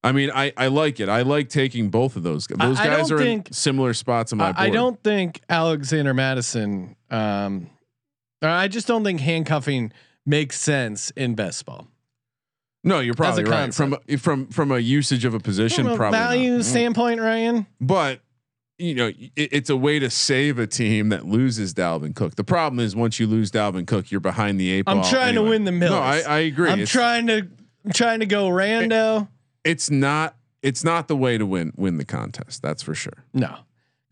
I 0.04 0.12
mean, 0.12 0.32
I 0.36 0.52
I 0.58 0.68
like 0.68 1.00
it. 1.00 1.08
I 1.08 1.22
like 1.22 1.48
taking 1.50 1.90
both 1.90 2.16
of 2.18 2.24
those. 2.24 2.46
guys. 2.46 2.58
Those 2.60 2.80
I 2.80 2.88
guys 2.88 3.08
don't 3.10 3.20
are 3.20 3.24
think- 3.24 3.48
in 3.48 3.54
similar 3.54 3.94
spots 3.94 4.34
on 4.34 4.38
my 4.40 4.52
board. 4.52 4.56
I, 4.58 4.66
I 4.66 4.70
don't 4.70 5.02
think 5.02 5.40
Alexander 5.50 6.14
Mattison. 6.14 6.96
Um, 7.10 7.70
I 8.42 8.68
just 8.68 8.86
don't 8.86 9.04
think 9.04 9.22
handcuffing 9.22 9.92
makes 10.26 10.60
sense 10.60 11.12
in 11.12 11.36
best 11.36 11.66
ball. 11.66 11.88
No, 12.84 13.00
you're 13.00 13.16
probably 13.16 13.44
right. 13.46 13.74
From 13.74 13.98
from 14.20 14.48
from 14.48 14.72
a 14.72 14.78
usage 14.78 15.26
of 15.26 15.34
a 15.34 15.40
position, 15.40 15.86
From 15.86 15.94
a 15.94 15.98
probably 15.98 16.20
value 16.20 16.52
not. 16.52 16.60
Mm. 16.62 16.64
standpoint, 16.64 17.20
Ryan. 17.20 17.66
But 17.82 18.22
you 18.78 18.94
know, 18.94 19.08
it, 19.08 19.32
it's 19.36 19.70
a 19.72 19.76
way 19.76 19.98
to 19.98 20.10
save 20.10 20.60
a 20.60 20.68
team 20.68 21.10
that 21.10 21.26
loses 21.26 21.74
Dalvin 21.74 22.16
Cook. 22.16 22.36
The 22.36 22.44
problem 22.44 22.80
is 22.80 22.96
once 22.96 23.20
you 23.20 23.26
lose 23.26 23.50
Dalvin 23.52 23.88
Cook, 23.88 24.12
you're 24.12 24.20
behind 24.20 24.60
the 24.60 24.72
eight 24.72 24.84
ball. 24.84 25.00
I'm 25.00 25.04
trying 25.04 25.34
to 25.36 25.42
win 25.42 25.64
the 25.64 25.72
Mills. 25.72 25.92
No, 25.92 25.98
I, 25.98 26.20
I 26.20 26.38
agree. 26.40 26.70
I'm 26.70 26.82
it's, 26.82 26.92
trying 26.92 27.28
to. 27.28 27.48
I'm 27.86 27.92
trying 27.92 28.20
to 28.20 28.26
go 28.28 28.50
rando. 28.50 29.30
it's 29.64 29.90
not. 29.90 30.36
It's 30.62 30.84
not 30.84 31.08
the 31.08 31.16
way 31.16 31.38
to 31.40 31.46
win 31.46 31.74
win 31.76 31.98
the 31.98 32.06
contest. 32.06 32.62
That's 32.62 32.84
for 32.84 32.94
sure. 32.94 33.26
No, 33.34 33.56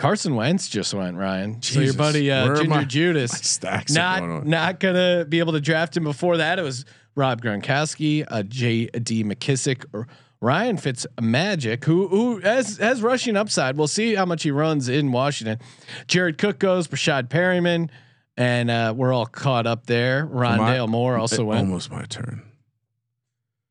Carson 0.03 0.35
Wentz 0.35 0.67
just 0.67 0.93
went 0.93 1.15
Ryan. 1.15 1.61
so 1.61 1.79
your 1.79 1.93
buddy 1.93 2.29
uh, 2.29 2.53
Ginger 2.55 2.69
my- 2.69 2.83
Judas. 2.83 3.31
My 3.31 3.37
stacks 3.37 3.95
are 3.95 4.19
going 4.19 4.31
not 4.39 4.45
not 4.45 4.79
gonna 4.81 5.23
be 5.23 5.39
able 5.39 5.53
to 5.53 5.61
draft 5.61 5.95
him 5.95 6.03
before 6.03 6.35
that. 6.35 6.59
It 6.59 6.61
was 6.61 6.83
Rob 7.15 7.41
Gronkowski, 7.41 8.25
uh, 8.27 8.43
J.D. 8.43 9.23
McKissic, 9.23 9.85
or 9.93 10.09
Ryan 10.41 10.75
Fitz 10.75 11.07
Magic, 11.21 11.85
who 11.85 12.09
who 12.09 12.39
has 12.39 12.75
has 12.79 13.01
rushing 13.01 13.37
upside. 13.37 13.77
We'll 13.77 13.87
see 13.87 14.13
how 14.13 14.25
much 14.25 14.43
he 14.43 14.51
runs 14.51 14.89
in 14.89 15.13
Washington. 15.13 15.59
Jared 16.07 16.37
Cook 16.37 16.59
goes, 16.59 16.89
Breshad 16.89 17.29
Perriman, 17.29 17.89
and 18.35 18.69
uh, 18.69 18.93
we're 18.93 19.13
all 19.13 19.25
caught 19.25 19.65
up 19.65 19.85
there. 19.85 20.27
Rondale 20.27 20.89
Moore 20.89 21.17
also 21.17 21.45
went. 21.45 21.61
Almost 21.61 21.89
my 21.89 22.03
turn. 22.03 22.41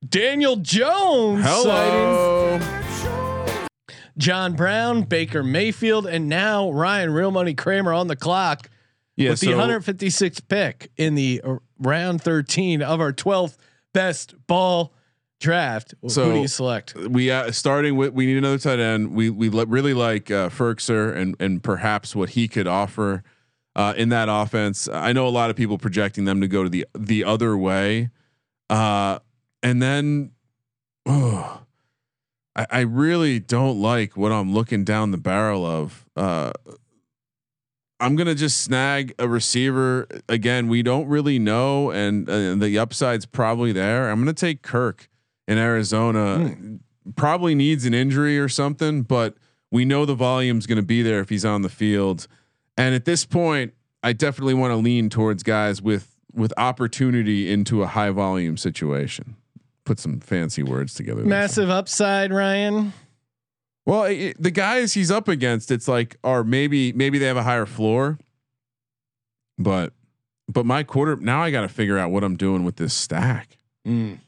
Daniel 0.09 0.57
Jones, 0.57 1.45
Hello. 1.45 2.59
John 4.18 4.55
Brown, 4.55 5.03
Baker 5.03 5.42
Mayfield, 5.42 6.07
and 6.07 6.29
now 6.29 6.70
Ryan 6.70 7.12
Real 7.12 7.31
Money 7.31 7.55
Kramer 7.55 7.92
on 7.92 8.09
the 8.09 8.16
clock. 8.16 8.68
Yeah. 9.14 9.31
with 9.31 9.40
the 9.40 9.48
156th 9.48 10.48
pick 10.48 10.90
in 10.96 11.14
the 11.14 11.42
uh, 11.44 11.57
round 11.79 12.22
13 12.22 12.81
of 12.81 12.98
our 12.98 13.12
12th 13.12 13.57
best 13.92 14.35
ball 14.46 14.94
draft. 15.38 15.94
So 16.09 16.25
Who 16.25 16.33
do 16.33 16.40
you 16.40 16.48
select? 16.48 16.94
we 16.94 17.31
uh, 17.31 17.53
starting 17.53 17.96
with 17.96 18.14
we 18.14 18.25
need 18.25 18.38
another 18.38 18.57
tight 18.59 18.79
end. 18.79 19.12
We 19.12 19.29
we 19.29 19.51
li- 19.51 19.66
really 19.68 19.92
like 19.92 20.31
uh, 20.31 20.48
Firkser 20.48 21.14
and 21.14 21.37
and 21.38 21.62
perhaps 21.62 22.16
what 22.16 22.31
he 22.31 22.48
could 22.48 22.66
offer 22.66 23.23
uh, 23.77 23.92
in 23.98 24.08
that 24.10 24.29
offense. 24.31 24.88
I 24.88 25.13
know 25.13 25.27
a 25.27 25.31
lot 25.31 25.50
of 25.50 25.56
people 25.56 25.77
projecting 25.77 26.25
them 26.25 26.40
to 26.40 26.48
go 26.48 26.63
to 26.63 26.71
the 26.71 26.87
the 26.96 27.25
other 27.25 27.54
way, 27.56 28.08
uh, 28.71 29.19
and 29.63 29.83
then 29.83 30.31
oh, 31.06 31.62
I, 32.55 32.67
I 32.71 32.81
really 32.81 33.38
don't 33.40 33.81
like 33.81 34.17
what 34.17 34.33
I'm 34.33 34.53
looking 34.55 34.85
down 34.85 35.11
the 35.11 35.19
barrel 35.19 35.65
of. 35.67 36.07
Uh, 36.17 36.53
I'm 38.00 38.17
gonna 38.17 38.35
just 38.35 38.61
snag 38.61 39.15
a 39.19 39.29
receiver 39.29 40.09
again. 40.29 40.67
We 40.69 40.83
don't 40.83 41.07
really 41.07 41.38
know, 41.38 41.90
and 41.90 42.29
uh, 42.29 42.55
the 42.57 42.77
upside's 42.79 43.27
probably 43.27 43.71
there. 43.73 44.11
I'm 44.11 44.19
gonna 44.21 44.33
take 44.33 44.63
Kirk 44.63 45.09
in 45.46 45.57
Arizona. 45.57 46.57
Probably 47.17 47.55
needs 47.55 47.85
an 47.85 47.94
injury 47.94 48.38
or 48.38 48.48
something, 48.48 49.03
but 49.03 49.37
We 49.73 49.87
know 49.87 50.05
the 50.05 50.15
volume's 50.15 50.67
going 50.67 50.77
to 50.77 50.83
be 50.85 51.00
there 51.03 51.21
if 51.21 51.31
he's 51.31 51.46
on 51.46 51.63
the 51.63 51.71
field. 51.71 52.29
And 52.77 52.94
at 52.94 53.07
this 53.07 53.25
point, 53.25 53.73
I 54.03 54.13
definitely 54.13 54.53
want 54.55 54.71
to 54.73 54.77
lean 54.77 55.09
towards 55.09 55.42
guys 55.42 55.81
with 55.83 56.15
with 56.35 56.53
opportunity 56.57 57.50
into 57.50 57.83
a 57.83 57.87
high 57.87 58.11
volume 58.11 58.57
situation. 58.57 59.37
Put 59.85 59.98
some 59.98 60.20
fancy 60.20 60.62
words 60.62 60.94
together. 60.94 61.22
there. 61.22 61.28
Massive 61.28 61.68
upside, 61.70 62.33
Ryan. 62.33 62.92
Well, 63.85 64.04
it, 64.04 64.40
the 64.40 64.52
guys 64.52 64.94
he's 64.94 65.10
up 65.10 65.26
against, 65.26 65.70
it's 65.72 65.88
like, 65.88 66.16
are 66.22 66.44
maybe 66.44 66.92
maybe 66.92 67.18
they 67.18 67.26
have 67.26 67.37
a 67.37 67.42
higher 67.42 67.66
floor, 67.66 68.18
but 69.58 69.92
but 70.48 70.64
my 70.66 70.83
quarter 70.85 71.16
now 71.16 71.42
I 71.42 71.50
got 71.50 71.62
to 71.62 71.68
figure 71.68 71.98
out 71.98 72.10
what 72.12 72.22
I'm 72.22 72.37
doing 72.37 72.62
with 72.64 72.76
this 72.76 72.94
stack. 72.94 73.58
Mm. 73.87 74.18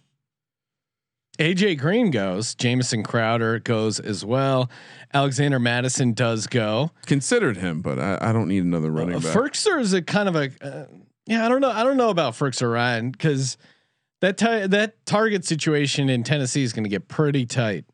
AJ 1.39 1.79
Green 1.79 2.11
goes. 2.11 2.55
Jamison 2.55 3.03
Crowder 3.03 3.59
goes 3.59 3.99
as 3.99 4.25
well. 4.25 4.71
Alexander 5.13 5.59
Mattison 5.59 6.13
does 6.13 6.47
go. 6.47 6.91
Considered 7.07 7.57
him, 7.57 7.81
but 7.81 7.99
I, 7.99 8.19
I 8.21 8.33
don't 8.33 8.49
need 8.49 8.63
another 8.63 8.91
running 8.91 9.17
Uh, 9.17 9.21
back. 9.21 9.35
Firkser 9.37 9.81
is 9.81 9.93
a 9.93 10.03
kind 10.03 10.29
of 10.29 10.37
a 10.37 10.51
uh, 10.61 10.87
yeah. 11.27 11.45
I 11.45 11.49
don't 11.49 11.61
know. 11.61 11.71
I 11.71 11.83
don't 11.85 11.97
know 11.97 12.11
about 12.11 12.35
Firkser 12.35 12.73
Ryan 12.73 13.11
because 13.11 13.57
that 14.21 14.39
that 14.39 14.95
target 15.07 15.45
situation 15.45 16.09
in 16.09 16.23
Tennessee 16.23 16.63
is 16.63 16.73
going 16.73 16.85
to 16.85 16.91
get 16.91 17.09
pretty 17.09 17.47
tight. 17.47 17.85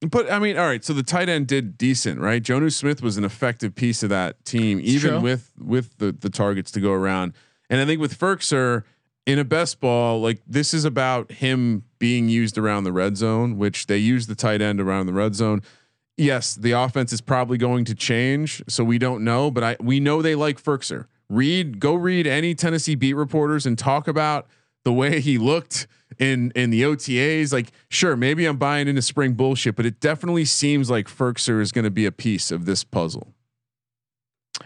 But 0.00 0.30
I 0.30 0.38
mean, 0.38 0.56
all 0.56 0.66
right. 0.66 0.84
So 0.84 0.92
the 0.92 1.02
tight 1.02 1.28
end 1.28 1.48
did 1.48 1.76
decent, 1.76 2.20
right? 2.20 2.42
Jonnu 2.42 2.72
Smith 2.72 3.02
was 3.02 3.16
an 3.16 3.24
effective 3.24 3.74
piece 3.74 4.02
of 4.02 4.10
that 4.10 4.44
team, 4.44 4.80
even 4.82 5.10
true. 5.10 5.20
with 5.20 5.52
with 5.58 5.98
the 5.98 6.12
the 6.12 6.30
targets 6.30 6.70
to 6.72 6.80
go 6.80 6.92
around. 6.92 7.32
And 7.68 7.80
I 7.80 7.84
think 7.84 8.00
with 8.00 8.18
Firkser 8.18 8.84
in 9.26 9.38
a 9.38 9.44
best 9.44 9.80
ball, 9.80 10.20
like 10.20 10.40
this 10.46 10.72
is 10.72 10.84
about 10.84 11.32
him 11.32 11.84
being 11.98 12.28
used 12.28 12.56
around 12.56 12.84
the 12.84 12.92
red 12.92 13.16
zone, 13.16 13.58
which 13.58 13.86
they 13.86 13.98
use 13.98 14.26
the 14.26 14.36
tight 14.36 14.62
end 14.62 14.80
around 14.80 15.06
the 15.06 15.12
red 15.12 15.34
zone. 15.34 15.62
Yes, 16.16 16.54
the 16.54 16.72
offense 16.72 17.12
is 17.12 17.20
probably 17.20 17.58
going 17.58 17.84
to 17.84 17.94
change, 17.94 18.62
so 18.68 18.82
we 18.82 18.98
don't 18.98 19.22
know, 19.24 19.50
but 19.50 19.64
I 19.64 19.76
we 19.80 19.98
know 19.98 20.22
they 20.22 20.34
like 20.34 20.62
Firkser. 20.62 21.06
Read, 21.28 21.78
go 21.80 21.94
read 21.94 22.26
any 22.26 22.54
Tennessee 22.54 22.94
beat 22.94 23.14
reporters 23.14 23.66
and 23.66 23.76
talk 23.76 24.08
about 24.08 24.46
the 24.88 24.92
way 24.94 25.20
he 25.20 25.36
looked 25.36 25.86
in 26.18 26.50
in 26.56 26.70
the 26.70 26.80
OTAs. 26.80 27.52
Like, 27.52 27.72
sure, 27.90 28.16
maybe 28.16 28.46
I'm 28.46 28.56
buying 28.56 28.88
into 28.88 29.02
spring 29.02 29.34
bullshit, 29.34 29.76
but 29.76 29.84
it 29.84 30.00
definitely 30.00 30.46
seems 30.46 30.88
like 30.88 31.08
Firkser 31.08 31.60
is 31.60 31.72
going 31.72 31.84
to 31.84 31.90
be 31.90 32.06
a 32.06 32.12
piece 32.12 32.50
of 32.50 32.64
this 32.64 32.84
puzzle. 32.84 33.34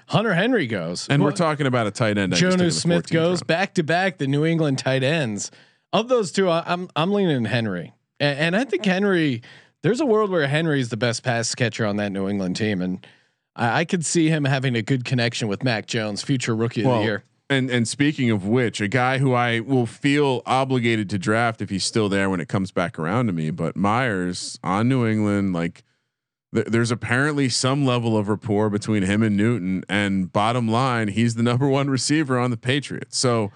Hunter 0.07 0.35
Henry 0.35 0.69
goes, 0.69 1.09
And 1.09 1.25
Well, 1.25 1.33
we're 1.33 1.37
talking 1.37 1.67
about 1.67 1.89
a 1.89 1.91
tight 1.91 2.19
end. 2.19 2.35
I 2.35 2.37
just 2.37 2.53
took 2.53 2.61
in 2.61 2.69
Jonnu 2.69 2.73
Smith 2.73 3.11
goes 3.11 3.41
round. 3.41 3.47
back 3.49 3.75
to 3.75 3.83
back. 3.83 4.19
The 4.19 4.29
New 4.29 4.45
England 4.45 4.79
tight 4.79 5.03
ends 5.03 5.51
of 5.93 6.09
those 6.09 6.31
two, 6.31 6.49
I, 6.49 6.63
I'm 6.65 6.89
I'm 6.95 7.11
leaning 7.13 7.45
Henry, 7.45 7.93
and, 8.21 8.39
and 8.39 8.57
I 8.57 8.65
think 8.65 8.85
Henry. 8.85 9.43
There's 9.83 10.01
a 10.01 10.07
world 10.07 10.31
where 10.31 10.47
Henry 10.47 10.79
is 10.79 10.91
the 10.91 10.97
best 10.97 11.25
pass 11.25 11.53
catcher 11.57 11.85
on 11.85 11.97
that 11.97 12.13
New 12.13 12.29
England 12.29 12.55
team, 12.55 12.81
and 12.81 13.05
I, 13.57 13.81
I 13.81 13.85
could 13.85 14.07
see 14.07 14.29
him 14.29 14.45
having 14.45 14.77
a 14.77 14.83
good 14.83 15.05
connection 15.05 15.49
with 15.49 15.65
Mac 15.65 15.87
Jones, 15.87 16.23
future 16.23 16.55
rookie 16.55 16.85
of 16.85 16.93
the 16.93 17.03
year. 17.03 17.25
And 17.53 17.71
and 17.71 17.87
speaking 17.87 18.31
of 18.31 18.47
which, 18.47 18.81
a 18.81 18.89
guy 18.89 19.19
who 19.19 19.35
I 19.35 19.61
will 19.61 19.87
feel 19.87 20.43
obligated 20.47 21.11
to 21.11 21.19
draft 21.19 21.61
if 21.61 21.69
he's 21.69 21.85
still 21.85 22.09
there 22.09 22.31
when 22.31 22.41
it 22.41 22.49
comes 22.49 22.71
back 22.71 22.99
around 22.99 23.27
to 23.27 23.33
me. 23.33 23.51
But 23.51 23.77
Meyers 23.77 24.59
on 24.65 24.89
New 24.89 25.07
England, 25.07 25.53
like 25.53 25.85
th- 26.55 26.67
there's 26.67 26.91
apparently 26.91 27.51
some 27.51 27.85
level 27.85 28.17
of 28.17 28.29
rapport 28.29 28.71
between 28.71 29.03
him 29.03 29.23
and 29.23 29.37
Newton. 29.37 29.85
And 29.89 30.33
bottom 30.33 30.67
line, 30.67 31.09
he's 31.09 31.35
the 31.35 31.43
number 31.51 31.69
one 31.69 31.91
receiver 31.91 32.39
on 32.39 32.51
the 32.51 32.57
Patriots. 32.57 33.19
So 33.19 33.53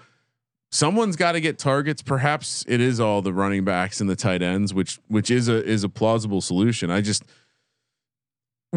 someone's 0.71 1.15
got 1.15 1.31
to 1.31 1.41
get 1.41 1.57
targets. 1.57 2.03
Perhaps 2.03 2.65
it 2.67 2.79
is 2.79 2.99
all 2.99 3.23
the 3.23 3.33
running 3.33 3.65
backs 3.65 3.99
and 3.99 4.07
the 4.07 4.15
tight 4.15 4.43
ends, 4.43 4.73
which 4.73 4.99
which 5.07 5.31
is 5.31 5.47
a 5.47 5.63
is 5.65 5.83
a 5.83 5.89
plausible 5.89 6.41
solution. 6.41 6.91
I 6.91 7.01
just 7.01 7.23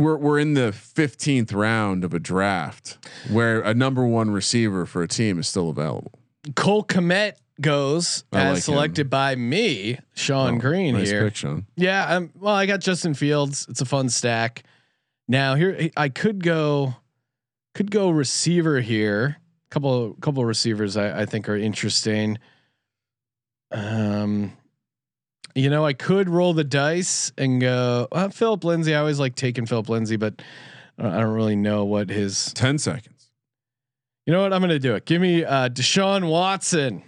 we're 0.01 0.17
we're 0.17 0.39
in 0.39 0.55
the 0.55 0.71
15th 0.73 1.55
round 1.55 2.05
of 2.05 2.13
a 2.15 2.19
draft 2.19 2.99
where 3.31 3.61
a 3.61 3.75
number 3.75 4.05
one 4.05 4.31
receiver 4.31 4.87
for 4.87 5.03
a 5.03 5.09
team 5.09 5.39
is 5.39 5.47
still 5.49 5.69
available. 5.71 6.13
Cole 6.57 6.85
Kmet 6.85 7.35
goes 7.61 8.25
I 8.33 8.39
as 8.41 8.45
like 8.47 8.55
him. 8.57 8.61
selected 8.63 9.11
by 9.11 9.37
me, 9.37 9.99
Sean 10.15 10.55
Oh, 10.57 10.59
Green 10.59 10.95
nice 10.95 11.11
here. 11.11 11.25
pick, 11.25 11.37
Sean. 11.37 11.67
Yeah, 11.77 12.07
um, 12.17 12.31
well, 12.35 12.55
I 12.55 12.65
got 12.67 12.81
Justin 12.81 13.13
Fields. 13.15 13.67
It's 13.69 13.81
a 13.83 13.85
fun 13.85 14.09
stack. 14.09 14.63
Now 15.29 15.55
here, 15.55 15.91
I 15.97 16.09
could 16.09 16.43
go, 16.43 16.95
could 17.75 17.91
go 17.91 18.11
receiver 18.11 18.81
here. 18.81 19.37
Couple, 19.71 20.15
couple 20.21 20.43
of 20.43 20.49
receivers 20.49 20.97
I, 20.97 21.21
I 21.21 21.27
think 21.27 21.49
are 21.49 21.57
interesting. 21.57 22.39
Um, 23.71 24.53
you 25.61 25.71
know, 25.71 25.85
I 25.85 25.93
could 25.93 26.29
roll 26.29 26.53
the 26.55 26.65
dice 26.65 27.33
and 27.39 27.61
go 27.61 28.09
uh, 28.13 28.29
Philip 28.31 28.65
Lindsay. 28.65 28.95
I 28.95 28.99
always 29.01 29.19
like 29.21 29.35
taking 29.35 29.67
Philip 29.67 29.89
Lindsay, 29.89 30.17
but 30.17 30.41
I 30.99 31.03
don't 31.21 31.35
really 31.35 31.57
know 31.57 31.85
what 31.85 32.09
his. 32.11 32.53
10 32.55 32.79
seconds. 32.79 33.31
You 34.27 34.33
know 34.33 34.43
what? 34.43 34.53
I'm 34.53 34.61
going 34.61 34.71
to 34.71 34.79
do 34.79 34.95
it. 34.95 35.07
Give 35.07 35.21
me 35.21 35.45
uh, 35.45 35.69
Deshaun 35.69 36.29
Watson. 36.29 37.03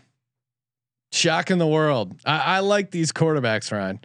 Shocking 1.12 1.58
the 1.58 1.66
world. 1.66 2.14
I, 2.24 2.56
I 2.56 2.58
like 2.60 2.90
these 2.90 3.12
quarterbacks, 3.12 3.70
Ryan. 3.70 4.00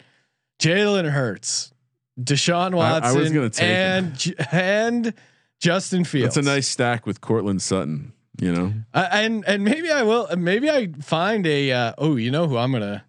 Jalen 0.60 1.10
Hurts, 1.10 1.72
Deshaun 2.20 2.74
I- 2.74 2.98
I 2.98 3.00
Watson, 3.00 3.20
was 3.22 3.32
gonna 3.32 3.50
take 3.50 3.64
and 3.66 4.14
J- 4.18 4.34
and 4.52 5.14
Justin 5.60 6.04
Fields. 6.04 6.36
That's 6.36 6.46
a 6.46 6.50
nice 6.50 6.68
stack 6.68 7.06
with 7.06 7.22
Courtland 7.22 7.62
Sutton, 7.62 8.12
you 8.42 8.52
know? 8.52 8.74
Uh, 8.94 9.08
and 9.12 9.46
and 9.48 9.64
maybe 9.64 9.90
I 9.92 10.04
will. 10.04 10.28
Maybe 10.36 10.70
I 10.70 10.88
find 11.02 11.46
a. 11.48 11.72
Uh, 11.72 11.94
oh, 11.98 12.16
you 12.18 12.30
know 12.32 12.48
who 12.48 12.58
I'm 12.58 12.72
gonna. 12.74 13.06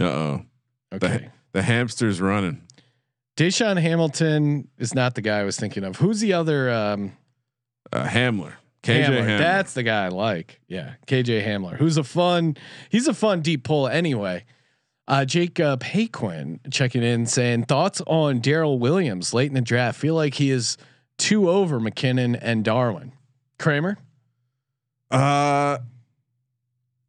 Uh 0.00 0.04
oh. 0.04 0.42
Okay, 0.92 1.28
The 1.52 1.62
hamster's 1.62 2.20
running. 2.20 2.62
Deshaun 3.36 3.80
Hamilton 3.80 4.68
is 4.78 4.94
not 4.94 5.14
the 5.16 5.20
guy 5.22 5.40
I 5.40 5.44
was 5.44 5.56
thinking 5.58 5.82
of. 5.82 5.96
Who's 5.96 6.20
the 6.20 6.32
other? 6.34 6.70
Um, 6.70 7.12
Uh, 7.92 8.04
Hamler. 8.04 8.52
KJ 8.84 9.06
Hamler. 9.06 9.22
Hamler. 9.24 9.38
That's 9.38 9.74
the 9.74 9.82
guy 9.82 10.04
I 10.04 10.08
like. 10.08 10.60
Yeah, 10.68 10.94
KJ 11.06 11.44
Hamler, 11.44 11.76
who's 11.76 11.96
a 11.96 12.04
fun. 12.04 12.56
He's 12.90 13.08
a 13.08 13.14
fun 13.14 13.40
deep 13.40 13.64
pull 13.64 13.88
anyway. 13.88 14.44
Uh, 15.08 15.24
Jacob 15.24 15.82
Hayquin 15.82 16.60
checking 16.72 17.02
in 17.02 17.26
saying 17.26 17.64
thoughts 17.64 18.00
on 18.06 18.40
Darrel 18.40 18.78
Williams 18.78 19.34
late 19.34 19.48
in 19.48 19.54
the 19.54 19.60
draft. 19.60 19.98
Feel 19.98 20.14
like 20.14 20.34
he 20.34 20.50
is 20.50 20.76
two 21.18 21.48
over 21.50 21.80
McKinnon 21.80 22.38
and 22.40 22.64
Darwin. 22.64 23.12
Kramer. 23.58 23.98
Uh, 25.10 25.78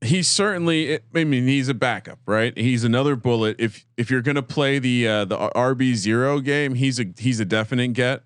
he's 0.05 0.27
certainly. 0.27 0.99
I 1.13 1.23
mean, 1.23 1.47
he's 1.47 1.69
a 1.69 1.73
backup, 1.73 2.19
right? 2.25 2.57
He's 2.57 2.83
another 2.83 3.15
bullet. 3.15 3.57
If 3.59 3.85
if 3.97 4.09
you're 4.09 4.21
gonna 4.21 4.41
play 4.41 4.79
the 4.79 5.07
uh, 5.07 5.25
the 5.25 5.37
RB 5.37 5.95
zero 5.95 6.39
game, 6.39 6.75
he's 6.75 6.99
a 6.99 7.05
he's 7.17 7.39
a 7.39 7.45
definite 7.45 7.93
get. 7.93 8.23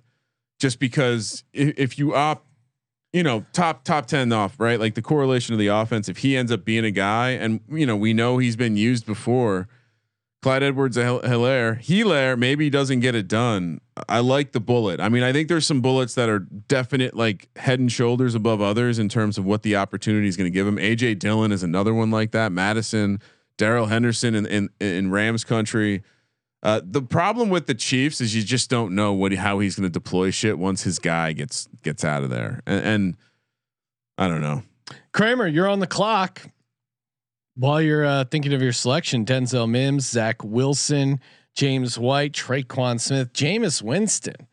Just 0.59 0.80
because 0.80 1.43
if, 1.53 1.77
if 1.77 1.99
you 1.99 2.13
opt, 2.13 2.45
you 3.13 3.23
know, 3.23 3.45
top 3.53 3.84
top 3.84 4.05
ten 4.05 4.32
off, 4.32 4.59
right? 4.59 4.80
Like 4.80 4.95
the 4.95 5.01
correlation 5.01 5.53
of 5.53 5.59
the 5.59 5.67
offense. 5.67 6.09
If 6.09 6.17
he 6.17 6.36
ends 6.38 6.51
up 6.51 6.65
being 6.65 6.86
a 6.86 6.91
guy, 6.91 7.32
and 7.32 7.61
you 7.69 7.86
know, 7.86 7.95
we 7.95 8.13
know 8.13 8.38
he's 8.38 8.55
been 8.55 8.77
used 8.77 9.05
before. 9.05 9.67
Clyde 10.41 10.63
Edwards 10.63 10.95
Hilaire, 10.95 11.75
Helaire 11.75 12.37
maybe 12.37 12.69
doesn't 12.69 13.01
get 13.01 13.13
it 13.13 13.27
done. 13.27 13.81
I 14.07 14.19
like 14.19 14.53
the 14.53 14.61
bullet. 14.61 15.01
I 15.01 15.09
mean, 15.09 15.21
I 15.21 15.33
think 15.33 15.49
there's 15.49 15.65
some 15.65 15.81
bullets 15.81 16.15
that 16.15 16.29
are 16.29 16.39
definite, 16.39 17.13
like 17.13 17.49
head 17.57 17.79
and 17.79 17.91
shoulders 17.91 18.35
above 18.35 18.61
others 18.61 18.99
in 18.99 19.09
terms 19.09 19.37
of 19.37 19.43
what 19.43 19.63
the 19.63 19.75
opportunity 19.75 20.29
is 20.29 20.37
going 20.37 20.49
to 20.49 20.53
give 20.53 20.65
him. 20.65 20.77
AJ 20.77 21.19
Dillon 21.19 21.51
is 21.51 21.61
another 21.61 21.93
one 21.93 22.09
like 22.09 22.31
that. 22.31 22.53
Mattison, 22.53 23.19
Darrell 23.57 23.87
Henderson 23.87 24.33
in, 24.33 24.45
in 24.45 24.69
in 24.79 25.11
Rams 25.11 25.43
country. 25.43 26.03
Uh, 26.63 26.81
the 26.83 27.01
problem 27.01 27.49
with 27.49 27.67
the 27.67 27.75
Chiefs 27.75 28.21
is 28.21 28.35
you 28.35 28.43
just 28.43 28.69
don't 28.69 28.95
know 28.95 29.11
what 29.13 29.33
how 29.33 29.59
he's 29.59 29.75
going 29.75 29.89
to 29.89 29.89
deploy 29.89 30.31
shit 30.31 30.57
once 30.57 30.83
his 30.83 30.99
guy 30.99 31.33
gets 31.33 31.67
gets 31.83 32.05
out 32.05 32.23
of 32.23 32.29
there, 32.29 32.61
and, 32.65 32.85
and 32.85 33.17
I 34.17 34.29
don't 34.29 34.41
know. 34.41 34.63
Kramer, 35.11 35.47
you're 35.47 35.67
on 35.67 35.79
the 35.79 35.87
clock. 35.87 36.43
While 37.60 37.82
you're 37.82 38.05
uh, 38.05 38.24
thinking 38.24 38.53
of 38.53 38.62
your 38.62 38.72
selection, 38.72 39.26
Denzel 39.26 39.70
Mims, 39.70 40.10
Zach 40.10 40.45
Wilson, 40.45 41.20
James 41.55 41.99
White, 41.99 42.32
Tre'Quan 42.32 43.01
Smith, 43.01 43.34
Jameis 43.34 43.82
Winston, 43.82 44.47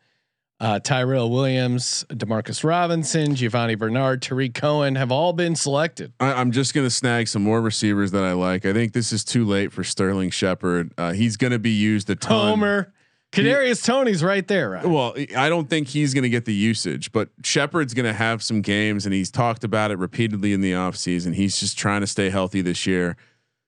uh, 0.59 0.79
Tyrell 0.79 1.29
Williams, 1.29 2.03
Demarcus 2.09 2.65
Robinson, 2.65 3.33
Giovani 3.33 3.75
Bernard, 3.75 4.21
Tarik 4.21 4.53
Cohen 4.53 4.95
have 4.95 5.09
all 5.09 5.31
been 5.31 5.55
selected. 5.55 6.11
I, 6.19 6.33
I'm 6.33 6.51
just 6.51 6.73
going 6.73 6.85
to 6.85 6.91
snag 6.91 7.29
some 7.29 7.43
more 7.43 7.61
receivers 7.61 8.11
that 8.11 8.25
I 8.25 8.33
like. 8.33 8.65
I 8.65 8.73
think 8.73 8.91
this 8.91 9.13
is 9.13 9.23
too 9.23 9.45
late 9.45 9.71
for 9.71 9.85
Sterling 9.85 10.29
Shepard. 10.29 10.91
Uh, 10.97 11.13
he's 11.13 11.37
going 11.37 11.51
to 11.51 11.59
be 11.59 11.71
used 11.71 12.09
a 12.09 12.15
ton. 12.15 12.49
Homer, 12.49 12.91
Kadarius 13.31 13.83
Toney's 13.83 14.23
right 14.23 14.47
there, 14.47 14.69
right? 14.69 14.85
Well, 14.85 15.13
I 15.35 15.49
don't 15.49 15.69
think 15.69 15.89
he's 15.89 16.13
going 16.13 16.23
to 16.23 16.29
get 16.29 16.45
the 16.45 16.53
usage, 16.53 17.11
but 17.11 17.29
Shepard's 17.43 17.93
going 17.93 18.05
to 18.05 18.13
have 18.13 18.41
some 18.41 18.61
games, 18.61 19.05
and 19.05 19.13
he's 19.13 19.29
talked 19.29 19.63
about 19.63 19.91
it 19.91 19.97
repeatedly 19.99 20.53
in 20.53 20.61
the 20.61 20.71
offseason. 20.71 21.35
He's 21.35 21.59
just 21.59 21.77
trying 21.77 22.01
to 22.01 22.07
stay 22.07 22.29
healthy 22.29 22.61
this 22.61 22.87
year. 22.87 23.17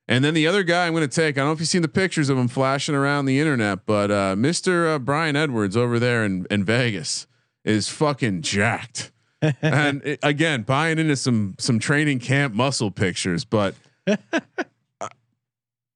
And 0.08 0.24
then 0.24 0.34
the 0.34 0.48
other 0.48 0.64
guy 0.64 0.88
I'm 0.88 0.94
going 0.94 1.08
to 1.08 1.14
take, 1.14 1.38
I 1.38 1.42
don't 1.42 1.50
know 1.50 1.54
if 1.54 1.60
you've 1.60 1.70
seen 1.70 1.84
the 1.84 1.88
pictures 1.88 2.30
of 2.30 2.38
him 2.38 2.48
flashing 2.48 2.96
around 2.96 3.26
the 3.26 3.40
internet, 3.40 3.86
but 3.86 4.10
uh, 4.10 4.36
Mr. 4.36 4.96
Uh, 4.96 5.00
Bryan 5.00 5.36
Edwards 5.36 5.78
over 5.78 6.00
there 6.00 6.26
in, 6.26 6.48
in 6.50 6.64
Vegas 6.64 7.28
is 7.64 7.90
fucking 7.90 8.42
jacked. 8.42 9.12
and 9.62 10.02
it, 10.04 10.20
again, 10.24 10.64
buying 10.64 11.00
into 11.00 11.16
some 11.16 11.56
some 11.60 11.80
training 11.80 12.20
camp 12.20 12.54
muscle 12.54 12.92
pictures, 12.92 13.46
but 13.46 13.74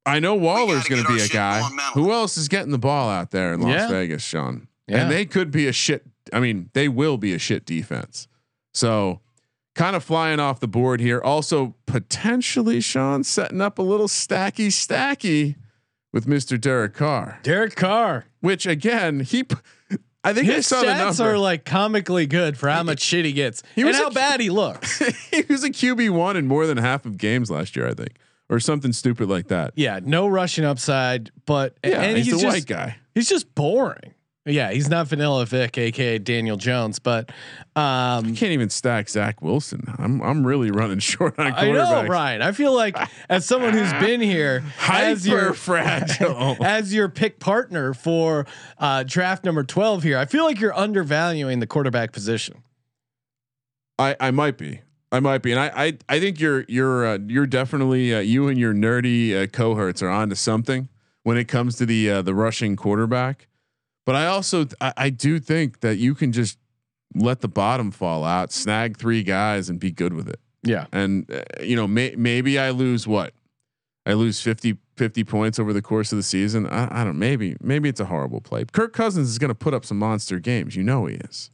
I 0.06 0.20
know 0.20 0.36
Waller's 0.36 0.88
going 0.88 1.04
to 1.06 1.14
be 1.16 1.22
a 1.22 1.28
guy. 1.28 1.62
Who 1.94 2.12
else 2.12 2.38
is 2.38 2.48
getting 2.48 2.72
the 2.72 2.78
ball 2.78 3.10
out 3.10 3.32
there 3.32 3.54
in 3.54 3.62
Las 3.62 3.72
Yeah. 3.72 3.88
Vegas, 3.90 4.24
Sean? 4.24 4.68
Yeah. 4.88 5.04
and 5.04 5.12
they 5.12 5.26
could 5.26 5.50
be 5.50 5.68
a 5.68 5.72
shit. 5.72 6.04
I 6.34 6.40
mean, 6.42 6.70
they 6.74 6.90
will 6.90 7.18
be 7.18 7.34
a 7.34 7.40
shit 7.40 7.66
defense. 7.66 8.28
So, 8.74 9.22
kind 9.76 9.96
of 9.96 10.04
flying 10.04 10.40
off 10.42 10.60
the 10.60 10.68
board 10.68 11.00
here. 11.00 11.22
Also, 11.22 11.76
potentially 11.86 12.82
Sean 12.82 13.24
setting 13.24 13.62
up 13.62 13.80
a 13.80 13.82
little 13.82 14.08
stacky 14.10 14.68
stacky 14.68 15.56
with 16.12 16.26
Mr. 16.28 16.60
Derek 16.60 16.94
Carr, 16.94 17.40
Derek 17.44 17.76
Carr. 17.76 18.26
which 18.42 18.66
again 18.66 19.22
he. 19.22 19.44
p- 19.46 19.56
I 20.26 20.32
think 20.34 20.46
His 20.48 20.68
saw 20.68 20.82
stats 20.84 21.24
are 21.24 21.38
like 21.38 21.66
comically 21.66 22.26
good 22.28 22.58
for 22.58 22.70
how 22.70 22.82
much 22.84 23.02
shit 23.02 23.26
he 23.26 23.34
gets 23.34 23.62
he 23.76 23.82
and 23.82 23.88
was 23.90 23.98
a 23.98 24.04
how 24.04 24.10
Q- 24.10 24.16
bad 24.16 24.40
he 24.42 24.50
looks. 24.50 25.00
he 25.32 25.44
was 25.50 25.64
a 25.66 25.70
QB 25.70 26.12
one 26.12 26.38
in 26.38 26.48
more 26.48 26.66
than 26.68 26.78
half 26.78 27.06
of 27.06 27.18
games 27.18 27.50
last 27.52 27.76
year, 27.76 27.88
I 27.88 27.94
think, 27.94 28.12
or 28.54 28.60
something 28.60 28.94
stupid 28.94 29.28
like 29.30 29.48
that. 29.48 29.74
yeah, 29.76 30.00
no 30.04 30.28
rushing 30.28 30.64
upside, 30.64 31.32
but 31.46 31.76
Yeah, 31.84 32.02
and 32.02 32.18
he's, 32.18 32.28
he's, 32.28 32.36
a 32.36 32.38
just, 32.42 32.54
white 32.56 32.66
guy. 32.66 32.98
He's 33.16 33.28
just 33.28 33.54
boring. 33.56 34.14
Yeah, 34.46 34.72
he's 34.72 34.90
not 34.90 35.08
Vanilla 35.08 35.46
Vic, 35.46 35.78
aka 35.78 36.18
Daniel 36.18 36.58
Jones, 36.58 37.00
but 37.00 37.32
um, 37.78 38.36
Can't 38.36 38.52
even 38.52 38.70
stack 38.70 39.08
Zach 39.08 39.42
Wilson. 39.42 39.86
I'm 39.98 40.22
I'm 40.22 40.46
really 40.46 40.70
running 40.70 41.00
short 41.14 41.40
on 41.40 41.54
I 41.54 41.72
know. 41.72 42.06
Ryan. 42.06 42.42
I 42.42 42.52
feel 42.52 42.74
like 42.74 42.98
as 43.30 43.46
someone 43.46 43.72
who's 43.74 43.94
been 43.94 44.20
here 44.20 44.62
as 44.90 45.26
Hyper 45.26 45.38
your 45.46 45.54
fragile. 45.54 46.58
as 46.62 46.94
your 46.94 47.08
pick 47.08 47.40
partner 47.40 47.94
for 47.94 48.46
uh, 48.80 49.04
draft 49.04 49.46
number 49.46 49.64
twelve 49.64 50.04
here, 50.04 50.18
I 50.18 50.26
feel 50.26 50.44
like 50.44 50.60
you're 50.60 50.78
undervaluing 50.78 51.60
the 51.60 51.68
quarterback 51.68 52.12
position. 52.12 52.64
I 53.98 54.18
I 54.20 54.32
might 54.32 54.58
be. 54.58 54.82
I 55.14 55.20
might 55.20 55.44
be, 55.44 55.52
and 55.52 55.60
I 55.60 55.72
I, 55.76 55.98
I 56.10 56.20
think 56.20 56.40
you're 56.40 56.66
you're 56.68 57.06
uh, 57.06 57.20
you're 57.28 57.46
definitely 57.46 58.14
uh, 58.14 58.20
you 58.20 58.48
and 58.48 58.58
your 58.58 58.74
nerdy 58.74 59.44
uh, 59.44 59.48
cohorts 59.48 60.02
are 60.02 60.10
onto 60.10 60.34
something 60.36 60.90
when 61.22 61.38
it 61.38 61.48
comes 61.48 61.76
to 61.78 61.86
the 61.86 62.10
uh, 62.10 62.22
the 62.24 62.34
rushing 62.34 62.76
quarterback. 62.76 63.48
But 64.06 64.16
I 64.16 64.26
also 64.26 64.66
I, 64.82 64.94
I 64.98 65.10
do 65.12 65.40
think 65.40 65.82
that 65.82 65.98
you 65.98 66.16
can 66.16 66.32
just 66.32 66.58
let 67.16 67.42
the 67.42 67.48
bottom 67.48 67.92
fall 67.92 68.24
out, 68.24 68.52
snag 68.52 68.98
three 68.98 69.22
guys, 69.22 69.70
and 69.70 69.80
be 69.80 69.92
good 69.92 70.14
with 70.14 70.28
it. 70.28 70.40
Yeah, 70.64 70.88
And 70.92 71.30
uh, 71.32 71.44
you 71.62 71.76
know, 71.76 71.88
may, 71.88 72.16
maybe 72.18 72.58
I 72.58 72.72
lose 72.72 73.06
what? 73.06 73.34
I 74.06 74.14
lose 74.14 74.42
50, 74.42 74.78
50 74.98 75.24
points 75.26 75.60
over 75.60 75.74
the 75.74 75.82
course 75.82 76.12
of 76.12 76.18
the 76.18 76.24
season. 76.24 76.68
I, 76.68 77.02
I 77.02 77.04
don't. 77.04 77.20
Maybe 77.20 77.56
maybe 77.62 77.88
it's 77.88 78.00
a 78.00 78.06
horrible 78.06 78.42
play. 78.42 78.66
Kirk 78.66 78.94
Cousins 78.94 79.30
is 79.30 79.38
going 79.38 79.50
to 79.50 79.56
put 79.56 79.74
up 79.74 79.86
some 79.86 80.00
monster 80.00 80.40
games. 80.40 80.76
You 80.76 80.84
know 80.84 81.06
he 81.06 81.16
is. 81.16 81.52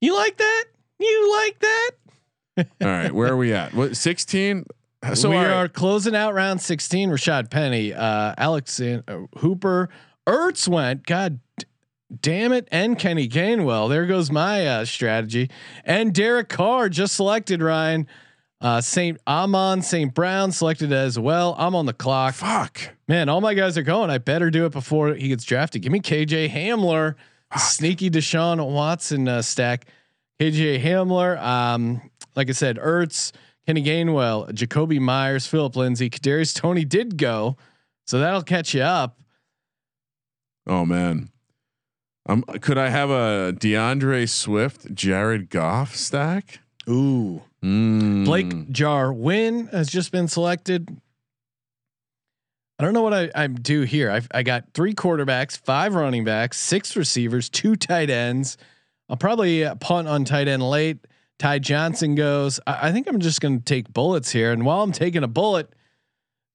you 0.00 0.14
like 0.14 0.36
that? 0.36 0.64
You 1.00 1.32
like 1.32 1.58
that? 1.58 1.90
All 2.56 2.66
right, 2.80 3.12
where 3.12 3.32
are 3.32 3.36
we 3.36 3.52
at? 3.52 3.74
What 3.74 3.96
sixteen? 3.96 4.64
So 5.12 5.28
we 5.28 5.36
right. 5.36 5.50
are 5.50 5.68
closing 5.68 6.16
out 6.16 6.32
round 6.32 6.62
16. 6.62 7.10
Rashad 7.10 7.50
Penny, 7.50 7.92
uh, 7.92 8.34
Alex 8.38 8.80
uh, 8.80 9.02
Hooper, 9.36 9.90
Ertz 10.26 10.66
went. 10.66 11.04
God 11.04 11.40
damn 12.20 12.52
it. 12.52 12.66
And 12.70 12.98
Kenny 12.98 13.28
Gainwell. 13.28 13.88
There 13.88 14.06
goes 14.06 14.30
my 14.30 14.66
uh, 14.66 14.84
strategy. 14.86 15.50
And 15.84 16.14
Derek 16.14 16.48
Carr 16.48 16.88
just 16.88 17.14
selected 17.14 17.62
Ryan. 17.62 18.06
Uh, 18.60 18.80
Saint 18.80 19.20
Amon 19.26 19.82
Saint 19.82 20.14
Brown 20.14 20.50
selected 20.50 20.90
as 20.90 21.18
well. 21.18 21.54
I'm 21.58 21.74
on 21.74 21.84
the 21.84 21.92
clock. 21.92 22.34
Fuck. 22.34 22.94
Man, 23.06 23.28
all 23.28 23.42
my 23.42 23.52
guys 23.52 23.76
are 23.76 23.82
going. 23.82 24.08
I 24.08 24.16
better 24.16 24.50
do 24.50 24.64
it 24.64 24.72
before 24.72 25.12
he 25.12 25.28
gets 25.28 25.44
drafted. 25.44 25.82
Give 25.82 25.92
me 25.92 26.00
KJ 26.00 26.48
Hamler, 26.50 27.16
sneaky 27.58 28.08
Deshaun 28.08 28.66
Watson 28.72 29.28
uh, 29.28 29.42
stack. 29.42 29.86
KJ 30.40 30.82
Hamler, 30.82 31.38
um, 31.42 32.10
like 32.36 32.48
I 32.48 32.52
said, 32.52 32.76
Ertz, 32.78 33.32
Kenny 33.66 33.82
Gainwell, 33.82 34.50
Jakobi 34.52 35.00
Meyers, 35.00 35.46
Philip 35.46 35.76
Lindsay, 35.76 36.10
Kadarius 36.10 36.54
Toney 36.54 36.84
did 36.84 37.16
go, 37.16 37.56
so 38.06 38.18
that'll 38.18 38.42
catch 38.42 38.74
you 38.74 38.82
up. 38.82 39.18
Oh 40.66 40.84
man. 40.84 41.30
Um, 42.26 42.42
could 42.42 42.78
I 42.78 42.88
have 42.88 43.10
a 43.10 43.52
D'Andre 43.52 44.24
Swift, 44.26 44.94
Jared 44.94 45.50
Goff 45.50 45.94
stack? 45.94 46.60
Ooh, 46.88 47.42
Mm. 47.62 48.26
Blake 48.26 48.70
Jarwin 48.70 49.68
has 49.68 49.88
just 49.88 50.12
been 50.12 50.28
selected. 50.28 50.86
I 52.78 52.84
don't 52.84 52.92
know 52.92 53.00
what 53.02 53.14
I, 53.14 53.30
I 53.34 53.46
do 53.46 53.82
here. 53.82 54.10
I've, 54.10 54.28
I 54.34 54.42
got 54.42 54.74
three 54.74 54.92
quarterbacks, 54.94 55.56
five 55.58 55.94
running 55.94 56.24
backs, 56.24 56.58
six 56.58 56.94
receivers, 56.96 57.48
two 57.48 57.74
tight 57.76 58.10
ends. 58.10 58.58
I'll 59.08 59.16
probably 59.16 59.66
punt 59.80 60.08
on 60.08 60.24
tight 60.26 60.46
end 60.48 60.62
late. 60.62 60.98
Ty 61.38 61.58
Johnson 61.60 62.14
goes. 62.14 62.60
I, 62.66 62.88
I 62.88 62.92
think 62.92 63.08
I'm 63.08 63.20
just 63.20 63.40
going 63.40 63.58
to 63.58 63.64
take 63.64 63.92
bullets 63.92 64.30
here. 64.30 64.52
And 64.52 64.64
while 64.64 64.82
I'm 64.82 64.92
taking 64.92 65.22
a 65.22 65.28
bullet, 65.28 65.72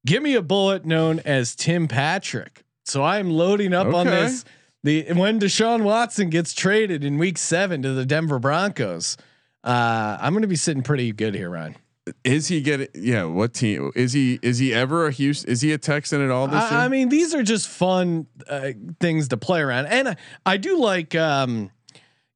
give 0.05 0.23
me 0.23 0.35
a 0.35 0.41
bullet 0.41 0.85
known 0.85 1.19
as 1.25 1.55
Tim 1.55 1.87
Patrick. 1.87 2.63
So 2.85 3.03
I'm 3.03 3.29
loading 3.29 3.73
up 3.73 3.93
on 3.93 4.07
this. 4.07 4.45
The 4.83 5.11
when 5.13 5.39
Deshaun 5.39 5.83
Watson 5.83 6.29
gets 6.29 6.53
traded 6.53 7.03
in 7.03 7.17
Week 7.17 7.37
Seven 7.37 7.81
to 7.81 7.93
the 7.93 8.05
Denver 8.05 8.39
Broncos, 8.39 9.17
uh, 9.63 10.17
I'm 10.19 10.33
going 10.33 10.43
to 10.43 10.47
be 10.47 10.55
sitting 10.55 10.83
pretty 10.83 11.11
good 11.11 11.35
here, 11.35 11.49
Ryan. 11.49 11.75
Is 12.23 12.47
he 12.47 12.61
getting? 12.61 12.87
Yeah. 12.95 13.25
What 13.25 13.53
team 13.53 13.91
is 13.93 14.13
he? 14.13 14.39
Is 14.41 14.57
he 14.57 14.73
ever 14.73 15.07
a 15.07 15.11
Houston? 15.11 15.51
Is 15.51 15.61
he 15.61 15.73
a 15.73 15.77
Texan 15.77 16.21
at 16.21 16.31
all 16.31 16.47
this 16.47 16.71
year? 16.71 16.79
I, 16.79 16.85
I 16.85 16.87
mean, 16.87 17.09
these 17.09 17.35
are 17.35 17.43
just 17.43 17.67
fun 17.67 18.25
uh, 18.47 18.71
things 18.99 19.27
to 19.27 19.37
play 19.37 19.59
around, 19.59 19.87
and 19.87 20.09
I, 20.09 20.15
I 20.45 20.57
do 20.57 20.79
like, 20.79 21.13
um, 21.13 21.69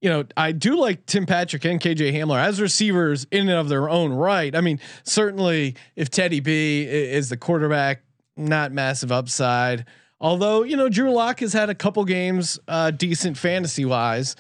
you 0.04 0.10
know, 0.10 0.26
I 0.36 0.52
do 0.52 0.76
like 0.78 1.06
Tim 1.06 1.26
Patrick 1.26 1.64
and 1.64 1.80
KJ 1.80 2.14
Hamler 2.14 2.38
as 2.38 2.60
receivers 2.60 3.26
in 3.32 3.48
and 3.48 3.58
of 3.58 3.70
their 3.70 3.90
own 3.90 4.12
right. 4.12 4.54
I 4.54 4.60
mean, 4.60 4.82
certainly 5.04 5.78
if 5.96 6.10
Teddy 6.10 6.42
B 6.42 6.84
is 6.84 7.30
the 7.30 7.38
quarterback, 7.38 8.04
not 8.36 8.74
massive 8.74 9.14
upside. 9.14 9.86
Although 10.20 10.64
you 10.64 10.76
know, 10.76 10.90
Drew 10.90 11.12
Lock 11.12 11.40
has 11.40 11.54
had 11.54 11.70
a 11.70 11.76
couple 11.76 12.04
games 12.04 12.60
uh, 12.68 12.92
decent 12.92 13.38
fantasy 13.38 13.86
wise. 13.86 14.36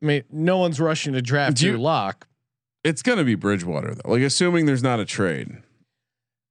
I 0.00 0.06
mean, 0.06 0.22
no 0.30 0.58
one's 0.58 0.78
rushing 0.78 1.14
to 1.14 1.20
draft 1.20 1.56
Do 1.56 1.72
Drew 1.72 1.80
Lock. 1.80 2.28
it's 2.84 3.02
gonna 3.02 3.24
be 3.24 3.34
Bridgewater 3.34 3.96
though. 3.96 4.12
Like 4.12 4.22
assuming 4.22 4.66
there's 4.66 4.84
not 4.84 5.00
a 5.00 5.04
trade. 5.04 5.50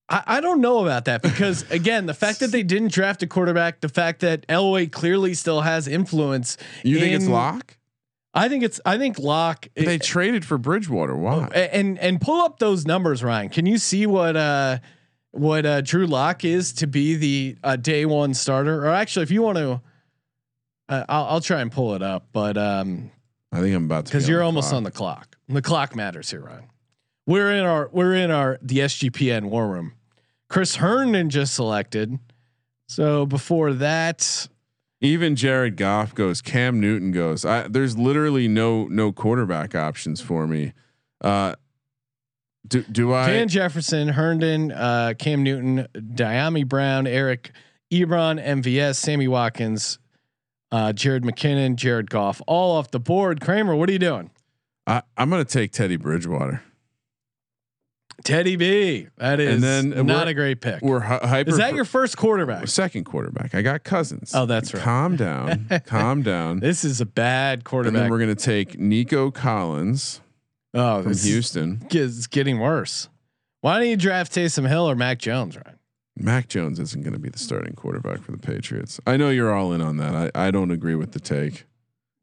I, 0.09 0.23
I 0.27 0.41
don't 0.41 0.59
know 0.59 0.79
about 0.79 1.05
that 1.05 1.21
because 1.21 1.63
again, 1.71 2.05
the 2.05 2.13
fact 2.13 2.41
that 2.41 2.51
they 2.51 2.63
didn't 2.63 2.91
draft 2.91 3.23
a 3.23 3.27
quarterback, 3.27 3.79
the 3.79 3.87
fact 3.89 4.19
that 4.21 4.45
Elway 4.47 4.91
clearly 4.91 5.33
still 5.35 5.61
has 5.61 5.87
influence. 5.87 6.57
You 6.83 6.99
think 6.99 7.13
it's 7.15 7.25
in- 7.25 7.31
Lock? 7.31 7.76
I 8.33 8.49
think 8.49 8.63
it's. 8.63 8.79
I 8.85 8.97
think 8.97 9.17
Lock. 9.19 9.67
They 9.75 9.95
it- 9.95 10.03
traded 10.03 10.45
for 10.45 10.57
Bridgewater. 10.57 11.15
Why? 11.15 11.47
and 11.47 11.97
and 11.99 12.21
pull 12.21 12.41
up 12.41 12.59
those 12.59 12.85
numbers, 12.85 13.23
Ryan. 13.23 13.49
Can 13.49 13.65
you 13.65 13.77
see 13.77 14.05
what 14.05 14.35
uh 14.35 14.77
what 15.31 15.65
uh 15.65 15.81
Drew 15.81 16.05
Lock 16.05 16.45
is 16.45 16.73
to 16.73 16.87
be 16.87 17.15
the 17.15 17.57
uh, 17.63 17.75
day 17.77 18.05
one 18.05 18.33
starter? 18.33 18.85
Or 18.85 18.89
actually, 18.89 19.23
if 19.23 19.31
you 19.31 19.41
want 19.41 19.57
to, 19.57 19.81
uh, 20.89 21.05
I'll, 21.09 21.25
I'll 21.25 21.41
try 21.41 21.61
and 21.61 21.71
pull 21.71 21.95
it 21.95 22.03
up. 22.03 22.27
But 22.31 22.57
um, 22.57 23.11
I 23.51 23.59
think 23.61 23.75
I'm 23.75 23.85
about 23.85 24.05
to. 24.05 24.11
because 24.11 24.27
be 24.27 24.33
you're 24.33 24.43
almost 24.43 24.69
clock. 24.69 24.77
on 24.77 24.83
the 24.83 24.91
clock. 24.91 25.37
The 25.49 25.61
clock 25.61 25.95
matters 25.95 26.29
here, 26.29 26.41
Ryan. 26.41 26.65
We're 27.25 27.51
in 27.53 27.65
our 27.65 27.89
we're 27.91 28.13
in 28.13 28.29
our 28.31 28.59
the 28.61 28.79
SGPN 28.79 29.45
war 29.45 29.67
room. 29.67 29.93
Chris 30.49 30.75
Herndon 30.75 31.29
just 31.29 31.55
selected. 31.55 32.19
So 32.87 33.25
before 33.25 33.73
that, 33.73 34.47
Even 34.99 35.35
Jared 35.35 35.77
Goff 35.77 36.15
goes. 36.15 36.41
Cam 36.41 36.79
Newton 36.79 37.11
goes. 37.11 37.45
I, 37.45 37.67
there's 37.67 37.97
literally 37.97 38.47
no 38.47 38.85
no 38.85 39.11
quarterback 39.11 39.75
options 39.75 40.21
for 40.21 40.47
me. 40.47 40.73
Uh, 41.21 41.53
do 42.67 42.83
do 42.83 43.13
I? 43.13 43.27
Van 43.27 43.47
Jefferson, 43.47 44.09
Herndon, 44.09 44.71
uh, 44.71 45.13
Cam 45.17 45.43
Newton, 45.43 45.87
Dyami 45.93 46.67
Brown, 46.67 47.05
Eric 47.05 47.51
Ebron, 47.91 48.43
MVS, 48.43 48.95
Sammy 48.95 49.27
Watkins, 49.27 49.99
uh, 50.71 50.93
Jared 50.93 51.23
McKinnon, 51.23 51.75
Jared 51.75 52.09
Goff, 52.09 52.41
all 52.47 52.75
off 52.75 52.91
the 52.91 52.99
board. 52.99 53.39
Kramer, 53.39 53.75
what 53.75 53.89
are 53.89 53.93
you 53.93 53.99
doing? 53.99 54.31
I, 54.87 55.03
I'm 55.15 55.29
gonna 55.29 55.45
take 55.45 55.71
Teddy 55.71 55.97
Bridgewater. 55.97 56.63
Teddy 58.23 58.55
B. 58.55 59.07
That 59.17 59.39
is 59.39 59.63
And 59.63 59.93
then 59.93 60.05
not 60.05 60.27
a 60.27 60.33
great 60.33 60.59
pick. 60.59 60.81
We're 60.81 60.99
hyper. 60.99 61.49
Is 61.49 61.57
that 61.57 61.75
your 61.75 61.85
first 61.85 62.17
quarterback? 62.17 62.67
second 62.67 63.05
quarterback? 63.05 63.53
I 63.53 63.61
got 63.61 63.83
Cousins. 63.83 64.33
Oh, 64.33 64.45
that's 64.45 64.73
right. 64.73 64.83
Calm 64.83 65.15
down. 65.15 65.67
calm 65.85 66.23
down. 66.23 66.59
This 66.59 66.83
is 66.83 66.99
a 66.99 67.05
bad 67.05 67.63
quarterback. 67.63 67.95
And 67.95 68.03
then 68.05 68.11
we're 68.11 68.19
gonna 68.19 68.35
take 68.35 68.79
Nico 68.79 69.31
Collins 69.31 70.21
oh, 70.73 71.03
from 71.03 71.13
Houston. 71.13 71.85
It's 71.89 72.27
getting 72.27 72.59
worse. 72.59 73.09
Why 73.61 73.79
don't 73.79 73.89
you 73.89 73.97
draft 73.97 74.33
Taysom 74.33 74.67
Hill 74.67 74.89
or 74.89 74.95
Mac 74.95 75.19
Jones, 75.19 75.55
Ryan? 75.55 75.77
Mac 76.19 76.47
Jones 76.47 76.79
isn't 76.79 77.03
going 77.03 77.13
to 77.13 77.19
be 77.19 77.29
the 77.29 77.37
starting 77.37 77.73
quarterback 77.73 78.21
for 78.21 78.31
the 78.31 78.37
Patriots. 78.37 78.99
I 79.05 79.17
know 79.17 79.29
you're 79.29 79.53
all 79.53 79.71
in 79.73 79.81
on 79.81 79.97
that. 79.97 80.31
I, 80.35 80.47
I 80.47 80.51
don't 80.51 80.71
agree 80.71 80.95
with 80.95 81.11
the 81.11 81.19
take. 81.19 81.65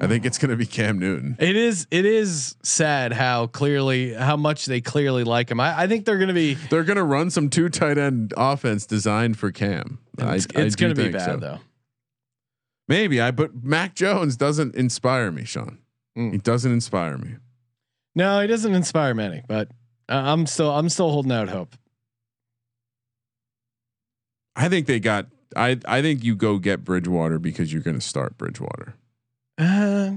I 0.01 0.09
think 0.09 0.25
it's 0.27 0.39
going 0.39 0.51
to 0.51 0.57
be 0.57 0.67
Cam 0.67 0.99
Newton. 0.99 1.37
It 1.39 1.55
is. 1.55 1.87
It 1.91 2.05
is 2.05 2.57
sad 2.65 3.13
how 3.13 3.47
clearly 3.47 4.13
how 4.13 4.37
much 4.37 4.67
they 4.67 4.81
clearly 4.81 5.23
like 5.23 5.51
him. 5.51 5.61
I, 5.61 5.83
I 5.83 5.87
think 5.87 6.05
they're 6.05 6.19
going 6.19 6.29
to 6.29 6.35
be. 6.35 6.55
They're 6.55 6.83
going 6.85 6.97
to 6.97 7.05
run 7.05 7.31
some 7.31 7.49
two 7.49 7.69
tight 7.69 7.97
end 7.97 8.35
offense 8.37 8.87
designed 8.87 9.39
for 9.39 9.53
Cam. 9.53 9.99
I- 10.19 10.35
It's, 10.35 10.47
it's 10.55 10.77
going 10.77 10.95
to 10.95 11.01
be 11.01 11.11
bad 11.11 11.25
so. 11.25 11.37
though. 11.37 11.59
Maybe 12.89 13.21
I, 13.21 13.31
but 13.31 13.63
Mac 13.63 13.95
Jones 13.95 14.37
doesn't 14.37 14.75
inspire 14.75 15.31
me, 15.31 15.45
Sean. 15.45 15.79
Mm. 16.19 16.33
He 16.33 16.39
doesn't 16.39 16.71
inspire 16.73 17.17
me. 17.17 17.37
No, 18.17 18.41
he 18.41 18.47
doesn't 18.47 18.75
inspire 18.75 19.15
many, 19.15 19.43
but 19.49 19.69
uh, 20.09 20.15
I'm 20.25 20.47
still 20.47 20.71
I'm 20.71 20.89
still 20.89 21.11
holding 21.11 21.33
out 21.33 21.49
hope. 21.49 21.77
I 24.57 24.69
think 24.69 24.87
they 24.87 25.01
got. 25.01 25.27
I 25.57 25.79
I 25.87 26.03
think 26.03 26.23
you 26.25 26.35
go 26.35 26.59
get 26.59 26.85
Bridgewater 26.85 27.39
because 27.39 27.73
you're 27.73 27.83
going 27.83 27.99
to 27.99 28.05
start 28.07 28.37
Bridgewater. 28.37 28.95
Uh, 29.59 30.13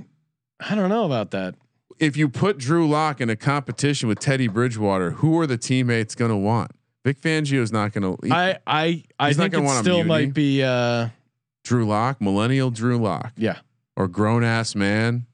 I 0.60 0.76
don't 0.76 0.90
know 0.90 1.06
about 1.06 1.32
that. 1.32 1.56
If 2.00 2.16
you 2.18 2.30
put 2.30 2.58
Drew 2.58 2.88
Lock 2.88 3.22
in 3.22 3.30
a 3.30 3.36
competition 3.36 4.08
with 4.08 4.20
Teddy 4.20 4.48
Bridgewater, 4.48 5.12
who 5.12 5.40
are 5.40 5.48
the 5.48 5.58
teammates 5.58 6.14
going 6.16 6.30
to 6.32 6.38
want? 6.38 6.72
Vic 7.04 7.20
Fangio 7.22 7.60
is 7.62 7.72
not 7.72 7.94
going 7.94 8.18
to. 8.18 8.34
I 8.34 8.58
I 8.68 9.04
I 9.20 9.28
He's 9.30 9.38
not 9.38 9.44
think 9.46 9.54
gonna 9.54 9.64
it 9.64 9.68
want 9.68 9.80
still 9.86 10.04
might 10.04 10.34
be. 10.34 10.62
uh 10.64 11.10
Drew 11.64 11.86
Lock, 11.86 12.22
millennial 12.22 12.70
Drew 12.70 12.98
Lock, 12.98 13.34
Yeah, 13.38 13.60
or 13.96 14.08
grown 14.08 14.44
ass 14.44 14.76
man 14.76 15.26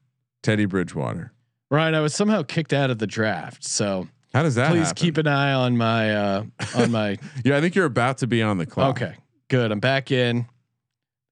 Teddy 0.42 0.66
Bridgewater. 0.66 1.32
Ryan. 1.72 1.96
I 1.96 2.00
was 2.02 2.14
somehow 2.16 2.44
kicked 2.44 2.74
out 2.74 2.90
of 2.92 3.00
the 3.00 3.08
draft, 3.08 3.64
so 3.64 4.08
How 4.34 4.44
does 4.44 4.56
that? 4.56 4.70
please 4.72 4.88
happen? 4.88 4.96
keep 4.96 5.18
an 5.18 5.28
eye 5.28 5.54
on 5.54 5.78
my 5.78 6.14
uh 6.16 6.44
on 6.76 6.92
my. 6.92 7.18
Yeah, 7.44 7.58
I 7.58 7.62
think 7.62 7.76
you're 7.76 7.86
about 7.86 8.20
to 8.20 8.28
be 8.28 8.42
on 8.44 8.58
the 8.60 8.66
clock. 8.68 9.02
okay, 9.02 9.16
good. 9.48 9.72
I'm 9.72 9.80
back 9.80 10.12
in. 10.12 10.46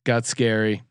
Got 0.03 0.25
scary. 0.25 0.81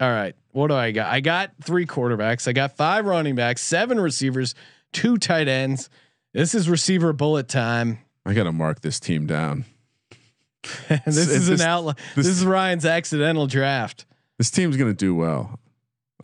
All 0.00 0.10
right, 0.10 0.34
what 0.52 0.68
do 0.68 0.74
I 0.74 0.92
got? 0.92 1.12
I 1.12 1.20
got 1.20 1.52
three 1.62 1.84
quarterbacks. 1.86 2.48
I 2.48 2.52
got 2.52 2.76
five 2.76 3.04
running 3.04 3.34
backs, 3.34 3.60
seven 3.62 4.00
receivers, 4.00 4.54
two 4.92 5.18
tight 5.18 5.46
ends. 5.46 5.90
This 6.32 6.54
is 6.54 6.68
receiver 6.70 7.12
bullet 7.12 7.48
time. 7.48 7.98
I 8.24 8.32
got 8.34 8.44
to 8.44 8.52
mark 8.52 8.80
this 8.80 8.98
team 8.98 9.26
down. 9.26 9.64
this 10.88 11.18
It's- 11.18 11.28
is 11.28 11.48
an 11.50 11.60
outline. 11.60 11.96
This, 12.16 12.26
this- 12.26 12.38
is 12.38 12.46
Ryan's 12.46 12.86
accidental 12.86 13.46
draft. 13.46 14.06
This 14.38 14.50
team's 14.50 14.78
going 14.78 14.90
to 14.90 14.96
do 14.96 15.14
well. 15.14 15.58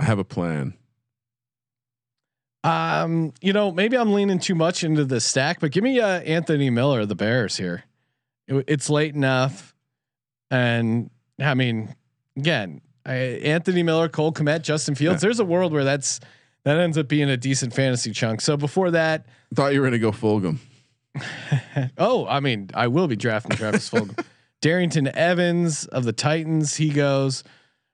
I 0.00 0.04
have 0.04 0.18
a 0.18 0.24
plan. 0.24 0.72
Um, 2.64 3.32
you 3.42 3.52
know, 3.52 3.70
maybe 3.70 3.96
I'm 3.96 4.12
leaning 4.12 4.38
too 4.38 4.54
much 4.54 4.82
into 4.82 5.04
the 5.04 5.20
stack, 5.20 5.60
but 5.60 5.70
give 5.70 5.84
me 5.84 6.00
uh, 6.00 6.20
Anthony 6.20 6.70
Miller, 6.70 7.00
of 7.00 7.08
the 7.08 7.14
Bears 7.14 7.56
here. 7.56 7.84
It- 8.48 8.64
it's 8.68 8.88
late 8.90 9.14
enough, 9.14 9.74
and 10.50 11.10
I 11.38 11.54
mean, 11.54 11.94
again, 12.36 12.80
I, 13.06 13.14
Anthony 13.14 13.82
Miller, 13.82 14.08
Cole 14.08 14.32
Kmet, 14.32 14.62
Justin 14.62 14.94
Fields. 14.94 15.22
There's 15.22 15.40
a 15.40 15.44
world 15.44 15.72
where 15.72 15.84
that's 15.84 16.20
that 16.64 16.78
ends 16.78 16.98
up 16.98 17.06
being 17.06 17.30
a 17.30 17.36
decent 17.36 17.72
fantasy 17.72 18.10
chunk. 18.10 18.40
So 18.40 18.56
before 18.56 18.90
that, 18.90 19.26
Thought 19.54 19.72
you 19.72 19.80
were 19.80 19.88
going 19.88 19.92
to 19.92 19.98
go 20.00 20.10
Fulgham. 20.10 20.58
oh, 21.98 22.26
I 22.26 22.40
mean, 22.40 22.70
I 22.74 22.88
will 22.88 23.06
be 23.06 23.16
drafting 23.16 23.56
Travis 23.56 23.88
Fulgham. 23.88 24.18
Darrynton 24.62 25.06
Evans 25.12 25.86
of 25.86 26.04
the 26.04 26.12
Titans, 26.12 26.74
he 26.74 26.90
goes. 26.90 27.44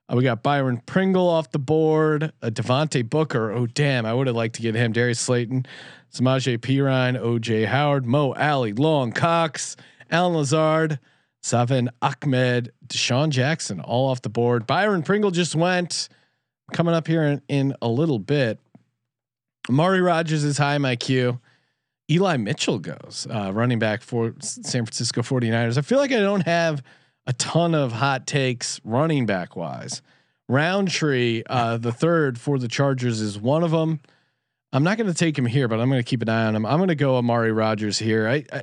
Uh, 0.09 0.17
we 0.17 0.23
got 0.23 0.43
Byron 0.43 0.81
Pringle 0.87 1.29
off 1.29 1.51
the 1.51 1.59
board. 1.59 2.33
Uh, 2.41 2.49
Devontae 2.49 3.09
Booker. 3.09 3.53
Oh 3.53 3.67
damn, 3.67 4.07
I 4.07 4.15
would 4.15 4.27
have 4.27 4.37
liked 4.37 4.55
to 4.55 4.63
get 4.63 4.75
him. 4.75 4.93
Darius 4.93 5.21
Slayton, 5.21 5.67
Samaje 6.13 6.59
Perine, 6.59 7.21
OJ 7.21 7.67
Howard, 7.67 8.07
Mo 8.07 8.35
Alley, 8.35 8.73
Long 8.73 9.13
Cox, 9.13 9.77
Allen 10.11 10.35
Lazard, 10.35 10.99
Savin 11.43 11.91
Ahmed, 12.01 12.73
DeSean 12.87 13.31
Jackson, 13.31 13.81
all 13.81 14.09
off 14.09 14.23
the 14.23 14.29
board. 14.29 14.67
Byron 14.67 15.03
Pringle 15.03 15.31
just 15.31 15.55
went. 15.55 16.09
Coming 16.73 16.95
up 16.95 17.07
here 17.07 17.25
in, 17.25 17.43
in 17.49 17.75
a 17.83 17.89
little 17.89 18.19
bit. 18.19 18.59
Amari 19.69 20.01
Rogers 20.01 20.45
is 20.45 20.57
high 20.57 20.77
in 20.77 20.83
my 20.83 20.97
queue. 20.97 21.41
Eli 22.11 22.37
Mitchell 22.37 22.79
goes, 22.79 23.27
uh, 23.31 23.53
running 23.53 23.79
back 23.79 24.03
for 24.03 24.35
San 24.41 24.85
Francisco 24.85 25.23
49ers. 25.23 25.79
I 25.79 25.83
feel 25.83 25.99
like 25.99 26.13
I 26.13 26.21
don't 26.21 26.47
have 26.47 26.83
a 27.27 27.33
ton 27.35 27.75
of 27.75 27.93
hot 27.93 28.27
takes 28.27 28.81
running 28.85 29.27
back 29.27 29.55
wise. 29.55 30.03
Rountree, 30.49 31.43
uh, 31.49 31.77
the 31.77 31.93
third 31.93 32.39
for 32.39 32.59
the 32.59 32.69
Chargers, 32.69 33.21
is 33.21 33.39
one 33.39 33.63
of 33.63 33.71
them. 33.71 34.01
I'm 34.73 34.83
not 34.83 34.97
going 34.99 35.09
to 35.09 35.15
take 35.15 35.39
him 35.39 35.47
here, 35.47 35.69
but 35.69 35.81
I'm 35.81 35.89
going 35.89 36.01
to 36.01 36.09
keep 36.09 36.23
an 36.23 36.29
eye 36.29 36.47
on 36.47 36.57
him. 36.57 36.67
I'm 36.67 36.79
going 36.79 36.89
to 36.89 36.95
go 36.95 37.17
Amari 37.17 37.53
Rogers 37.53 37.99
here. 37.99 38.29
I, 38.29 38.45
I 38.53 38.63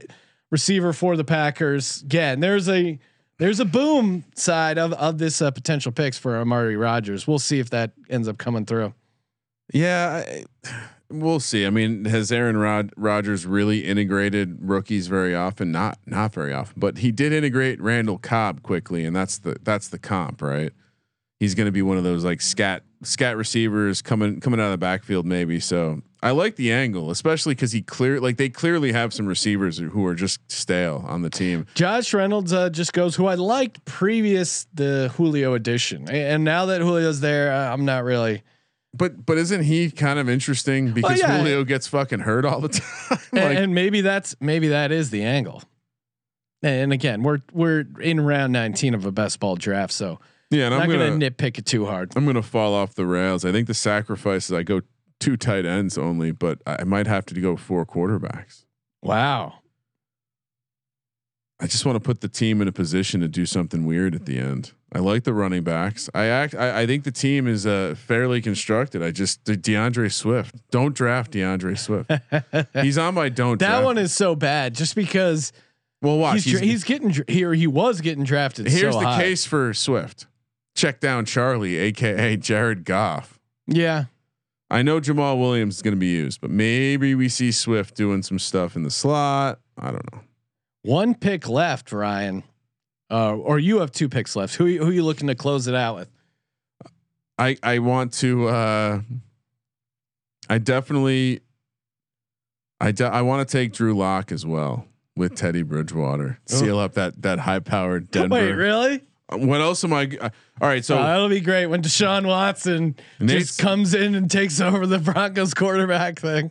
receiver 0.50 0.94
for 0.94 1.16
the 1.16 1.24
Packers. 1.24 2.02
Again, 2.02 2.40
there's 2.40 2.68
a 2.70 3.00
there's 3.38 3.60
a 3.60 3.66
boom 3.66 4.26
side 4.36 4.78
of 4.78 4.94
of 4.94 5.18
this 5.18 5.42
uh, 5.42 5.52
potential 5.52 5.92
picks 5.92 6.18
for 6.18 6.38
Amari 6.38 6.76
Rogers. 6.76 7.28
We'll 7.28 7.40
see 7.40 7.60
if 7.60 7.70
that 7.72 7.92
ends 8.10 8.28
up 8.28 8.38
coming 8.38 8.66
through. 8.66 8.94
Yeah, 9.74 10.24
I, 10.26 10.46
we'll 11.10 11.40
see. 11.40 11.66
I 11.66 11.70
mean, 11.70 12.06
has 12.06 12.32
Aaron 12.32 12.58
Rod- 12.58 12.92
Rodgers 12.98 13.46
really 13.46 13.86
integrated 13.86 14.58
rookies 14.62 15.08
very 15.08 15.36
often? 15.36 15.72
Not 15.72 16.00
not 16.06 16.34
very 16.34 16.54
often, 16.54 16.76
but 16.78 17.00
he 17.00 17.12
did 17.12 17.34
integrate 17.34 17.82
Randall 17.82 18.18
Cobb 18.18 18.64
quickly, 18.64 19.06
and 19.06 19.16
that's 19.16 19.38
the 19.38 19.58
that's 19.64 19.88
the 19.88 20.00
comp, 20.00 20.42
right? 20.42 20.74
He's 21.40 21.56
going 21.56 21.66
to 21.66 21.72
be 21.72 21.82
one 21.82 21.98
of 21.98 22.04
those 22.04 22.26
like 22.26 22.42
scat 22.42 22.84
scat 23.04 23.38
receivers 23.38 24.02
coming 24.02 24.40
coming 24.42 24.60
out 24.60 24.66
of 24.66 24.72
the 24.72 24.78
backfield, 24.78 25.26
maybe. 25.26 25.60
So 25.60 26.02
I 26.22 26.32
like 26.32 26.58
the 26.58 26.72
angle, 26.72 27.12
especially 27.12 27.56
because 27.56 27.72
he 27.72 27.82
clear 27.82 28.20
like 28.20 28.36
they 28.36 28.50
clearly 28.50 28.92
have 28.92 29.14
some 29.14 29.26
receivers 29.26 29.78
who 29.78 30.06
are 30.06 30.16
just 30.16 30.40
stale 30.52 31.06
on 31.08 31.22
the 31.22 31.30
team. 31.30 31.66
Josh 31.76 32.14
Reynolds 32.14 32.52
uh, 32.52 32.70
just 32.70 32.92
goes 32.92 33.16
who 33.16 33.28
I 33.28 33.36
liked 33.36 33.86
previous 33.86 34.68
the 34.74 35.14
Julio 35.16 35.54
edition, 35.54 36.10
and 36.10 36.44
now 36.44 36.66
that 36.66 36.82
Julio's 36.82 37.22
there, 37.22 37.54
uh, 37.54 37.74
I'm 37.74 37.86
not 37.86 38.04
really. 38.04 38.44
But 38.94 39.26
but 39.26 39.38
isn't 39.38 39.64
he 39.64 39.92
kind 39.92 40.20
of 40.20 40.28
interesting 40.28 40.92
because 40.92 41.20
yeah. 41.20 41.38
Julio 41.38 41.64
gets 41.64 41.88
fucking 41.88 42.20
hurt 42.20 42.44
all 42.44 42.60
the 42.60 42.70
time? 43.10 43.20
and, 43.32 43.58
and 43.58 43.76
maybe 43.76 44.02
that's 44.02 44.36
maybe 44.42 44.68
that 44.70 44.92
is 44.92 45.12
the 45.12 45.24
angle. 45.24 45.64
And 46.62 46.92
again, 46.92 47.24
we're 47.24 47.40
we're 47.54 47.86
in 48.02 48.20
round 48.20 48.52
19 48.52 48.94
of 48.94 49.06
a 49.06 49.12
best 49.14 49.40
ball 49.40 49.56
draft, 49.56 49.94
so 49.94 50.20
yeah, 50.50 50.66
and 50.66 50.76
I'm 50.76 50.82
I'm 50.82 50.90
not 50.90 50.94
gonna, 50.98 51.10
gonna 51.12 51.32
nitpick 51.32 51.58
it 51.58 51.66
too 51.66 51.86
hard. 51.86 52.14
I'm 52.16 52.26
gonna 52.26 52.42
fall 52.42 52.74
off 52.74 52.96
the 52.96 53.06
rails. 53.06 53.46
I 53.46 53.52
think 53.52 53.68
the 53.68 53.74
sacrifice 53.74 54.46
is 54.46 54.54
I 54.54 54.64
go 54.64 54.82
two 55.20 55.38
tight 55.38 55.66
ends 55.66 55.98
only, 55.98 56.32
but 56.32 56.62
I 56.66 56.84
might 56.84 57.08
have 57.08 57.26
to 57.28 57.40
go 57.40 57.56
four 57.56 57.86
quarterbacks. 57.86 58.66
Wow. 59.02 59.56
I 61.62 61.68
just 61.68 61.86
want 61.86 61.98
to 61.98 62.00
put 62.00 62.22
the 62.22 62.30
team 62.30 62.62
in 62.62 62.70
a 62.70 62.72
position 62.72 63.20
to 63.20 63.28
do 63.28 63.46
something 63.46 63.86
weird 63.86 64.16
at 64.16 64.26
the 64.26 64.40
end. 64.40 64.72
I 64.94 65.00
like 65.00 65.24
the 65.26 65.34
running 65.34 65.64
backs. 65.64 66.10
I 66.16 66.26
act. 66.26 66.56
I, 66.56 66.82
I 66.82 66.86
think 66.88 67.04
the 67.04 67.12
team 67.12 67.48
is 67.48 67.68
uh, 67.68 67.96
fairly 67.98 68.42
constructed. 68.42 69.04
I 69.04 69.12
just 69.12 69.44
De- 69.44 69.58
D'Andre 69.58 70.08
Swift. 70.08 70.56
Don't 70.72 70.96
draft 70.96 71.32
D'Andre 71.32 71.76
Swift. 71.76 72.10
He's 72.74 72.98
on 72.98 73.14
my 73.14 73.28
don't. 73.30 73.60
That 73.60 73.84
one 73.84 73.98
is 73.98 74.16
so 74.16 74.36
bad 74.36 74.74
just 74.74 74.96
because 74.96 75.52
well. 76.02 76.18
Watch. 76.18 76.44
he's, 76.44 76.54
dra- 76.54 76.62
he's 76.62 76.84
getting 76.86 77.14
here. 77.28 77.54
He 77.54 77.68
was 77.68 78.02
getting 78.02 78.24
drafted. 78.24 78.68
here's 78.68 78.96
so 78.96 79.02
the 79.02 79.08
high. 79.08 79.22
case 79.22 79.46
for 79.46 79.74
Swift. 79.74 80.28
Check 80.80 81.02
down 81.02 81.26
Charlie, 81.26 81.76
aka 81.76 82.38
Jared 82.38 82.86
Goff. 82.86 83.38
Yeah. 83.68 84.06
I 84.70 84.82
know 84.82 85.02
Jamaal 85.02 85.38
Williams 85.38 85.76
is 85.76 85.82
going 85.82 85.94
to 85.94 86.00
be 86.00 86.08
used, 86.08 86.40
but 86.40 86.52
maybe 86.52 87.16
we 87.16 87.28
see 87.28 87.52
Swift 87.52 87.96
doing 87.96 88.24
some 88.24 88.40
stuff 88.40 88.78
in 88.78 88.84
the 88.84 88.90
slot. 88.90 89.60
I 89.78 89.92
don't 89.92 90.14
know. 90.14 90.22
One 90.84 91.16
pick 91.16 91.50
left, 91.50 91.92
Ryan. 91.92 92.44
Uh, 93.12 93.34
or 93.36 93.60
you 93.60 93.80
have 93.82 93.92
two 93.92 94.08
picks 94.08 94.38
left. 94.38 94.56
Who 94.56 94.68
who 94.78 94.88
are 94.90 94.94
you 94.94 95.04
looking 95.04 95.28
to 95.28 95.36
close 95.36 95.68
it 95.68 95.76
out 95.76 95.96
with? 95.96 96.10
I 97.38 97.58
I 97.62 97.80
want 97.80 98.14
to. 98.14 98.48
uh 98.48 99.02
I 100.50 100.60
definitely. 100.60 101.42
I 102.80 102.94
de- 102.94 103.04
I 103.14 103.22
want 103.22 103.46
to 103.46 103.52
take 103.52 103.74
Drew 103.74 103.94
Lock 103.98 104.32
as 104.32 104.46
well 104.46 104.86
with 105.18 105.36
Teddy 105.36 105.62
Bridgewater. 105.64 106.40
Seal 106.46 106.80
up 106.80 106.94
that 106.94 107.22
that 107.24 107.40
high 107.40 107.60
powered 107.60 108.12
Denver. 108.12 108.36
Wait, 108.36 108.54
really? 108.54 109.02
What 109.32 109.62
else 109.62 109.84
am 109.84 109.94
I? 109.94 110.10
uh, 110.20 110.30
all 110.60 110.68
right, 110.68 110.84
so 110.84 110.96
that'll 110.96 111.30
be 111.30 111.40
great 111.42 111.68
when 111.68 111.82
Deshaun 111.84 112.26
Watson 112.28 112.96
just 113.24 113.60
comes 113.60 113.94
in 113.94 114.16
and 114.16 114.30
takes 114.30 114.60
over 114.62 114.88
the 114.88 114.98
Broncos 115.00 115.54
quarterback 115.54 116.20
thing. 116.20 116.50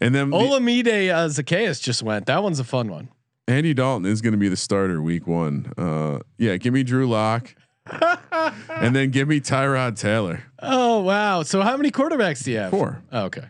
and 0.00 0.14
then 0.14 0.30
Olamide 0.30 1.08
uh, 1.10 1.28
Zaccheaus 1.28 1.80
just 1.82 2.02
went. 2.02 2.26
That 2.26 2.42
one's 2.42 2.60
a 2.60 2.64
fun 2.64 2.88
one. 2.90 3.08
Andy 3.46 3.72
Dalton 3.72 4.04
is 4.04 4.20
going 4.20 4.32
to 4.32 4.38
be 4.38 4.48
the 4.50 4.56
starter 4.58 5.00
week 5.00 5.26
one. 5.26 5.72
Uh, 5.78 6.18
yeah, 6.36 6.58
give 6.58 6.74
me 6.74 6.82
Drew 6.82 7.08
Lock, 7.08 7.54
and 7.90 8.94
then 8.94 9.10
give 9.10 9.26
me 9.28 9.40
Tyrod 9.40 9.98
Taylor. 9.98 10.42
Oh 10.60 11.00
wow! 11.00 11.42
So 11.44 11.62
how 11.62 11.76
many 11.78 11.90
quarterbacks 11.90 12.44
do 12.44 12.52
you 12.52 12.58
have? 12.58 12.70
Four. 12.70 13.02
Oh, 13.10 13.24
okay, 13.24 13.44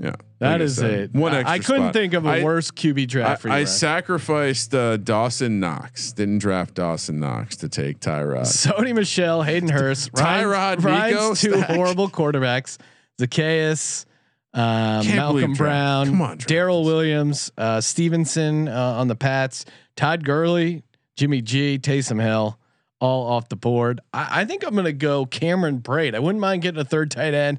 Yeah, 0.00 0.16
that 0.44 0.52
like 0.52 0.60
I 0.60 0.64
is 0.64 0.76
said, 0.76 1.10
a 1.14 1.18
one 1.18 1.34
I- 1.34 1.38
extra. 1.40 1.52
I 1.54 1.58
couldn't 1.58 1.82
spot. 1.82 1.92
think 1.94 2.14
of 2.14 2.26
a 2.26 2.30
I- 2.30 2.42
worse 2.44 2.70
QB 2.70 3.08
draft 3.08 3.42
for 3.42 3.48
you. 3.48 3.52
I, 3.54 3.56
I 3.56 3.58
Ryan. 3.60 3.66
sacrificed 3.66 4.74
uh, 4.74 4.96
Dawson 4.98 5.60
Knox. 5.60 6.12
Didn't 6.12 6.38
draft 6.38 6.74
Dawson 6.74 7.18
Knox 7.20 7.56
to 7.56 7.68
take 7.68 8.00
Tyrod. 8.00 8.42
Sony 8.42 8.94
Michel, 8.94 9.42
Hayden 9.42 9.68
Hurst, 9.70 10.12
Tyrod, 10.12 10.82
Ryan's 10.84 11.12
Nico, 11.12 11.34
two 11.34 11.58
stack. 11.62 11.76
horrible 11.76 12.08
quarterbacks, 12.08 12.78
Zaccheaus, 13.20 14.04
um, 14.52 15.06
Malcolm 15.08 15.54
Brown, 15.54 16.06
Come 16.06 16.22
on, 16.22 16.38
Darrel 16.38 16.84
Williams, 16.84 17.50
uh, 17.58 17.80
Stevenson 17.80 18.68
uh, 18.68 18.72
on 18.98 19.08
the 19.08 19.16
Pats, 19.16 19.64
Todd 19.96 20.24
Gurley, 20.24 20.84
Jimmy 21.16 21.40
G, 21.42 21.78
Taysom 21.78 22.20
Hill, 22.20 22.58
all 23.00 23.26
off 23.32 23.48
the 23.48 23.56
board. 23.56 24.00
I, 24.12 24.42
I 24.42 24.44
think 24.44 24.64
I'm 24.64 24.72
going 24.74 24.84
to 24.84 24.92
go 24.92 25.26
Cameron 25.26 25.80
Brate. 25.80 26.14
I 26.14 26.18
wouldn't 26.20 26.40
mind 26.40 26.62
getting 26.62 26.80
a 26.80 26.84
third 26.84 27.10
tight 27.10 27.34
end. 27.34 27.58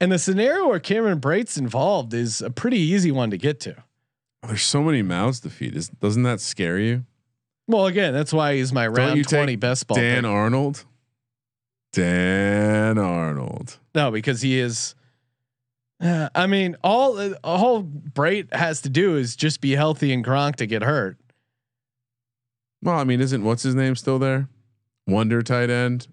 And 0.00 0.12
the 0.12 0.18
scenario 0.18 0.68
where 0.68 0.78
Cameron 0.78 1.20
Brate's 1.20 1.56
involved 1.56 2.14
is 2.14 2.40
a 2.40 2.50
pretty 2.50 2.78
easy 2.78 3.10
one 3.10 3.30
to 3.30 3.38
get 3.38 3.58
to. 3.60 3.76
There's 4.46 4.62
so 4.62 4.82
many 4.82 5.02
mouths 5.02 5.40
to 5.40 5.50
feed. 5.50 5.74
Is, 5.74 5.88
doesn't 5.88 6.22
that 6.22 6.40
scare 6.40 6.78
you? 6.78 7.04
Well, 7.66 7.86
again, 7.86 8.14
that's 8.14 8.32
why 8.32 8.56
he's 8.56 8.72
my 8.72 8.86
round 8.86 9.28
20 9.28 9.56
best 9.56 9.86
ball. 9.86 9.96
Dan. 9.96 10.24
Arnold. 10.24 10.84
Dan 11.92 12.98
Arnold. 12.98 13.78
No, 13.94 14.10
because 14.10 14.42
he 14.42 14.58
is. 14.58 14.94
Uh, 16.00 16.28
I 16.34 16.46
mean, 16.46 16.76
all 16.84 17.18
uh, 17.18 17.34
all 17.42 17.82
Brate 17.82 18.54
has 18.54 18.82
to 18.82 18.88
do 18.88 19.16
is 19.16 19.34
just 19.34 19.60
be 19.60 19.72
healthy 19.72 20.12
and 20.12 20.24
Gronk 20.24 20.56
to 20.56 20.66
get 20.66 20.82
hurt. 20.82 21.16
Well, 22.82 22.96
I 22.96 23.04
mean, 23.04 23.20
isn't 23.20 23.42
what's 23.42 23.64
his 23.64 23.74
name 23.74 23.96
still 23.96 24.18
there? 24.18 24.48
Wonder 25.06 25.42
tight 25.42 25.70
end, 25.70 26.06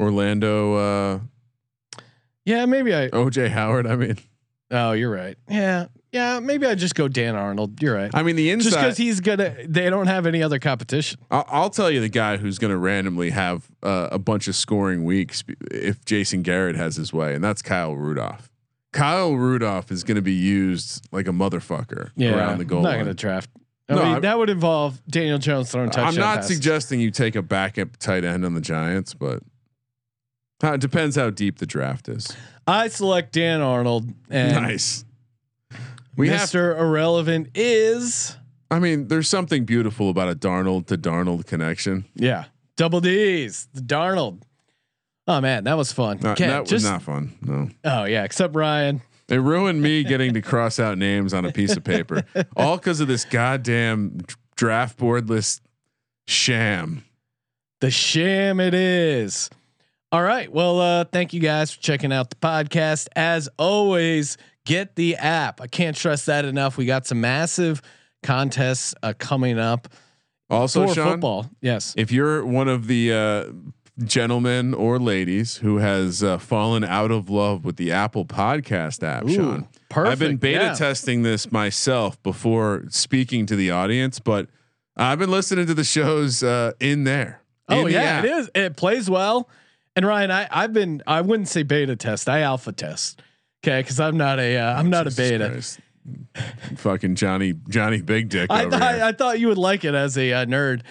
Orlando. 0.00 0.74
Uh, 0.74 1.20
Yeah, 2.48 2.64
maybe 2.66 2.94
I. 2.94 3.08
OJ 3.10 3.50
Howard. 3.50 3.86
I 3.86 3.96
mean, 3.96 4.16
Oh, 4.70 4.92
you're 4.92 5.10
right. 5.10 5.36
Yeah, 5.48 5.86
yeah. 6.12 6.40
Maybe 6.40 6.66
I 6.66 6.74
just 6.74 6.94
go 6.94 7.08
Dan 7.08 7.36
Arnold. 7.36 7.80
You're 7.82 7.94
right. 7.94 8.10
I 8.14 8.22
mean 8.22 8.36
the 8.36 8.50
inside 8.50 8.64
just 8.70 8.76
because 8.78 8.96
he's 8.98 9.20
gonna, 9.20 9.54
they 9.66 9.88
don't 9.90 10.06
have 10.08 10.26
any 10.26 10.42
other 10.42 10.58
competition. 10.58 11.18
I'll, 11.30 11.44
I'll 11.48 11.70
tell 11.70 11.90
you 11.90 12.00
the 12.00 12.08
guy 12.08 12.36
who's 12.36 12.58
going 12.58 12.70
to 12.70 12.76
randomly 12.76 13.30
have 13.30 13.66
uh, 13.82 14.08
a 14.12 14.18
bunch 14.18 14.46
of 14.48 14.54
scoring 14.56 15.04
weeks 15.04 15.42
if 15.70 16.04
Jason 16.04 16.42
Garrett 16.42 16.76
has 16.76 16.96
his 16.96 17.12
way, 17.12 17.34
and 17.34 17.42
that's 17.42 17.62
Kyle 17.62 17.94
Rudolph. 17.94 18.50
Kyle 18.92 19.32
Rudolph 19.34 19.90
is 19.90 20.02
going 20.04 20.16
to 20.16 20.22
be 20.22 20.32
used 20.34 21.06
like 21.12 21.28
a 21.28 21.32
motherfucker 21.32 22.10
Yeah, 22.16 22.34
around 22.36 22.58
the 22.58 22.64
goal 22.64 22.78
I'm 22.78 22.84
not 22.84 22.88
line. 22.90 22.98
gonna 23.00 23.14
draft. 23.14 23.50
I 23.90 23.94
No, 23.94 24.02
mean, 24.04 24.14
I- 24.16 24.20
that 24.20 24.38
would 24.38 24.50
involve 24.50 25.00
Daniel 25.08 25.38
Jones 25.38 25.70
throwing 25.70 25.88
touchdown. 25.90 26.08
I'm 26.08 26.14
not 26.20 26.36
passes. 26.36 26.56
suggesting 26.56 27.00
you 27.00 27.10
take 27.10 27.36
a 27.36 27.42
backup 27.42 27.96
tight 27.98 28.24
end 28.24 28.44
on 28.44 28.54
the 28.54 28.60
Giants, 28.60 29.12
but 29.14 29.42
uh, 30.62 30.74
it 30.74 30.80
depends 30.80 31.16
how 31.16 31.30
deep 31.30 31.58
the 31.58 31.66
draft 31.66 32.08
is. 32.08 32.36
I 32.66 32.88
select 32.88 33.32
Dan 33.32 33.60
Arnold 33.60 34.12
and 34.30 34.54
nice. 34.54 35.04
We 36.16 36.28
have. 36.28 36.48
Mr. 36.48 36.78
Irrelevant 36.78 37.50
is 37.54 38.36
I 38.70 38.78
mean, 38.78 39.08
there's 39.08 39.28
something 39.28 39.64
beautiful 39.64 40.10
about 40.10 40.28
a 40.28 40.34
Darnold 40.34 40.86
to 40.86 40.98
Darnold 40.98 41.46
connection. 41.46 42.04
yeah 42.14 42.46
double 42.78 43.00
D's 43.02 43.68
the 43.74 43.82
Darnold. 43.82 44.40
Oh 45.26 45.42
man, 45.42 45.64
that 45.64 45.76
was 45.76 45.92
fun. 45.92 46.20
Not, 46.22 46.38
that 46.38 46.70
was 46.70 46.82
not 46.84 47.02
fun. 47.02 47.36
No. 47.42 47.68
oh 47.84 48.04
yeah, 48.04 48.24
except 48.24 48.54
Ryan. 48.54 49.02
It 49.28 49.42
ruined 49.42 49.82
me 49.82 50.04
getting 50.04 50.32
to 50.32 50.40
cross 50.40 50.78
out 50.78 50.96
names 50.96 51.34
on 51.34 51.44
a 51.44 51.52
piece 51.52 51.76
of 51.76 51.84
paper, 51.84 52.22
all 52.56 52.78
because 52.78 53.00
of 53.00 53.08
this 53.08 53.26
goddamn 53.26 54.20
draft 54.56 54.96
board 54.96 55.28
list 55.28 55.60
sham. 56.26 57.04
The 57.80 57.90
sham 57.90 58.58
it 58.58 58.72
is. 58.72 59.50
All 60.10 60.22
right. 60.22 60.50
Well, 60.50 60.80
uh, 60.80 61.04
thank 61.04 61.34
you 61.34 61.40
guys 61.40 61.72
for 61.72 61.82
checking 61.82 62.12
out 62.12 62.30
the 62.30 62.36
podcast. 62.36 63.08
As 63.14 63.48
always, 63.58 64.38
get 64.64 64.96
the 64.96 65.16
app. 65.16 65.60
I 65.60 65.66
can't 65.66 65.96
stress 65.96 66.24
that 66.26 66.46
enough. 66.46 66.78
We 66.78 66.86
got 66.86 67.06
some 67.06 67.20
massive 67.20 67.82
contests 68.22 68.94
uh, 69.02 69.12
coming 69.18 69.58
up 69.58 69.88
Also, 70.48 70.86
for 70.86 70.94
Sean, 70.94 71.12
football. 71.12 71.50
Yes. 71.60 71.94
if 71.96 72.10
you're 72.10 72.44
one 72.44 72.68
of 72.68 72.86
the 72.86 73.12
uh, 73.12 73.44
gentlemen 74.02 74.72
or 74.72 74.98
ladies 74.98 75.58
who 75.58 75.76
has 75.76 76.22
uh, 76.22 76.38
fallen 76.38 76.84
out 76.84 77.10
of 77.10 77.28
love 77.28 77.66
with 77.66 77.76
the 77.76 77.92
Apple 77.92 78.24
Podcast 78.24 79.02
app, 79.06 79.24
Ooh, 79.26 79.34
Sean, 79.34 79.68
perfect. 79.90 80.12
I've 80.12 80.18
been 80.18 80.36
beta 80.38 80.64
yeah. 80.64 80.74
testing 80.74 81.22
this 81.22 81.52
myself 81.52 82.20
before 82.22 82.84
speaking 82.88 83.44
to 83.44 83.56
the 83.56 83.70
audience, 83.70 84.20
but 84.20 84.48
I've 84.96 85.18
been 85.18 85.30
listening 85.30 85.66
to 85.66 85.74
the 85.74 85.84
shows 85.84 86.42
uh, 86.42 86.72
in 86.80 87.04
there. 87.04 87.42
Oh 87.68 87.86
in 87.86 87.92
yeah, 87.92 88.20
it 88.20 88.24
is. 88.24 88.50
It 88.54 88.76
plays 88.76 89.10
well. 89.10 89.50
And 89.98 90.06
Ryan, 90.06 90.30
I 90.30 90.46
I've 90.52 90.72
been 90.72 91.02
I 91.08 91.22
wouldn't 91.22 91.48
say 91.48 91.64
beta 91.64 91.96
test. 91.96 92.28
I 92.28 92.42
alpha 92.42 92.70
test. 92.70 93.20
Okay, 93.64 93.80
because 93.80 93.98
I'm 93.98 94.16
not 94.16 94.38
a 94.38 94.56
uh, 94.56 94.78
I'm 94.78 94.90
not 94.90 95.06
Jesus 95.06 95.18
a 95.18 95.22
beta. 95.32 95.48
Christ. 95.50 95.80
Fucking 96.76 97.16
Johnny 97.16 97.54
Johnny 97.68 98.00
Big 98.00 98.28
Dick. 98.28 98.48
I, 98.48 98.60
over 98.62 98.70
thought. 98.70 98.82
I 98.82 99.10
thought 99.10 99.40
you 99.40 99.48
would 99.48 99.58
like 99.58 99.84
it 99.84 99.96
as 99.96 100.16
a 100.16 100.32
uh, 100.34 100.46
nerd. 100.46 100.82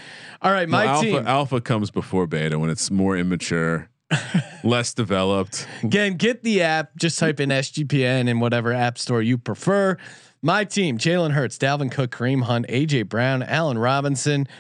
All 0.42 0.52
right, 0.52 0.68
No, 0.68 0.74
my 0.74 0.86
alpha 0.88 1.06
team. 1.06 1.26
alpha 1.26 1.62
comes 1.62 1.90
before 1.90 2.28
beta 2.28 2.60
when 2.60 2.70
it's 2.70 2.92
more 2.92 3.16
immature, 3.16 3.90
less 4.66 4.94
developed. 4.94 5.66
Again, 5.84 6.16
get 6.18 6.44
the 6.44 6.62
app. 6.62 6.94
Just 6.98 7.18
type 7.18 7.40
in 7.40 7.48
SGPN 7.48 8.28
in 8.28 8.42
whatever 8.42 8.74
app 8.74 8.98
store 8.98 9.22
you 9.22 9.38
prefer. 9.38 9.96
My 10.42 10.66
team: 10.66 10.98
Jalen 10.98 11.32
Hurts, 11.32 11.58
Dalvin 11.58 11.90
Cook, 11.90 12.12
Kareem 12.12 12.44
Hunt, 12.44 12.68
AJ 12.68 13.08
Brown, 13.08 13.42
Allen 13.42 13.78
Robinson, 13.78 14.42
uh, 14.42 14.52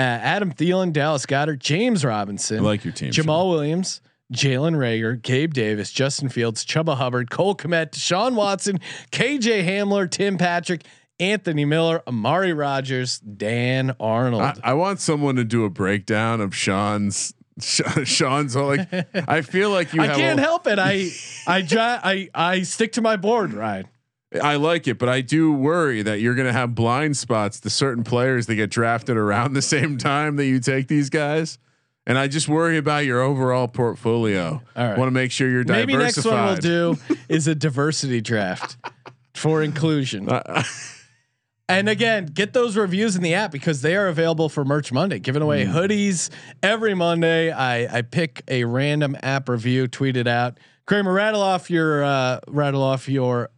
Uh, 0.00 0.18
Adam 0.22 0.50
Thielen, 0.50 0.94
Dallas 0.94 1.26
Goedert, 1.26 1.58
James 1.58 2.06
Robinson, 2.06 2.60
I 2.60 2.62
like 2.62 2.84
your 2.86 2.92
team. 2.94 3.10
Jamaal 3.10 3.50
Williams, 3.50 4.00
Jalen 4.32 4.74
Reagor, 4.74 5.20
Gabe 5.20 5.52
Davis, 5.52 5.92
Justin 5.92 6.30
Fields, 6.30 6.64
Chuba 6.64 6.96
Hubbard, 6.96 7.30
Cole 7.30 7.54
Kmet, 7.54 7.94
Sean 7.94 8.34
Watson, 8.34 8.80
KJ 9.12 9.62
Hamler, 9.62 10.10
Tim 10.10 10.38
Patrick, 10.38 10.84
Anthony 11.18 11.66
Miller, 11.66 12.02
Amari 12.06 12.54
Rogers, 12.54 13.18
Dan 13.18 13.94
Arnold. 14.00 14.40
I, 14.40 14.54
I 14.64 14.72
want 14.72 15.00
someone 15.00 15.36
to 15.36 15.44
do 15.44 15.66
a 15.66 15.70
breakdown 15.70 16.40
of 16.40 16.54
Sean's. 16.54 17.34
Sean's 17.60 18.56
like, 18.56 18.88
I 19.28 19.42
feel 19.42 19.68
like 19.68 19.92
you. 19.92 20.00
I 20.00 20.08
can't 20.08 20.38
help 20.40 20.66
it. 20.66 20.78
I 20.78 21.10
I 21.46 21.66
I 22.02 22.30
I 22.34 22.62
stick 22.62 22.92
to 22.92 23.02
my 23.02 23.16
board, 23.16 23.52
Ryan. 23.52 23.86
I 24.42 24.56
like 24.56 24.86
it, 24.86 24.98
but 24.98 25.08
I 25.08 25.22
do 25.22 25.52
worry 25.52 26.02
that 26.02 26.20
you're 26.20 26.34
going 26.36 26.46
to 26.46 26.52
have 26.52 26.74
blind 26.74 27.16
spots 27.16 27.58
to 27.60 27.70
certain 27.70 28.04
players 28.04 28.46
that 28.46 28.54
get 28.54 28.70
drafted 28.70 29.16
around 29.16 29.54
the 29.54 29.62
same 29.62 29.98
time 29.98 30.36
that 30.36 30.46
you 30.46 30.60
take 30.60 30.86
these 30.88 31.10
guys. 31.10 31.58
And 32.06 32.16
I 32.18 32.28
just 32.28 32.48
worry 32.48 32.76
about 32.78 33.04
your 33.04 33.20
overall 33.20 33.68
portfolio. 33.68 34.62
All 34.76 34.88
right. 34.88 34.96
Want 34.98 35.08
to 35.08 35.12
make 35.12 35.32
sure 35.32 35.48
you're 35.50 35.64
diversified. 35.64 35.86
Maybe 35.88 36.02
next 36.02 36.24
one 36.24 36.44
we'll 36.46 36.56
do 36.56 36.96
is 37.28 37.46
a 37.48 37.54
diversity 37.54 38.20
draft 38.20 38.76
for 39.34 39.62
inclusion. 39.62 40.28
Uh, 40.28 40.62
And 41.68 41.88
again, 41.88 42.26
get 42.26 42.52
those 42.52 42.76
reviews 42.76 43.14
in 43.14 43.22
the 43.22 43.34
app 43.34 43.52
because 43.52 43.80
they 43.80 43.94
are 43.94 44.08
available 44.08 44.48
for 44.48 44.64
Merch 44.64 44.90
Monday, 44.90 45.20
giving 45.20 45.40
away 45.40 45.64
Hmm. 45.66 45.72
hoodies 45.72 46.28
every 46.64 46.94
Monday. 46.94 47.52
I 47.52 47.98
I 47.98 48.02
pick 48.02 48.42
a 48.48 48.64
random 48.64 49.16
app 49.22 49.48
review, 49.48 49.86
tweet 49.86 50.16
it 50.16 50.26
out. 50.26 50.58
Kramer, 50.86 51.12
rattle 51.12 51.42
off 51.42 51.70
your 51.70 52.02
uh, 52.02 52.40
rattle 52.48 52.82
off 52.82 53.08
your 53.08 53.50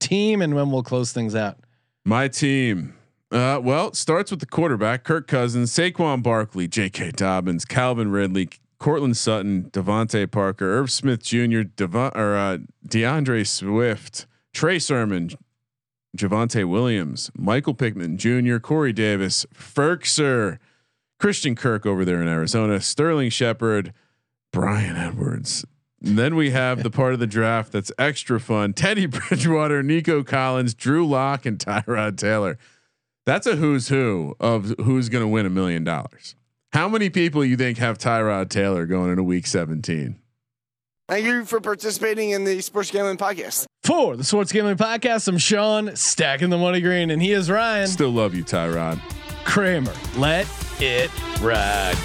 team, 0.00 0.42
and 0.42 0.54
when 0.54 0.70
we'll 0.70 0.82
close 0.82 1.12
things 1.12 1.34
out. 1.34 1.58
My 2.04 2.28
team. 2.28 2.94
Uh, 3.30 3.60
well, 3.62 3.92
starts 3.92 4.30
with 4.30 4.40
the 4.40 4.46
quarterback, 4.46 5.04
Kirk 5.04 5.26
Cousins, 5.26 5.70
Saquon 5.70 6.22
Barkley, 6.22 6.66
J.K. 6.66 7.10
Dobbins, 7.10 7.66
Calvin 7.66 8.10
Ridley, 8.10 8.48
Courtland 8.78 9.16
Sutton, 9.18 9.70
DeVante 9.70 10.30
Parker, 10.30 10.78
Irv 10.78 10.90
Smith 10.90 11.22
Jr., 11.22 11.62
Devon, 11.62 12.12
or 12.14 12.36
uh, 12.36 12.58
D'Andre 12.86 13.44
Swift, 13.44 14.26
Trey 14.54 14.78
Sermon, 14.78 15.30
Javonte 16.16 16.66
Williams, 16.66 17.30
Michael 17.36 17.74
Pittman 17.74 18.16
Jr., 18.16 18.58
Corey 18.58 18.92
Davis, 18.92 19.44
Firkser, 19.54 20.58
Christian 21.18 21.54
Kirk 21.54 21.84
over 21.84 22.04
there 22.04 22.22
in 22.22 22.28
Arizona, 22.28 22.80
Sterling 22.80 23.30
Shepard, 23.30 23.92
Bryan 24.52 24.96
Edwards. 24.96 25.64
And 26.04 26.18
then 26.18 26.36
we 26.36 26.50
have 26.50 26.82
the 26.82 26.90
part 26.90 27.12
of 27.12 27.20
the 27.20 27.26
draft 27.26 27.72
that's 27.72 27.90
extra 27.98 28.38
fun: 28.38 28.72
Teddy 28.72 29.06
Bridgewater, 29.06 29.82
Nico 29.82 30.22
Collins, 30.22 30.74
Drew 30.74 31.06
Lock, 31.06 31.44
and 31.46 31.58
Tyrod 31.58 32.16
Taylor. 32.16 32.58
That's 33.26 33.46
a 33.46 33.56
who's 33.56 33.88
who 33.88 34.36
of 34.40 34.74
who's 34.78 35.08
going 35.08 35.22
to 35.22 35.28
win 35.28 35.44
a 35.44 35.50
million 35.50 35.84
dollars. 35.84 36.34
How 36.72 36.88
many 36.88 37.10
people 37.10 37.44
you 37.44 37.56
think 37.56 37.78
have 37.78 37.98
Tyrod 37.98 38.50
Taylor 38.50 38.86
going 38.86 39.10
into 39.10 39.22
Week 39.22 39.46
17? 39.46 40.18
Thank 41.08 41.24
you 41.24 41.46
for 41.46 41.60
participating 41.60 42.30
in 42.30 42.44
the 42.44 42.60
Sports 42.60 42.90
Gambling 42.90 43.16
Podcast. 43.16 43.64
For 43.82 44.14
the 44.16 44.24
Sports 44.24 44.52
Gambling 44.52 44.76
Podcast, 44.76 45.26
I'm 45.26 45.38
Sean, 45.38 45.96
stacking 45.96 46.50
the 46.50 46.58
money 46.58 46.82
green, 46.82 47.10
and 47.10 47.22
he 47.22 47.32
is 47.32 47.50
Ryan 47.50 47.86
Still 47.86 48.10
love 48.10 48.34
you, 48.34 48.44
Tyrod. 48.44 49.00
Kramer. 49.44 49.94
Let 50.16 50.46
it 50.80 51.10
ride. 51.40 51.96